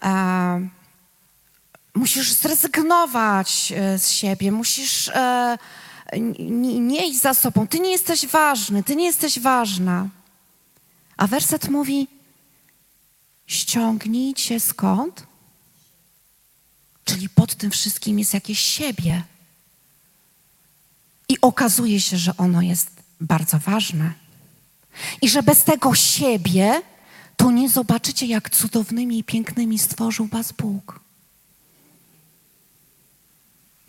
A, 0.00 0.58
musisz 1.94 2.32
zrezygnować 2.32 3.72
e, 3.76 3.98
z 3.98 4.10
siebie, 4.10 4.52
musisz 4.52 5.08
e, 5.08 5.58
nie 6.50 7.08
iść 7.08 7.20
za 7.20 7.34
sobą. 7.34 7.66
Ty 7.66 7.80
nie 7.80 7.90
jesteś 7.90 8.26
ważny, 8.26 8.82
ty 8.82 8.96
nie 8.96 9.06
jesteś 9.06 9.38
ważna. 9.38 10.08
A 11.16 11.26
werset 11.26 11.68
mówi: 11.68 12.08
ściągnijcie 13.46 14.60
skąd? 14.60 15.26
Czyli 17.04 17.28
pod 17.28 17.54
tym 17.54 17.70
wszystkim 17.70 18.18
jest 18.18 18.34
jakieś 18.34 18.58
siebie. 18.58 19.22
I 21.28 21.40
okazuje 21.40 22.00
się, 22.00 22.16
że 22.16 22.36
ono 22.36 22.62
jest 22.62 22.90
bardzo 23.20 23.58
ważne. 23.58 24.12
I 25.22 25.28
że 25.28 25.42
bez 25.42 25.64
tego 25.64 25.94
siebie 25.94 26.82
to 27.36 27.50
nie 27.50 27.68
zobaczycie, 27.68 28.26
jak 28.26 28.50
cudownymi 28.50 29.18
i 29.18 29.24
pięknymi 29.24 29.78
stworzył 29.78 30.26
Was 30.26 30.52
Bóg. 30.52 31.00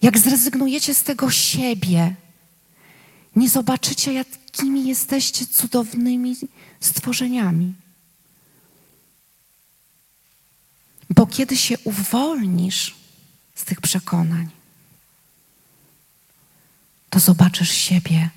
Jak 0.01 0.17
zrezygnujecie 0.17 0.93
z 0.93 1.03
tego 1.03 1.31
siebie, 1.31 2.15
nie 3.35 3.49
zobaczycie, 3.49 4.13
jakimi 4.13 4.87
jesteście 4.87 5.45
cudownymi 5.47 6.35
stworzeniami. 6.79 7.73
Bo 11.09 11.27
kiedy 11.27 11.57
się 11.57 11.75
uwolnisz 11.83 12.95
z 13.55 13.65
tych 13.65 13.81
przekonań, 13.81 14.49
to 17.09 17.19
zobaczysz 17.19 17.71
siebie 17.71 18.29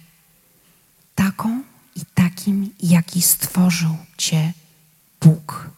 taką 1.15 1.62
i 1.97 2.01
takim, 2.14 2.74
jaki 2.81 3.23
stworzył 3.23 3.97
Cię 4.19 4.52
Bóg. 5.20 5.70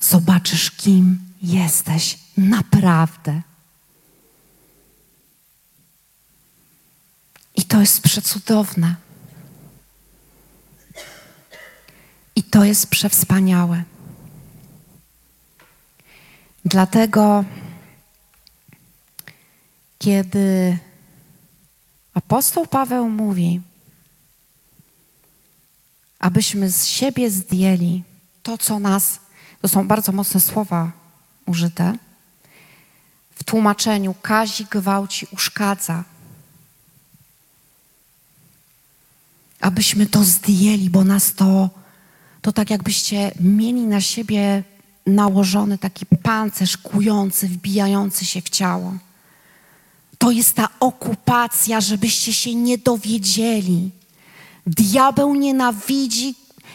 Zobaczysz, 0.00 0.70
kim 0.70 1.18
jesteś 1.42 2.18
naprawdę. 2.36 3.42
I 7.54 7.64
to 7.64 7.80
jest 7.80 8.00
przecudowne. 8.00 8.96
I 12.36 12.42
to 12.42 12.64
jest 12.64 12.86
przewspaniałe. 12.86 13.84
Dlatego, 16.64 17.44
kiedy 19.98 20.78
apostoł 22.14 22.66
Paweł 22.66 23.08
mówi, 23.08 23.60
abyśmy 26.18 26.70
z 26.70 26.86
siebie 26.86 27.30
zdjęli 27.30 28.02
to, 28.42 28.58
co 28.58 28.78
nas, 28.78 29.20
to 29.62 29.68
są 29.68 29.88
bardzo 29.88 30.12
mocne 30.12 30.40
słowa 30.40 30.92
użyte, 31.46 31.98
w 33.34 33.44
tłumaczeniu 33.44 34.14
kazi, 34.22 34.66
gwałci, 34.70 35.26
uszkadza. 35.32 36.04
Abyśmy 39.60 40.06
to 40.06 40.24
zdjęli, 40.24 40.90
bo 40.90 41.04
nas 41.04 41.34
to, 41.34 41.70
to 42.42 42.52
tak 42.52 42.70
jakbyście 42.70 43.32
mieli 43.40 43.82
na 43.82 44.00
siebie 44.00 44.62
nałożony 45.06 45.78
taki 45.78 46.06
pancerz 46.06 46.76
kłujący, 46.76 47.48
wbijający 47.48 48.24
się 48.24 48.40
w 48.40 48.50
ciało. 48.50 48.94
To 50.22 50.30
jest 50.30 50.54
ta 50.54 50.68
okupacja, 50.80 51.80
żebyście 51.80 52.32
się 52.32 52.54
nie 52.54 52.78
dowiedzieli. 52.78 53.90
Diabeł 54.66 55.34
nienawidzi, 55.34 56.34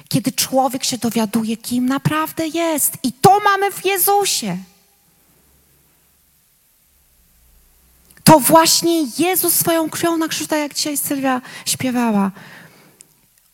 kiedy 0.10 0.32
człowiek 0.32 0.84
się 0.84 0.98
dowiaduje, 0.98 1.58
kim 1.58 1.86
naprawdę 1.86 2.48
jest. 2.48 2.98
I 3.04 3.12
to 3.12 3.40
mamy 3.40 3.72
w 3.72 3.86
Jezusie. 3.86 4.58
To 8.24 8.40
właśnie 8.40 9.06
Jezus 9.18 9.54
swoją 9.54 9.90
krwią 9.90 10.18
na 10.18 10.28
krzyżu, 10.28 10.48
tak 10.48 10.60
jak 10.60 10.74
dzisiaj 10.74 10.98
Sylwia 10.98 11.42
śpiewała. 11.66 12.32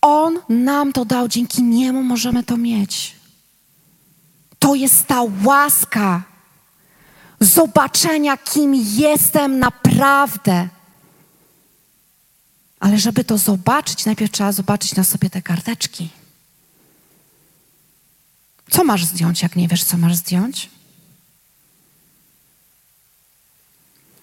On 0.02 0.40
nam 0.50 0.94
to 0.94 1.06
dał, 1.06 1.28
dzięki 1.28 1.64
Niemu 1.64 2.04
możemy 2.04 2.44
to 2.44 2.58
mieć. 2.58 3.16
To 4.60 4.76
jest 4.76 5.08
ta 5.08 5.22
łaska 5.44 6.33
zobaczenia, 7.44 8.38
kim 8.38 8.76
jestem 8.76 9.60
naprawdę. 9.60 10.70
Ale 12.80 13.00
żeby 13.00 13.24
to 13.24 13.38
zobaczyć, 13.38 14.06
najpierw 14.06 14.32
trzeba 14.32 14.52
zobaczyć 14.52 14.96
na 14.96 15.04
sobie 15.04 15.30
te 15.30 15.42
karteczki. 15.42 16.10
Co 18.72 18.84
masz 18.84 19.06
zdjąć, 19.06 19.42
jak 19.42 19.56
nie 19.56 19.68
wiesz, 19.68 19.84
co 19.84 19.98
masz 19.98 20.16
zdjąć? 20.16 20.70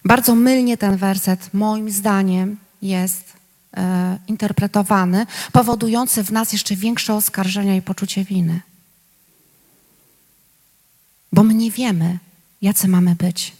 Bardzo 0.05 0.35
mylnie 0.35 0.77
ten 0.77 0.97
werset, 0.97 1.55
moim 1.55 1.91
zdaniem, 1.91 2.57
jest 2.83 3.33
e, 3.77 4.19
interpretowany, 4.27 5.27
powodujący 5.53 6.25
w 6.25 6.33
nas 6.33 6.53
jeszcze 6.53 6.77
większe 6.77 7.15
oskarżenia 7.15 7.77
i 7.77 7.83
poczucie 7.83 8.25
winy. 8.25 8.61
Bo 11.33 11.43
my 11.43 11.55
nie 11.55 11.71
wiemy, 11.71 12.19
jacy 12.63 12.89
mamy 12.89 13.15
być. 13.15 13.53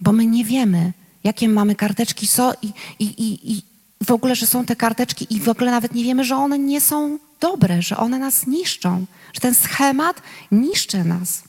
Bo 0.00 0.12
my 0.12 0.26
nie 0.26 0.44
wiemy, 0.44 0.92
jakie 1.24 1.48
mamy 1.48 1.74
karteczki 1.74 2.26
so 2.26 2.54
i, 2.62 2.72
i, 2.98 3.04
i, 3.04 3.52
i 3.52 3.62
w 4.04 4.10
ogóle, 4.10 4.36
że 4.36 4.46
są 4.46 4.64
te 4.64 4.76
karteczki 4.76 5.26
i 5.34 5.40
w 5.40 5.48
ogóle 5.48 5.70
nawet 5.70 5.94
nie 5.94 6.04
wiemy, 6.04 6.24
że 6.24 6.36
one 6.36 6.58
nie 6.58 6.80
są 6.80 7.18
dobre, 7.40 7.82
że 7.82 7.96
one 7.96 8.18
nas 8.18 8.46
niszczą, 8.46 9.06
że 9.32 9.40
ten 9.40 9.54
schemat 9.54 10.22
niszczy 10.50 11.04
nas. 11.04 11.42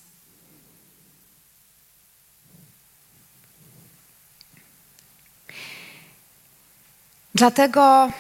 Dlatego 7.35 8.11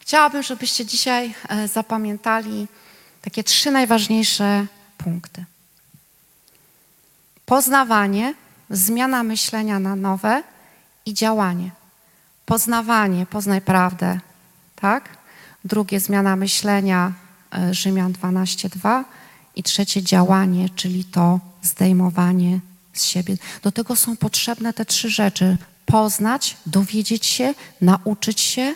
chciałabym, 0.00 0.42
żebyście 0.42 0.86
dzisiaj 0.86 1.34
e, 1.48 1.68
zapamiętali 1.68 2.66
takie 3.22 3.44
trzy 3.44 3.70
najważniejsze 3.70 4.66
punkty. 4.98 5.44
Poznawanie, 7.50 8.34
zmiana 8.70 9.22
myślenia 9.22 9.78
na 9.78 9.96
nowe 9.96 10.42
i 11.06 11.14
działanie. 11.14 11.70
Poznawanie, 12.46 13.26
poznaj 13.26 13.60
prawdę, 13.60 14.20
tak? 14.76 15.08
Drugie, 15.64 16.00
zmiana 16.00 16.36
myślenia, 16.36 17.12
e, 17.54 17.74
Rzymian 17.74 18.12
12:2 18.12 19.04
i 19.56 19.62
trzecie, 19.62 20.02
działanie, 20.02 20.68
czyli 20.76 21.04
to 21.04 21.40
zdejmowanie 21.62 22.60
z 22.92 23.04
siebie. 23.04 23.36
Do 23.62 23.72
tego 23.72 23.96
są 23.96 24.16
potrzebne 24.16 24.72
te 24.72 24.84
trzy 24.84 25.10
rzeczy: 25.10 25.56
poznać, 25.86 26.56
dowiedzieć 26.66 27.26
się, 27.26 27.54
nauczyć 27.80 28.40
się, 28.40 28.74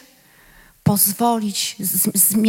pozwolić, 0.83 1.77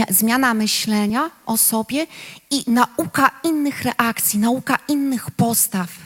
zmiana 0.10 0.54
myślenia 0.54 1.30
o 1.46 1.58
sobie 1.58 2.08
i 2.52 2.64
nauka 2.68 3.32
innych 3.44 3.84
reakcji, 3.84 4.40
nauka 4.40 4.78
innych 4.88 5.32
postaw. 5.32 6.05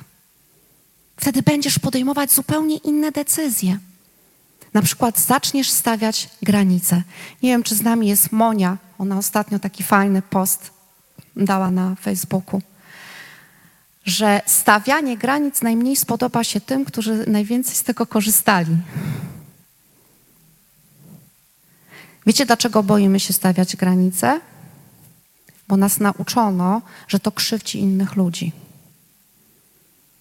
Wtedy 1.19 1.41
będziesz 1.41 1.79
podejmować 1.79 2.31
zupełnie 2.31 2.77
inne 2.77 3.11
decyzje. 3.11 3.77
Na 4.73 4.81
przykład 4.81 5.19
zaczniesz 5.19 5.69
stawiać 5.69 6.29
granice. 6.41 7.03
Nie 7.43 7.49
wiem, 7.49 7.63
czy 7.63 7.75
z 7.75 7.81
nami 7.81 8.07
jest 8.07 8.31
Monia. 8.31 8.77
Ona 8.97 9.17
ostatnio 9.17 9.59
taki 9.59 9.83
fajny 9.83 10.21
post 10.21 10.71
dała 11.35 11.71
na 11.71 11.95
Facebooku, 11.95 12.61
że 14.05 14.41
stawianie 14.45 15.17
granic 15.17 15.61
najmniej 15.61 15.95
spodoba 15.95 16.43
się 16.43 16.61
tym, 16.61 16.85
którzy 16.85 17.25
najwięcej 17.27 17.75
z 17.75 17.83
tego 17.83 18.05
korzystali. 18.05 18.77
Wiecie, 22.25 22.45
dlaczego 22.45 22.83
boimy 22.83 23.19
się 23.19 23.33
stawiać 23.33 23.75
granice? 23.75 24.41
Bo 25.67 25.77
nas 25.77 25.99
nauczono, 25.99 26.81
że 27.07 27.19
to 27.19 27.31
krzywdzi 27.31 27.79
innych 27.79 28.15
ludzi. 28.15 28.51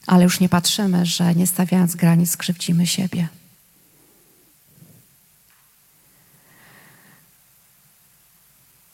Ale 0.09 0.25
już 0.25 0.41
nie 0.41 0.49
patrzymy, 0.49 1.07
że 1.07 1.35
nie 1.35 1.47
stawiając 1.47 1.97
granic, 1.97 2.37
krzywdzimy 2.37 2.87
siebie. 2.87 3.29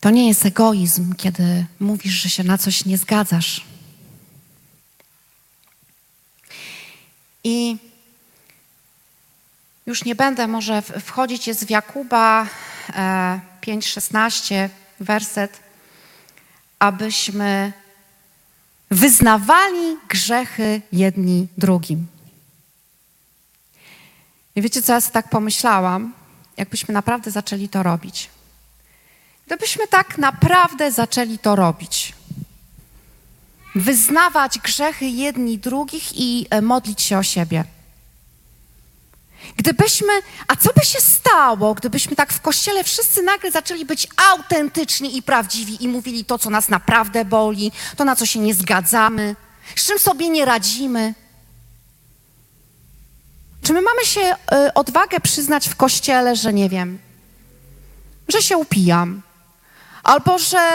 To 0.00 0.10
nie 0.10 0.28
jest 0.28 0.46
egoizm, 0.46 1.14
kiedy 1.14 1.66
mówisz, 1.80 2.12
że 2.12 2.30
się 2.30 2.44
na 2.44 2.58
coś 2.58 2.84
nie 2.84 2.98
zgadzasz. 2.98 3.64
I 7.44 7.76
już 9.86 10.04
nie 10.04 10.14
będę 10.14 10.46
może 10.46 10.82
wchodzić, 10.82 11.46
jest 11.46 11.64
w 11.64 11.70
Jakuba 11.70 12.46
5,16 13.62 14.54
e, 14.54 14.70
werset, 15.00 15.60
abyśmy 16.78 17.72
wyznawali 18.94 19.96
grzechy 20.08 20.80
jedni 20.92 21.48
drugim. 21.58 22.06
I 24.56 24.62
wiecie, 24.62 24.82
co 24.82 24.92
ja 24.92 25.00
sobie 25.00 25.12
tak 25.12 25.28
pomyślałam? 25.28 26.12
Jakbyśmy 26.56 26.94
naprawdę 26.94 27.30
zaczęli 27.30 27.68
to 27.68 27.82
robić. 27.82 28.30
Gdybyśmy 29.46 29.88
tak 29.88 30.18
naprawdę 30.18 30.92
zaczęli 30.92 31.38
to 31.38 31.56
robić. 31.56 32.12
Wyznawać 33.74 34.58
grzechy 34.58 35.06
jedni 35.06 35.58
drugich 35.58 36.18
i 36.18 36.46
e, 36.50 36.62
modlić 36.62 37.02
się 37.02 37.18
o 37.18 37.22
siebie. 37.22 37.64
Gdybyśmy, 39.56 40.12
a 40.48 40.56
co 40.56 40.70
by 40.76 40.84
się 40.84 41.00
stało, 41.00 41.74
gdybyśmy 41.74 42.16
tak 42.16 42.32
w 42.32 42.40
kościele 42.40 42.84
wszyscy 42.84 43.22
nagle 43.22 43.50
zaczęli 43.50 43.84
być 43.84 44.08
autentyczni 44.30 45.16
i 45.16 45.22
prawdziwi 45.22 45.84
i 45.84 45.88
mówili 45.88 46.24
to, 46.24 46.38
co 46.38 46.50
nas 46.50 46.68
naprawdę 46.68 47.24
boli, 47.24 47.72
to, 47.96 48.04
na 48.04 48.16
co 48.16 48.26
się 48.26 48.40
nie 48.40 48.54
zgadzamy, 48.54 49.36
z 49.76 49.86
czym 49.86 49.98
sobie 49.98 50.28
nie 50.28 50.44
radzimy? 50.44 51.14
Czy 53.62 53.72
my 53.72 53.82
mamy 53.82 54.04
się 54.04 54.20
y, 54.20 54.74
odwagę 54.74 55.20
przyznać 55.20 55.68
w 55.68 55.76
kościele, 55.76 56.36
że 56.36 56.52
nie 56.52 56.68
wiem, 56.68 56.98
że 58.28 58.42
się 58.42 58.56
upijam, 58.56 59.22
albo 60.02 60.38
że 60.38 60.70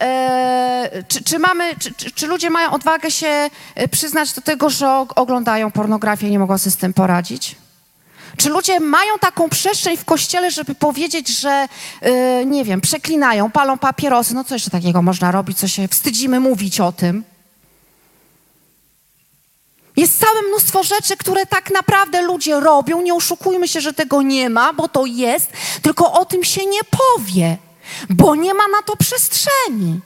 e, 0.00 1.04
czy, 1.08 1.24
czy, 1.24 1.38
mamy, 1.38 1.76
czy, 1.76 2.10
czy, 2.10 2.26
ludzie 2.26 2.50
mają 2.50 2.70
odwagę 2.70 3.10
się 3.10 3.50
e, 3.74 3.88
przyznać 3.88 4.32
do 4.32 4.42
tego, 4.42 4.70
że 4.70 5.06
oglądają 5.16 5.70
pornografię 5.70 6.28
i 6.28 6.30
nie 6.30 6.38
mogą 6.38 6.58
sobie 6.58 6.70
z 6.70 6.76
tym 6.76 6.92
poradzić? 6.92 7.56
Czy 8.36 8.48
ludzie 8.48 8.80
mają 8.80 9.18
taką 9.18 9.48
przestrzeń 9.48 9.96
w 9.96 10.04
kościele, 10.04 10.50
żeby 10.50 10.74
powiedzieć, 10.74 11.28
że 11.28 11.68
yy, 12.02 12.46
nie 12.46 12.64
wiem, 12.64 12.80
przeklinają, 12.80 13.50
palą 13.50 13.78
papierosy? 13.78 14.34
No 14.34 14.44
co 14.44 14.54
jeszcze 14.54 14.70
takiego 14.70 15.02
można 15.02 15.30
robić, 15.30 15.58
co 15.58 15.68
się 15.68 15.88
wstydzimy 15.88 16.40
mówić 16.40 16.80
o 16.80 16.92
tym? 16.92 17.24
Jest 19.96 20.20
całe 20.20 20.42
mnóstwo 20.42 20.82
rzeczy, 20.82 21.16
które 21.16 21.46
tak 21.46 21.70
naprawdę 21.70 22.22
ludzie 22.22 22.60
robią. 22.60 23.02
Nie 23.02 23.14
oszukujmy 23.14 23.68
się, 23.68 23.80
że 23.80 23.92
tego 23.92 24.22
nie 24.22 24.50
ma, 24.50 24.72
bo 24.72 24.88
to 24.88 25.06
jest, 25.06 25.52
tylko 25.82 26.12
o 26.12 26.24
tym 26.24 26.44
się 26.44 26.66
nie 26.66 26.80
powie, 26.84 27.56
bo 28.10 28.34
nie 28.34 28.54
ma 28.54 28.68
na 28.68 28.82
to 28.82 28.96
przestrzeni. 28.96 30.00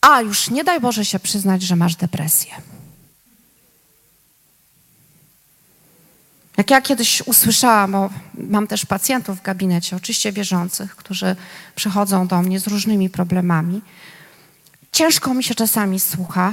A 0.00 0.20
już 0.20 0.50
nie 0.50 0.64
daj 0.64 0.80
Boże 0.80 1.04
się 1.04 1.18
przyznać, 1.18 1.62
że 1.62 1.76
masz 1.76 1.96
depresję. 1.96 2.54
Jak 6.56 6.70
ja 6.70 6.80
kiedyś 6.80 7.22
usłyszałam, 7.26 7.92
bo 7.92 8.10
mam 8.34 8.66
też 8.66 8.86
pacjentów 8.86 9.38
w 9.38 9.42
gabinecie, 9.42 9.96
oczywiście 9.96 10.32
wierzących, 10.32 10.96
którzy 10.96 11.36
przychodzą 11.74 12.26
do 12.26 12.42
mnie 12.42 12.60
z 12.60 12.66
różnymi 12.66 13.10
problemami, 13.10 13.82
ciężko 14.92 15.34
mi 15.34 15.44
się 15.44 15.54
czasami 15.54 16.00
słucha, 16.00 16.52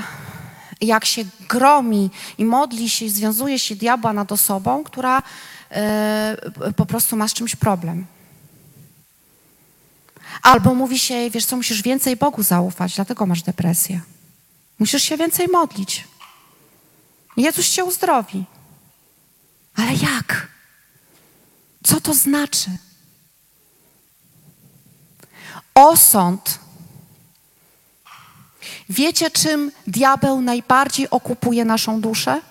jak 0.82 1.06
się 1.06 1.26
gromi 1.50 2.10
i 2.38 2.46
modli 2.46 2.90
się 2.90 3.06
i 3.06 3.10
związuje 3.10 3.60
się 3.60 3.76
diabła 3.76 4.14
nad 4.14 4.32
osobą, 4.32 4.84
która 4.84 5.20
y, 6.70 6.74
po 6.74 6.86
prostu 6.86 7.16
ma 7.16 7.28
z 7.28 7.34
czymś 7.34 7.56
problem. 7.56 8.06
Albo 10.42 10.76
mówi 10.76 11.00
się, 11.00 11.30
wiesz 11.30 11.46
co, 11.46 11.56
musisz 11.56 11.82
więcej 11.82 12.16
Bogu 12.16 12.44
zaufać, 12.44 12.96
dlatego 12.96 13.26
masz 13.26 13.42
depresję. 13.42 14.02
Musisz 14.80 15.04
się 15.04 15.18
więcej 15.18 15.48
modlić. 15.48 16.08
Jezus 17.38 17.70
cię 17.70 17.84
uzdrowi. 17.84 18.46
Ale 19.76 19.94
jak? 19.94 20.48
Co 21.84 22.02
to 22.02 22.14
znaczy? 22.14 22.70
Osąd. 25.76 26.60
Wiecie, 28.90 29.32
czym 29.32 29.72
diabeł 29.88 30.42
najbardziej 30.42 31.10
okupuje 31.10 31.66
naszą 31.66 32.02
duszę? 32.02 32.42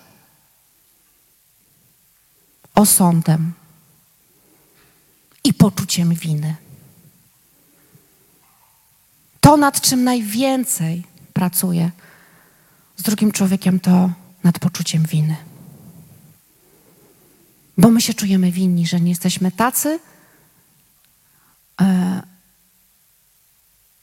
Osądem 2.75 3.53
i 5.43 5.53
poczuciem 5.53 6.15
winy. 6.15 6.55
To, 9.41 9.57
nad 9.57 9.81
czym 9.81 10.03
najwięcej 10.03 11.03
pracuje 11.33 11.91
z 12.95 13.03
drugim 13.03 13.31
człowiekiem, 13.31 13.79
to 13.79 14.09
nad 14.43 14.59
poczuciem 14.59 15.03
winy. 15.03 15.52
Bo 17.77 17.89
my 17.89 18.01
się 18.01 18.13
czujemy 18.13 18.51
winni, 18.51 18.87
że 18.87 19.01
nie 19.01 19.09
jesteśmy 19.09 19.51
tacy, 19.51 19.99
e, 21.81 22.21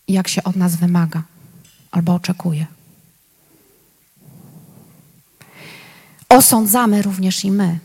jak 0.09 0.29
się 0.29 0.45
od 0.45 0.57
nas 0.57 0.77
wymaga 0.77 1.23
albo 1.91 2.15
oczekuje. 2.15 2.67
Osądzamy 6.29 7.03
również 7.03 7.45
i 7.45 7.51
my. 7.51 7.79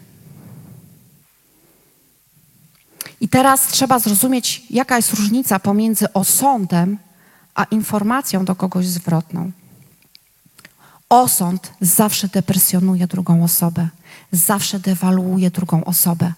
I 3.21 3.29
teraz 3.29 3.67
trzeba 3.67 3.99
zrozumieć, 3.99 4.63
jaka 4.69 4.95
jest 4.95 5.13
różnica 5.13 5.59
pomiędzy 5.59 6.13
osądem 6.13 6.97
a 7.55 7.63
informacją 7.63 8.45
do 8.45 8.55
kogoś 8.55 8.87
zwrotną. 8.87 9.51
Osąd 11.15 11.73
zawsze 11.81 12.27
depresjonuje 12.27 13.07
drugą 13.07 13.43
osobę, 13.43 13.87
zawsze 14.31 14.79
dewaluuje 14.79 15.51
drugą 15.51 15.83
osobę. 15.83 16.33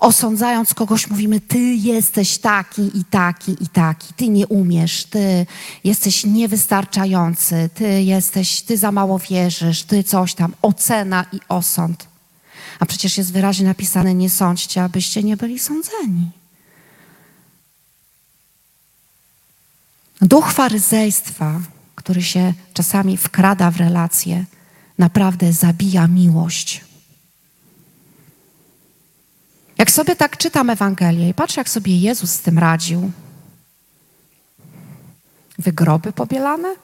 Osądzając 0.00 0.74
kogoś, 0.74 1.10
mówimy: 1.10 1.40
Ty 1.40 1.58
jesteś 1.58 2.38
taki 2.38 2.98
i 2.98 3.04
taki 3.04 3.56
i 3.60 3.68
taki, 3.68 4.14
ty 4.14 4.28
nie 4.28 4.46
umiesz, 4.46 5.04
ty 5.04 5.46
jesteś 5.84 6.24
niewystarczający, 6.24 7.70
ty 7.74 8.02
jesteś, 8.02 8.62
ty 8.62 8.78
za 8.78 8.92
mało 8.92 9.18
wierzysz, 9.18 9.82
ty 9.82 10.04
coś 10.04 10.34
tam. 10.34 10.54
Ocena 10.62 11.24
i 11.32 11.40
osąd. 11.48 12.06
A 12.80 12.86
przecież 12.86 13.18
jest 13.18 13.32
wyraźnie 13.32 13.66
napisane: 13.66 14.14
Nie 14.14 14.30
sądźcie, 14.30 14.84
abyście 14.84 15.22
nie 15.22 15.36
byli 15.36 15.58
sądzeni. 15.58 16.30
Duch 20.20 20.52
faryzejstwa, 20.52 21.60
który 22.02 22.22
się 22.22 22.54
czasami 22.72 23.16
wkrada 23.16 23.70
w 23.70 23.76
relacje, 23.76 24.44
naprawdę 24.98 25.52
zabija 25.52 26.06
miłość. 26.06 26.84
Jak 29.78 29.90
sobie 29.90 30.16
tak 30.16 30.36
czytam 30.36 30.70
Ewangelię 30.70 31.28
i 31.28 31.34
patrzę, 31.34 31.60
jak 31.60 31.68
sobie 31.68 31.98
Jezus 31.98 32.30
z 32.30 32.40
tym 32.40 32.58
radził, 32.58 33.10
wygroby 35.58 36.12
pobielane? 36.12 36.74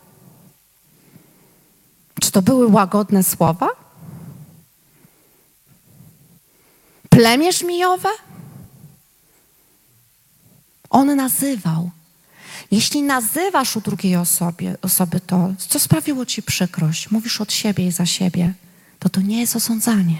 Czy 2.20 2.30
to 2.30 2.42
były 2.42 2.66
łagodne 2.66 3.22
słowa? 3.22 3.68
Plemię 7.10 7.52
żmijowe? 7.52 8.08
On 10.90 11.16
nazywał. 11.16 11.90
Jeśli 12.70 13.02
nazywasz 13.02 13.76
u 13.76 13.80
drugiej 13.80 14.16
osobie, 14.16 14.76
osoby 14.82 15.20
to, 15.20 15.54
co 15.58 15.78
sprawiło 15.78 16.26
ci 16.26 16.42
przykrość, 16.42 17.10
mówisz 17.10 17.40
od 17.40 17.52
siebie 17.52 17.86
i 17.86 17.92
za 17.92 18.06
siebie, 18.06 18.54
to 18.98 19.08
to 19.08 19.20
nie 19.20 19.40
jest 19.40 19.56
osądzanie. 19.56 20.18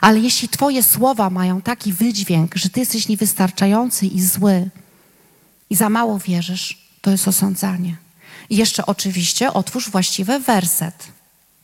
Ale 0.00 0.18
jeśli 0.20 0.48
Twoje 0.48 0.82
słowa 0.82 1.30
mają 1.30 1.60
taki 1.60 1.92
wydźwięk, 1.92 2.56
że 2.56 2.68
Ty 2.68 2.80
jesteś 2.80 3.08
niewystarczający 3.08 4.06
i 4.06 4.22
zły 4.22 4.70
i 5.70 5.76
za 5.76 5.90
mało 5.90 6.18
wierzysz, 6.18 6.78
to 7.00 7.10
jest 7.10 7.28
osądzanie. 7.28 7.96
I 8.50 8.56
jeszcze 8.56 8.86
oczywiście 8.86 9.52
otwórz 9.52 9.90
właściwy 9.90 10.38
werset. 10.38 11.08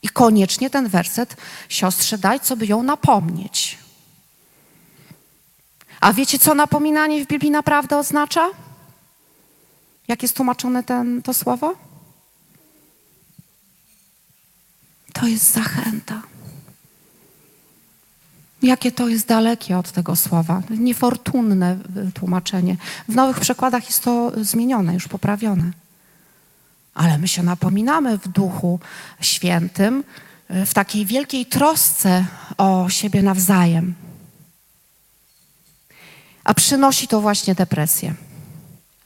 I 0.01 0.09
koniecznie 0.09 0.69
ten 0.69 0.87
werset 0.87 1.37
siostrze 1.69 2.17
daj, 2.17 2.39
co 2.39 2.57
by 2.57 2.65
ją 2.65 2.83
napomnieć. 2.83 3.77
A 6.01 6.13
wiecie, 6.13 6.39
co 6.39 6.55
napominanie 6.55 7.25
w 7.25 7.27
Biblii 7.27 7.51
naprawdę 7.51 7.97
oznacza? 7.97 8.49
Jak 10.07 10.21
jest 10.21 10.35
tłumaczone 10.35 10.83
ten, 10.83 11.21
to 11.21 11.33
słowo? 11.33 11.75
To 15.13 15.27
jest 15.27 15.53
zachęta. 15.53 16.21
Jakie 18.61 18.91
to 18.91 19.07
jest 19.07 19.27
dalekie 19.27 19.77
od 19.77 19.91
tego 19.91 20.15
słowa. 20.15 20.61
Niefortunne 20.69 21.77
tłumaczenie. 22.13 22.77
W 23.09 23.15
nowych 23.15 23.39
przekładach 23.39 23.85
jest 23.85 24.03
to 24.03 24.31
zmienione, 24.41 24.93
już 24.93 25.07
poprawione. 25.07 25.71
Ale 26.93 27.17
my 27.17 27.27
się 27.27 27.43
napominamy 27.43 28.17
w 28.17 28.27
Duchu 28.27 28.79
Świętym, 29.21 30.03
w 30.49 30.73
takiej 30.73 31.05
wielkiej 31.05 31.45
trosce 31.45 32.25
o 32.57 32.89
siebie 32.89 33.23
nawzajem. 33.23 33.93
A 36.47 36.53
przynosi 36.53 37.07
to 37.07 37.21
właśnie 37.21 37.55
depresję. 37.55 38.13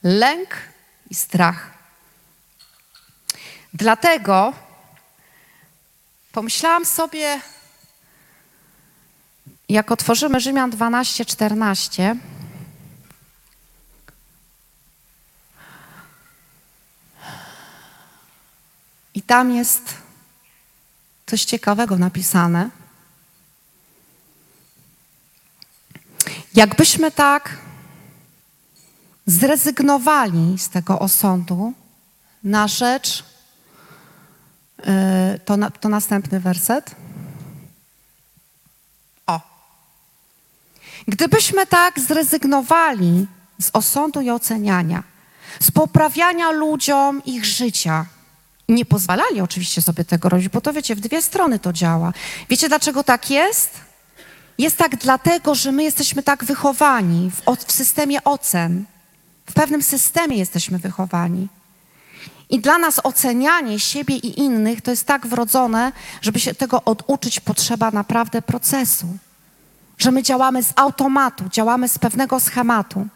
Lęk 0.02 0.48
i 1.10 1.14
strach. 1.14 1.70
Dlatego 3.74 4.52
pomyślałam 6.32 6.84
sobie, 6.84 7.40
jak 9.68 9.92
otworzymy 9.92 10.40
Rzymian 10.40 10.70
12, 10.70 11.24
14, 11.24 12.16
i 19.14 19.22
tam 19.22 19.56
jest 19.56 19.94
coś 21.26 21.44
ciekawego 21.44 21.98
napisane. 21.98 22.70
Jakbyśmy 26.54 27.10
tak 27.10 27.58
zrezygnowali 29.26 30.58
z 30.58 30.68
tego 30.68 30.98
osądu 30.98 31.72
na 32.44 32.68
rzecz, 32.68 33.24
yy, 34.78 34.84
to, 35.44 35.56
to 35.80 35.88
następny 35.88 36.40
werset. 36.40 36.96
O. 39.26 39.40
Gdybyśmy 41.08 41.66
tak 41.66 42.00
zrezygnowali 42.00 43.26
z 43.60 43.70
osądu 43.72 44.20
i 44.20 44.30
oceniania, 44.30 45.02
z 45.60 45.70
poprawiania 45.70 46.50
ludziom 46.50 47.24
ich 47.24 47.44
życia, 47.44 48.06
nie 48.68 48.84
pozwalali 48.84 49.40
oczywiście 49.40 49.82
sobie 49.82 50.04
tego 50.04 50.28
robić, 50.28 50.48
bo 50.48 50.60
to 50.60 50.72
wiecie, 50.72 50.94
w 50.94 51.00
dwie 51.00 51.22
strony 51.22 51.58
to 51.58 51.72
działa. 51.72 52.12
Wiecie 52.48 52.68
dlaczego 52.68 53.04
tak 53.04 53.30
jest? 53.30 53.91
Jest 54.58 54.76
tak 54.76 54.96
dlatego, 54.96 55.54
że 55.54 55.72
my 55.72 55.84
jesteśmy 55.84 56.22
tak 56.22 56.44
wychowani 56.44 57.30
w, 57.30 57.66
w 57.66 57.72
systemie 57.72 58.24
ocen. 58.24 58.84
W 59.46 59.52
pewnym 59.52 59.82
systemie 59.82 60.36
jesteśmy 60.36 60.78
wychowani. 60.78 61.48
I 62.50 62.60
dla 62.60 62.78
nas 62.78 63.00
ocenianie 63.02 63.80
siebie 63.80 64.16
i 64.16 64.40
innych 64.40 64.80
to 64.80 64.90
jest 64.90 65.06
tak 65.06 65.26
wrodzone, 65.26 65.92
żeby 66.22 66.40
się 66.40 66.54
tego 66.54 66.84
oduczyć, 66.84 67.40
potrzeba 67.40 67.90
naprawdę 67.90 68.42
procesu. 68.42 69.06
Że 69.98 70.10
my 70.10 70.22
działamy 70.22 70.62
z 70.62 70.72
automatu, 70.76 71.44
działamy 71.48 71.88
z 71.88 71.98
pewnego 71.98 72.40
schematu. 72.40 73.06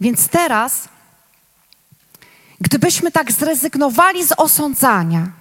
Więc 0.00 0.28
teraz, 0.28 0.88
gdybyśmy 2.60 3.10
tak 3.10 3.32
zrezygnowali 3.32 4.26
z 4.26 4.32
osądzania, 4.32 5.32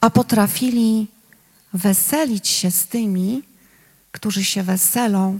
a 0.00 0.10
potrafili 0.10 1.11
weselić 1.72 2.48
się 2.48 2.70
z 2.70 2.86
tymi, 2.86 3.42
którzy 4.12 4.44
się 4.44 4.62
weselą 4.62 5.38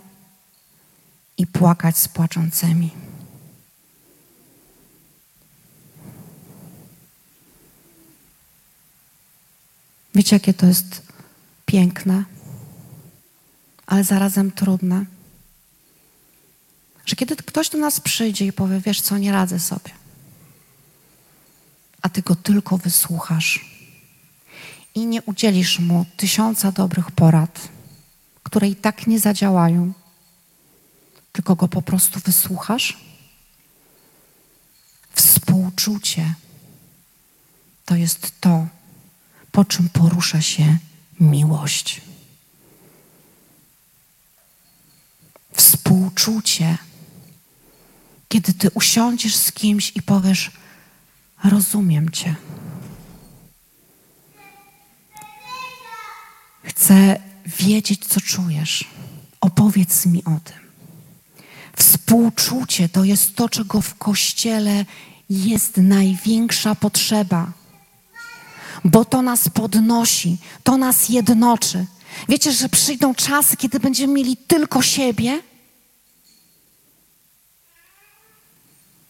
i 1.39 1.47
płakać 1.47 1.99
z 1.99 2.09
płaczącymi. 2.09 2.91
Wiecie, 10.15 10.37
jakie 10.37 10.55
to 10.55 10.67
jest 10.67 11.03
piękne, 11.67 12.25
ale 13.87 14.05
zarazem 14.05 14.51
trudne. 14.51 15.05
Że 17.07 17.17
kiedy 17.17 17.37
ktoś 17.37 17.69
do 17.69 17.79
nas 17.79 18.01
przyjdzie 18.01 18.47
i 18.47 18.53
powie, 18.53 18.81
wiesz 18.81 19.01
co, 19.01 19.19
nie 19.19 19.33
radzę 19.33 19.61
sobie, 19.61 19.91
a 22.03 22.09
ty 22.09 22.23
go 22.23 22.37
tylko 22.37 22.79
wysłuchasz 22.79 23.72
i 24.95 25.07
nie 25.07 25.23
udzielisz 25.23 25.79
mu 25.79 26.07
tysiąca 26.17 26.73
dobrych 26.73 27.11
porad, 27.11 27.69
które 28.43 28.69
i 28.69 28.77
tak 28.77 29.07
nie 29.07 29.21
zadziałają, 29.21 29.93
tylko 31.33 31.57
go 31.57 31.69
po 31.69 31.83
prostu 31.83 32.21
wysłuchasz? 32.21 32.99
Współczucie 35.13 36.35
to 37.85 37.97
jest 37.97 38.41
to, 38.41 38.67
po 39.53 39.65
czym 39.65 39.89
porusza 39.89 40.41
się 40.41 40.79
miłość. 41.21 42.01
Współczucie, 45.53 46.79
kiedy 48.29 48.55
ty 48.55 48.71
usiądziesz 48.71 49.37
z 49.37 49.53
kimś 49.53 49.93
i 49.97 50.03
powiesz: 50.03 50.51
Rozumiem 51.45 52.11
cię. 52.11 52.35
Chcę 56.63 57.21
wiedzieć, 57.47 58.07
co 58.07 58.21
czujesz. 58.21 58.85
Opowiedz 59.41 60.07
mi 60.07 60.25
o 60.25 60.41
tym. 60.45 60.63
Współczucie 61.77 62.89
to 62.89 63.05
jest 63.05 63.37
to, 63.37 63.49
czego 63.49 63.81
w 63.81 63.95
kościele 63.95 64.85
jest 65.31 65.77
największa 65.77 66.75
potrzeba, 66.75 67.53
bo 68.85 69.05
to 69.05 69.23
nas 69.23 69.49
podnosi, 69.49 70.39
to 70.63 70.77
nas 70.77 71.09
jednoczy. 71.09 71.87
Wiecie, 72.29 72.53
że 72.53 72.69
przyjdą 72.69 73.15
czasy, 73.15 73.57
kiedy 73.57 73.81
będziemy 73.81 74.13
mieli 74.13 74.37
tylko 74.37 74.83
siebie? 74.83 75.43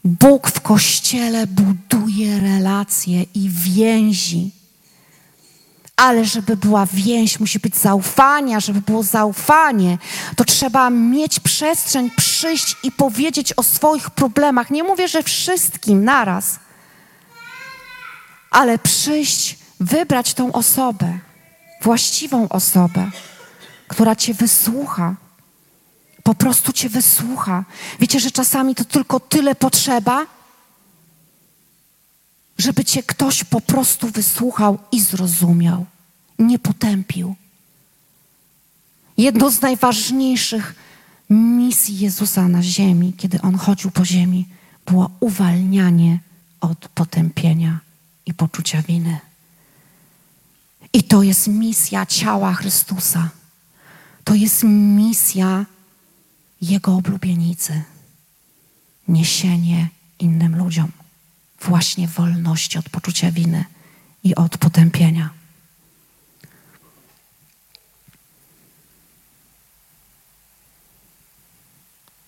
Bóg 0.04 0.50
w 0.50 0.60
kościele 0.60 1.46
buduje 1.46 2.40
relacje 2.40 3.22
i 3.34 3.50
więzi 3.50 4.50
Ale 6.02 6.24
żeby 6.24 6.56
była 6.56 6.86
więź, 6.86 7.40
musi 7.40 7.58
być 7.58 7.76
zaufanie, 7.76 8.56
a 8.56 8.60
żeby 8.60 8.80
było 8.80 9.02
zaufanie, 9.02 9.98
to 10.36 10.44
trzeba 10.44 10.90
mieć 10.90 11.40
przestrzeń, 11.40 12.10
przyjść 12.16 12.76
i 12.82 12.92
powiedzieć 12.92 13.52
o 13.52 13.62
swoich 13.62 14.10
problemach. 14.10 14.70
Nie 14.70 14.82
mówię, 14.82 15.08
że 15.08 15.22
wszystkim 15.22 16.04
naraz, 16.04 16.58
ale 18.50 18.78
przyjść, 18.78 19.58
wybrać 19.80 20.34
tą 20.34 20.52
osobę, 20.52 21.18
właściwą 21.82 22.48
osobę, 22.48 23.10
która 23.88 24.16
cię 24.16 24.34
wysłucha. 24.34 25.14
Po 26.22 26.34
prostu 26.34 26.72
cię 26.72 26.88
wysłucha. 26.88 27.64
Wiecie, 28.00 28.20
że 28.20 28.30
czasami 28.30 28.74
to 28.74 28.84
tylko 28.84 29.20
tyle 29.20 29.54
potrzeba, 29.54 30.26
żeby 32.58 32.84
cię 32.84 33.02
ktoś 33.02 33.44
po 33.44 33.60
prostu 33.60 34.08
wysłuchał 34.08 34.78
i 34.92 35.00
zrozumiał, 35.00 35.86
nie 36.38 36.59
potępił. 36.59 37.34
Jedną 39.16 39.50
z 39.50 39.60
najważniejszych 39.60 40.74
misji 41.30 41.98
Jezusa 41.98 42.48
na 42.48 42.62
ziemi, 42.62 43.12
kiedy 43.16 43.40
On 43.40 43.54
chodził 43.54 43.90
po 43.90 44.04
ziemi, 44.04 44.48
było 44.86 45.10
uwalnianie 45.20 46.18
od 46.60 46.88
potępienia 46.88 47.80
i 48.26 48.34
poczucia 48.34 48.82
winy. 48.82 49.18
I 50.92 51.02
to 51.02 51.22
jest 51.22 51.48
misja 51.48 52.06
ciała 52.06 52.54
Chrystusa. 52.54 53.30
To 54.24 54.34
jest 54.34 54.62
misja 54.64 55.66
Jego 56.60 56.96
oblubienicy. 56.96 57.82
Niesienie 59.09 59.88
innym 60.18 60.56
ludziom 60.56 60.92
właśnie 61.60 62.09
wolności 62.09 62.78
od 62.78 62.88
poczucia 62.88 63.30
winy 63.30 63.64
i 64.24 64.34
od 64.34 64.59
potępienia. 64.59 65.30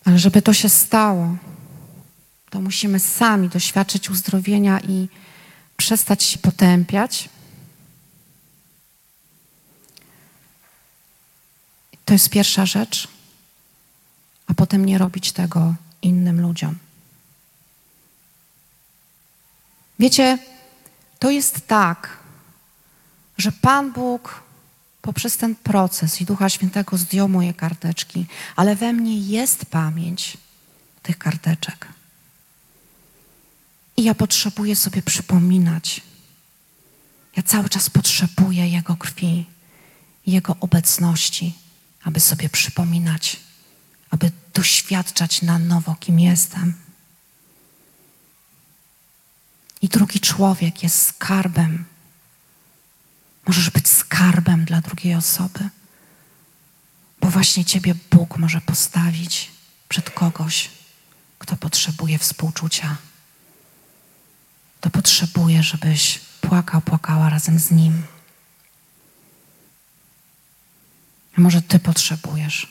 Ale 0.05 0.19
żeby 0.19 0.41
to 0.41 0.53
się 0.53 0.69
stało, 0.69 1.37
to 2.49 2.61
musimy 2.61 2.99
sami 2.99 3.49
doświadczyć 3.49 4.09
uzdrowienia 4.09 4.79
i 4.79 5.07
przestać 5.77 6.23
się 6.23 6.39
potępiać. 6.39 7.29
To 12.05 12.13
jest 12.13 12.29
pierwsza 12.29 12.65
rzecz, 12.65 13.07
a 14.47 14.53
potem 14.53 14.85
nie 14.85 14.97
robić 14.97 15.31
tego 15.31 15.75
innym 16.01 16.41
ludziom. 16.41 16.77
Wiecie, 19.99 20.37
to 21.19 21.29
jest 21.31 21.67
tak, 21.67 22.17
że 23.37 23.51
Pan 23.51 23.93
Bóg 23.93 24.44
poprzez 25.05 25.37
ten 25.37 25.55
proces 25.55 26.21
i 26.21 26.25
Ducha 26.25 26.49
Świętego 26.49 26.97
zdjął 26.97 27.29
moje 27.29 27.53
karteczki, 27.53 28.25
ale 28.55 28.75
we 28.75 28.93
mnie 28.93 29.19
jest 29.19 29.65
pamięć 29.65 30.37
tych 31.03 31.17
karteczek. 31.17 31.87
I 33.97 34.03
ja 34.03 34.15
potrzebuję 34.15 34.75
sobie 34.75 35.01
przypominać. 35.01 36.01
Ja 37.35 37.43
cały 37.43 37.69
czas 37.69 37.89
potrzebuję 37.89 38.69
Jego 38.69 38.95
krwi, 38.95 39.45
Jego 40.25 40.55
obecności, 40.59 41.53
aby 42.03 42.19
sobie 42.19 42.49
przypominać, 42.49 43.39
aby 44.09 44.31
doświadczać 44.53 45.41
na 45.41 45.59
nowo, 45.59 45.95
kim 45.99 46.19
jestem. 46.19 46.73
I 49.81 49.87
drugi 49.87 50.19
człowiek 50.19 50.83
jest 50.83 51.01
skarbem. 51.01 51.85
Możesz 53.47 53.69
być 53.69 53.87
skarbem 53.87 54.65
dla 54.65 54.81
drugiej 54.81 55.15
osoby, 55.15 55.69
bo 57.21 57.29
właśnie 57.29 57.65
Ciebie 57.65 57.95
Bóg 58.11 58.37
może 58.37 58.61
postawić 58.61 59.51
przed 59.89 60.09
kogoś, 60.09 60.69
kto 61.39 61.57
potrzebuje 61.57 62.17
współczucia. 62.17 62.97
To 64.81 64.89
potrzebuje, 64.89 65.63
żebyś 65.63 66.19
płakał, 66.41 66.81
płakała 66.81 67.29
razem 67.29 67.59
z 67.59 67.71
Nim. 67.71 68.03
A 71.37 71.41
może 71.41 71.61
Ty 71.61 71.79
potrzebujesz, 71.79 72.67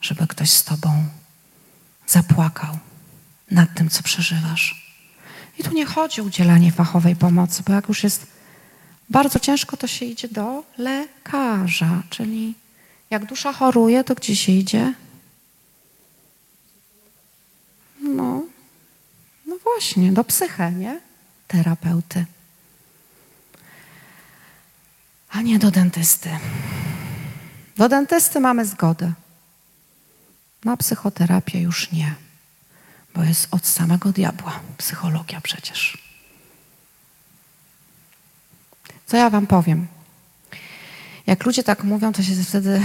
żeby 0.00 0.26
ktoś 0.26 0.50
z 0.50 0.64
Tobą 0.64 1.08
zapłakał 2.06 2.78
nad 3.50 3.74
tym, 3.74 3.90
co 3.90 4.02
przeżywasz. 4.02 4.94
I 5.58 5.64
tu 5.64 5.72
nie 5.72 5.86
chodzi 5.86 6.20
o 6.20 6.24
udzielanie 6.24 6.72
fachowej 6.72 7.16
pomocy, 7.16 7.62
bo 7.66 7.72
jak 7.72 7.88
już 7.88 8.04
jest 8.04 8.26
bardzo 9.10 9.38
ciężko, 9.38 9.76
to 9.76 9.86
się 9.86 10.04
idzie 10.04 10.28
do 10.28 10.64
lekarza. 10.78 12.02
Czyli 12.10 12.54
jak 13.10 13.24
dusza 13.24 13.52
choruje, 13.52 14.04
to 14.04 14.14
gdzie 14.14 14.36
się 14.36 14.52
idzie? 14.52 14.94
No, 18.00 18.42
no 19.46 19.56
właśnie, 19.62 20.12
do 20.12 20.24
psyche, 20.24 20.72
nie? 20.72 21.00
Terapeuty. 21.48 22.26
A 25.30 25.42
nie 25.42 25.58
do 25.58 25.70
dentysty. 25.70 26.30
Do 27.76 27.88
dentysty 27.88 28.40
mamy 28.40 28.66
zgodę. 28.66 29.12
Na 30.64 30.76
psychoterapię 30.76 31.60
już 31.60 31.92
nie 31.92 32.14
bo 33.14 33.24
jest 33.24 33.48
od 33.50 33.66
samego 33.66 34.12
diabła. 34.12 34.60
Psychologia 34.78 35.40
przecież. 35.40 36.09
Co 39.10 39.16
ja 39.16 39.30
wam 39.30 39.46
powiem? 39.46 39.86
Jak 41.26 41.46
ludzie 41.46 41.62
tak 41.62 41.84
mówią, 41.84 42.12
to 42.12 42.22
się 42.22 42.44
wtedy, 42.44 42.82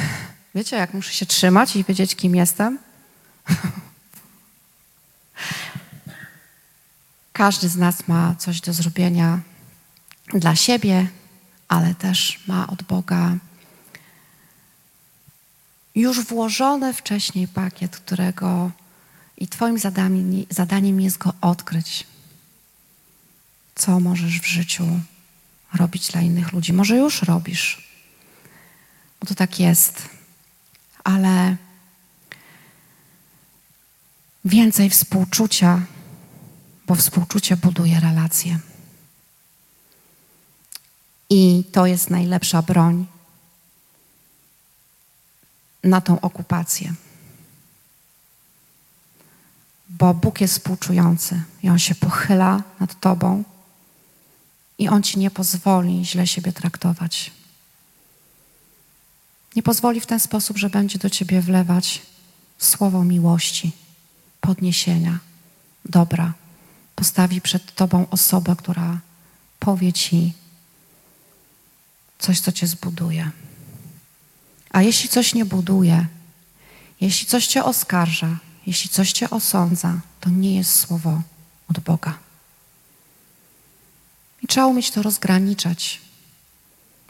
wiecie, 0.56 0.76
jak 0.76 0.94
muszę 0.94 1.14
się 1.14 1.26
trzymać 1.26 1.76
i 1.76 1.84
wiedzieć, 1.84 2.16
kim 2.16 2.36
jestem. 2.36 2.80
Każdy 7.34 7.70
z 7.70 7.76
nas 7.76 8.08
ma 8.08 8.36
coś 8.36 8.62
do 8.62 8.74
zrobienia 8.74 9.40
dla 10.28 10.56
siebie, 10.56 11.08
ale 11.68 11.96
też 11.96 12.40
ma 12.48 12.68
od 12.68 12.84
Boga 12.84 13.36
już 15.96 16.26
włożony 16.26 16.94
wcześniej 16.94 17.48
pakiet, 17.48 17.98
którego 17.98 18.72
i 19.38 19.48
Twoim 19.48 19.80
zadaniem, 19.80 20.46
zadaniem 20.50 21.02
jest 21.02 21.18
go 21.18 21.34
odkryć. 21.42 22.08
Co 23.76 24.00
możesz 24.00 24.40
w 24.42 24.46
życiu 24.46 24.86
robić 25.76 26.12
dla 26.12 26.22
innych 26.22 26.54
ludzi? 26.54 26.74
Może 26.74 26.98
już 26.98 27.22
robisz, 27.22 27.88
bo 29.20 29.28
to 29.28 29.36
tak 29.36 29.60
jest, 29.60 30.10
ale 31.04 31.56
więcej 34.46 34.90
współczucia, 34.90 35.82
bo 36.88 36.96
współczucie 36.96 37.58
buduje 37.58 38.00
relacje. 38.00 38.60
I 41.30 41.64
to 41.72 41.86
jest 41.86 42.10
najlepsza 42.10 42.62
broń 42.62 43.06
na 45.84 46.02
tą 46.02 46.22
okupację 46.22 46.94
bo 49.90 50.14
Bóg 50.14 50.42
jest 50.42 50.54
współczujący 50.54 51.42
i 51.64 51.70
On 51.70 51.80
się 51.80 51.96
pochyla 51.96 52.64
nad 52.80 53.00
Tobą 53.00 53.44
i 54.78 54.88
On 54.90 55.04
Ci 55.04 55.20
nie 55.20 55.32
pozwoli 55.32 56.06
źle 56.06 56.28
siebie 56.28 56.52
traktować. 56.52 57.32
Nie 59.56 59.64
pozwoli 59.64 60.02
w 60.02 60.06
ten 60.06 60.20
sposób, 60.20 60.58
że 60.58 60.70
będzie 60.70 61.00
do 61.00 61.10
Ciebie 61.10 61.42
wlewać 61.42 62.02
słowo 62.58 63.04
miłości, 63.04 63.72
podniesienia, 64.42 65.20
dobra. 65.86 66.34
Postawi 66.96 67.42
przed 67.42 67.76
Tobą 67.76 68.10
osobę, 68.10 68.56
która 68.56 69.00
powie 69.60 69.94
Ci 69.94 70.34
coś, 72.20 72.40
co 72.40 72.52
Cię 72.52 72.68
zbuduje. 72.68 73.32
A 74.70 74.82
jeśli 74.82 75.10
coś 75.10 75.34
nie 75.34 75.46
buduje, 75.46 76.08
jeśli 77.02 77.28
coś 77.28 77.48
Cię 77.48 77.64
oskarża, 77.64 78.40
jeśli 78.68 78.90
coś 78.90 79.12
cię 79.12 79.30
osądza, 79.30 80.00
to 80.22 80.30
nie 80.30 80.56
jest 80.56 80.76
słowo 80.76 81.22
od 81.70 81.80
Boga. 81.80 82.25
I 84.46 84.48
trzeba 84.48 84.68
umieć 84.68 84.92
to 84.92 85.02
rozgraniczać. 85.02 86.02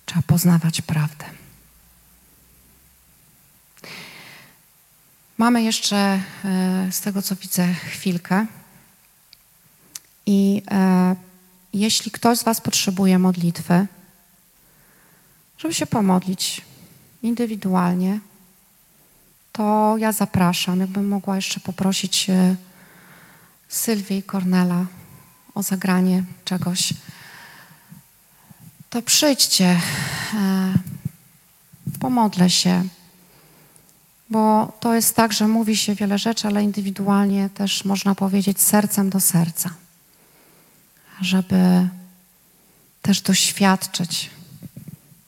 Trzeba 0.05 0.21
poznawać 0.21 0.81
prawdę. 0.81 1.25
Mamy 5.37 5.63
jeszcze, 5.63 5.97
e, 6.45 6.87
z 6.91 7.01
tego 7.01 7.21
co 7.21 7.35
widzę, 7.35 7.73
chwilkę. 7.73 8.45
I 10.25 10.61
e, 10.71 11.15
jeśli 11.73 12.11
ktoś 12.11 12.37
z 12.37 12.43
Was 12.43 12.61
potrzebuje 12.61 13.19
modlitwy, 13.19 13.87
żeby 15.57 15.73
się 15.73 15.85
pomodlić 15.85 16.61
indywidualnie, 17.23 18.19
to 19.51 19.95
ja 19.97 20.11
zapraszam. 20.11 20.79
Jakbym 20.79 21.07
mogła 21.07 21.35
jeszcze 21.35 21.59
poprosić 21.59 22.29
e, 22.29 22.55
Sylwię 23.67 24.17
i 24.17 24.23
Kornela 24.23 24.85
o 25.55 25.63
zagranie 25.63 26.23
czegoś, 26.45 26.93
to 28.89 29.01
przyjdźcie. 29.01 29.81
e, 30.33 30.73
pomodlę 31.99 32.49
się, 32.49 32.83
bo 34.29 34.73
to 34.79 34.95
jest 34.95 35.15
tak, 35.15 35.33
że 35.33 35.47
mówi 35.47 35.77
się 35.77 35.95
wiele 35.95 36.17
rzeczy, 36.17 36.47
ale 36.47 36.63
indywidualnie 36.63 37.49
też 37.49 37.85
można 37.85 38.15
powiedzieć 38.15 38.61
sercem 38.61 39.09
do 39.09 39.19
serca, 39.19 39.69
żeby 41.21 41.87
też 43.01 43.21
doświadczyć. 43.21 44.29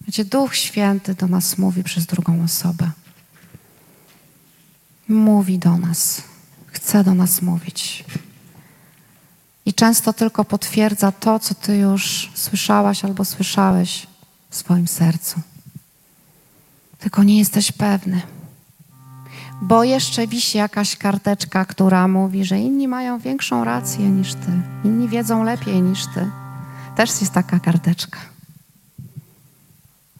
Wiecie, 0.01 0.25
Duch 0.25 0.55
Święty 0.55 1.15
do 1.15 1.27
nas 1.27 1.57
mówi 1.57 1.83
przez 1.83 2.05
drugą 2.05 2.43
osobę. 2.43 2.91
Mówi 5.07 5.59
do 5.59 5.77
nas, 5.77 6.21
chce 6.67 7.03
do 7.03 7.13
nas 7.13 7.41
mówić. 7.41 8.05
I 9.67 9.73
często 9.73 10.13
tylko 10.13 10.45
potwierdza 10.45 11.11
to, 11.11 11.39
co 11.39 11.55
ty 11.55 11.77
już 11.77 12.31
słyszałaś 12.35 13.05
albo 13.05 13.25
słyszałeś 13.25 14.07
w 14.49 14.55
swoim 14.55 14.87
sercu. 14.87 15.41
Tylko 16.99 17.23
nie 17.23 17.39
jesteś 17.39 17.71
pewny. 17.71 18.21
Bo 19.61 19.83
jeszcze 19.83 20.27
wisi 20.27 20.57
jakaś 20.57 20.97
karteczka, 20.97 21.65
która 21.65 22.07
mówi, 22.07 22.45
że 22.45 22.59
inni 22.59 22.87
mają 22.87 23.19
większą 23.19 23.63
rację 23.63 24.09
niż 24.09 24.33
ty, 24.33 24.51
inni 24.83 25.09
wiedzą 25.09 25.43
lepiej 25.43 25.81
niż 25.81 26.05
ty. 26.13 26.31
Też 26.95 27.21
jest 27.21 27.33
taka 27.33 27.59
karteczka. 27.59 28.19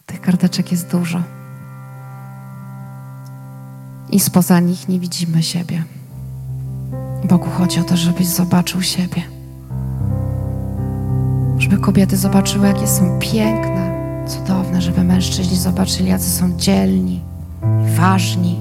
Tych 0.06 0.22
karteczek 0.22 0.72
jest 0.72 0.92
dużo. 0.92 1.24
I 4.10 4.20
spoza 4.20 4.60
nich 4.60 4.88
nie 4.88 5.00
widzimy 5.00 5.44
siebie. 5.44 5.84
Bogu 7.24 7.50
chodzi 7.50 7.80
o 7.80 7.84
to, 7.84 7.98
żebyś 7.98 8.28
zobaczył 8.28 8.82
siebie. 8.82 9.37
Żeby 11.58 11.78
kobiety 11.78 12.18
zobaczyły, 12.18 12.68
jakie 12.68 12.88
są 12.88 13.20
piękne, 13.20 13.92
cudowne, 14.28 14.82
żeby 14.82 15.04
mężczyźni 15.04 15.58
zobaczyli, 15.58 16.10
jacy 16.10 16.30
są 16.30 16.58
dzielni, 16.58 17.22
ważni 17.98 18.60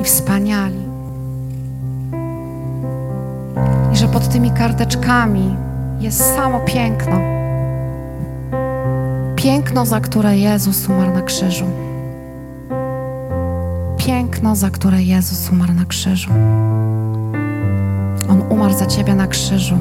i 0.00 0.04
wspaniali. 0.04 0.78
I 3.92 3.96
że 3.96 4.08
pod 4.08 4.28
tymi 4.28 4.50
karteczkami 4.50 5.56
jest 6.00 6.34
samo 6.34 6.60
piękno. 6.60 7.16
Piękno, 9.36 9.86
za 9.86 10.00
które 10.00 10.38
Jezus 10.38 10.88
umarł 10.88 11.14
na 11.14 11.22
krzyżu. 11.22 11.66
Piękno, 13.96 14.56
za 14.56 14.70
które 14.70 15.02
Jezus 15.02 15.50
umarł 15.50 15.72
na 15.72 15.84
krzyżu. 15.84 16.30
On 18.28 18.42
umarł 18.48 18.74
za 18.74 18.86
ciebie 18.86 19.14
na 19.14 19.26
krzyżu. 19.26 19.76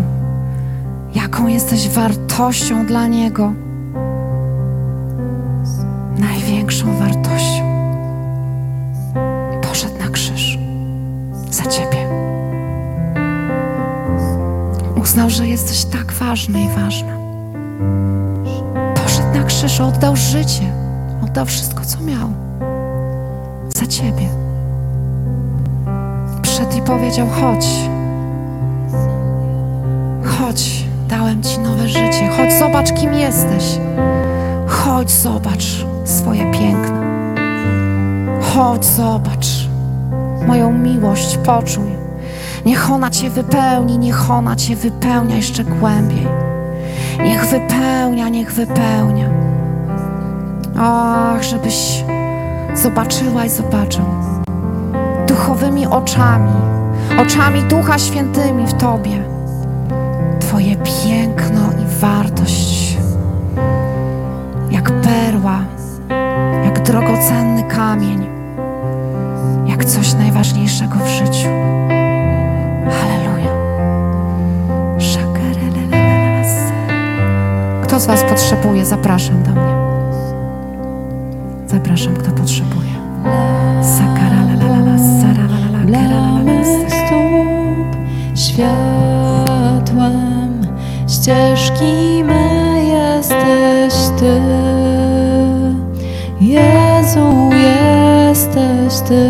Jaką 1.15 1.47
jesteś 1.47 1.89
wartością 1.89 2.85
dla 2.85 3.07
Niego? 3.07 3.53
Największą 6.19 6.97
wartością. 6.97 7.65
Poszedł 9.61 9.99
na 9.99 10.09
krzyż 10.09 10.57
za 11.51 11.63
ciebie. 11.63 11.97
Uznał, 15.01 15.30
że 15.30 15.47
jesteś 15.47 15.85
tak 15.85 16.11
ważny 16.11 16.61
i 16.61 16.67
ważna. 16.69 17.17
Poszedł 18.95 19.34
na 19.34 19.43
krzyż, 19.43 19.81
oddał 19.81 20.15
życie, 20.15 20.73
oddał 21.23 21.45
wszystko, 21.45 21.85
co 21.85 22.01
miał 22.01 22.30
za 23.76 23.85
ciebie. 23.85 24.30
Przyszedł 26.41 26.77
i 26.77 26.81
powiedział: 26.81 27.27
Chodź, 27.27 27.67
ci 31.44 31.60
nowe 31.60 31.88
życie. 31.88 32.30
Chodź, 32.38 32.53
zobacz, 32.60 32.94
kim 32.94 33.14
jesteś. 33.14 33.64
Chodź, 34.68 35.12
zobacz 35.12 35.86
swoje 36.06 36.52
piękno. 36.52 37.02
Chodź, 38.41 38.86
zobacz 38.86 39.48
moją 40.48 40.74
miłość, 40.74 41.38
poczuj. 41.38 41.95
Niech 42.66 42.91
ona 42.91 43.10
Cię 43.10 43.30
wypełni, 43.30 43.98
niech 43.98 44.32
ona 44.32 44.56
Cię 44.56 44.76
wypełnia 44.76 45.36
jeszcze 45.36 45.64
głębiej. 45.64 46.28
Niech 47.24 47.45
wypełnia, 47.45 48.30
niech 48.30 48.53
wypełnia. 48.53 49.30
Ach, 50.80 51.44
żebyś 51.44 52.03
zobaczyła 52.76 53.45
i 53.45 53.49
zobaczył 53.49 54.06
duchowymi 55.28 55.88
oczami, 55.88 56.53
oczami 57.20 57.64
Ducha 57.64 57.99
Świętymi 57.99 58.68
w 58.68 58.74
Tobie. 58.74 59.35
Piękno 60.84 61.69
i 61.72 62.02
wartość, 62.02 62.97
jak 64.72 65.02
perła, 65.02 65.60
jak 66.64 66.81
drogocenny 66.81 67.64
kamień, 67.64 68.27
jak 69.68 69.85
coś 69.85 70.14
najważniejszego 70.14 70.95
w 70.95 71.07
życiu. 71.07 71.49
Halleluja. 72.89 73.35
Kto 77.95 77.99
z 77.99 78.06
Was 78.06 78.23
potrzebuje? 78.23 78.85
Zapraszam 78.85 79.43
do 79.43 79.52
mnie. 79.52 79.76
Zapraszam, 81.68 82.14
kto 82.14 82.31
potrzebuje. 82.31 82.91
Sakaralalala, 83.81 84.97
saralala, 85.22 85.85
Dla 85.85 85.99
karalala, 85.99 86.43
mych 86.43 86.68
stóp 86.89 87.95
światłem 88.35 90.35
ścieżki 91.07 92.23
me 92.23 92.84
jesteś 92.84 93.94
Ty. 94.19 94.41
Jezu, 96.41 97.49
jesteś 97.53 98.99
Ty. 99.07 99.30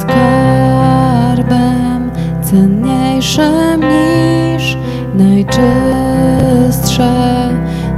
Skarbem 0.00 2.10
cenniejszym 2.42 3.80
niż 3.80 4.76
najczystsze 5.14 7.12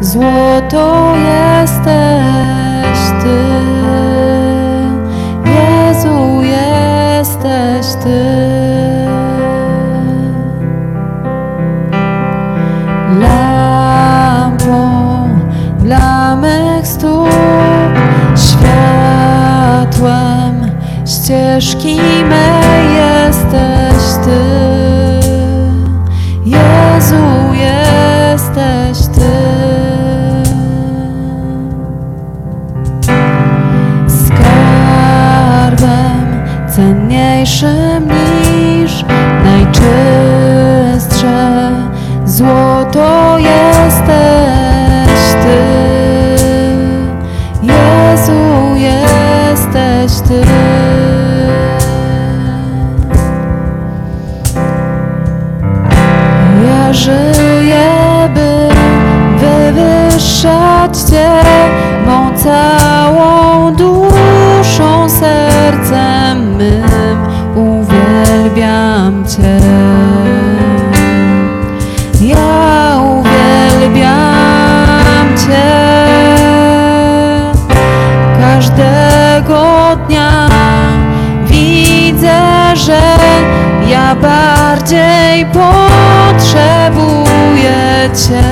złoto 0.00 1.14
jesteś 1.16 2.57
ścieżki 21.60 21.96
mej 22.24 22.94
jesteś 22.94 24.24
Ty. 24.24 24.67
Potrzebuję 88.18 88.47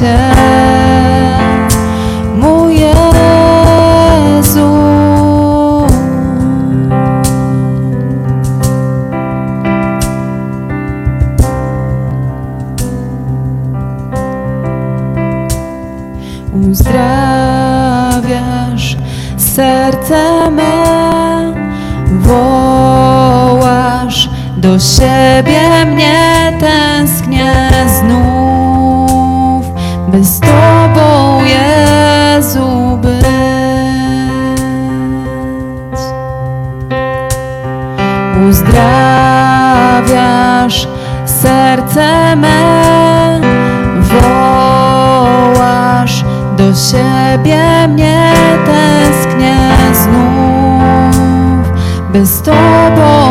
Cię. 0.00 0.34
Uzdrawiasz 16.70 18.96
serce 19.36 20.50
me, 20.50 20.72
wołasz 22.20 24.30
do 24.56 24.78
siebie 24.78 25.86
mnie, 25.86 26.52
tęsknię 26.60 27.70
znów, 28.00 28.23
do 46.84 46.90
siebie 46.90 47.88
mnie, 47.88 48.32
tęsknię 48.66 49.56
znów, 49.94 51.72
by 52.12 52.26
z 52.26 52.42
Tobą, 52.42 53.23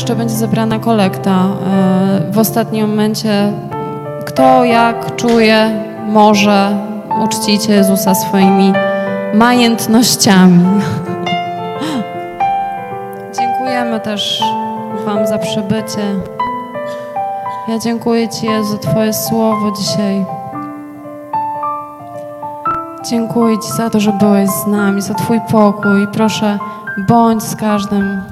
jeszcze 0.00 0.16
będzie 0.16 0.34
zebrana 0.34 0.78
kolekta. 0.78 1.30
E, 1.30 2.32
W 2.32 2.38
ostatnim 2.38 2.88
momencie 2.88 3.52
kto 4.26 4.64
jak 4.64 5.16
czuje, 5.16 5.70
może 6.08 6.76
uczcicie 7.24 7.72
Jezusa 7.72 8.14
swoimi 8.14 8.72
majętnościami. 9.34 10.64
Dziękujemy 13.38 14.00
też 14.00 14.42
Wam 15.06 15.26
za 15.26 15.38
przybycie. 15.38 16.14
Ja 17.68 17.78
dziękuję 17.78 18.28
Ci, 18.28 18.46
Jezu, 18.46 18.78
Twoje 18.78 19.12
słowo 19.12 19.70
dzisiaj. 19.70 20.24
Dziękuję 23.10 23.58
Ci 23.58 23.72
za 23.72 23.90
to, 23.90 24.00
że 24.00 24.12
byłeś 24.12 24.50
z 24.50 24.66
nami, 24.66 25.02
za 25.02 25.14
Twój 25.14 25.40
pokój. 25.50 26.08
Proszę, 26.12 26.58
bądź 27.08 27.42
z 27.42 27.56
każdym 27.56 28.29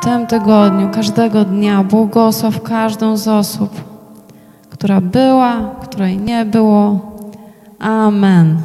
w 0.00 0.04
tym 0.04 0.26
tygodniu, 0.26 0.88
każdego 0.88 1.44
dnia. 1.44 1.84
Błogosław 1.84 2.62
każdą 2.62 3.16
z 3.16 3.28
osób, 3.28 3.70
która 4.70 5.00
była, 5.00 5.56
której 5.82 6.18
nie 6.18 6.44
było. 6.44 7.00
Amen. 7.78 8.56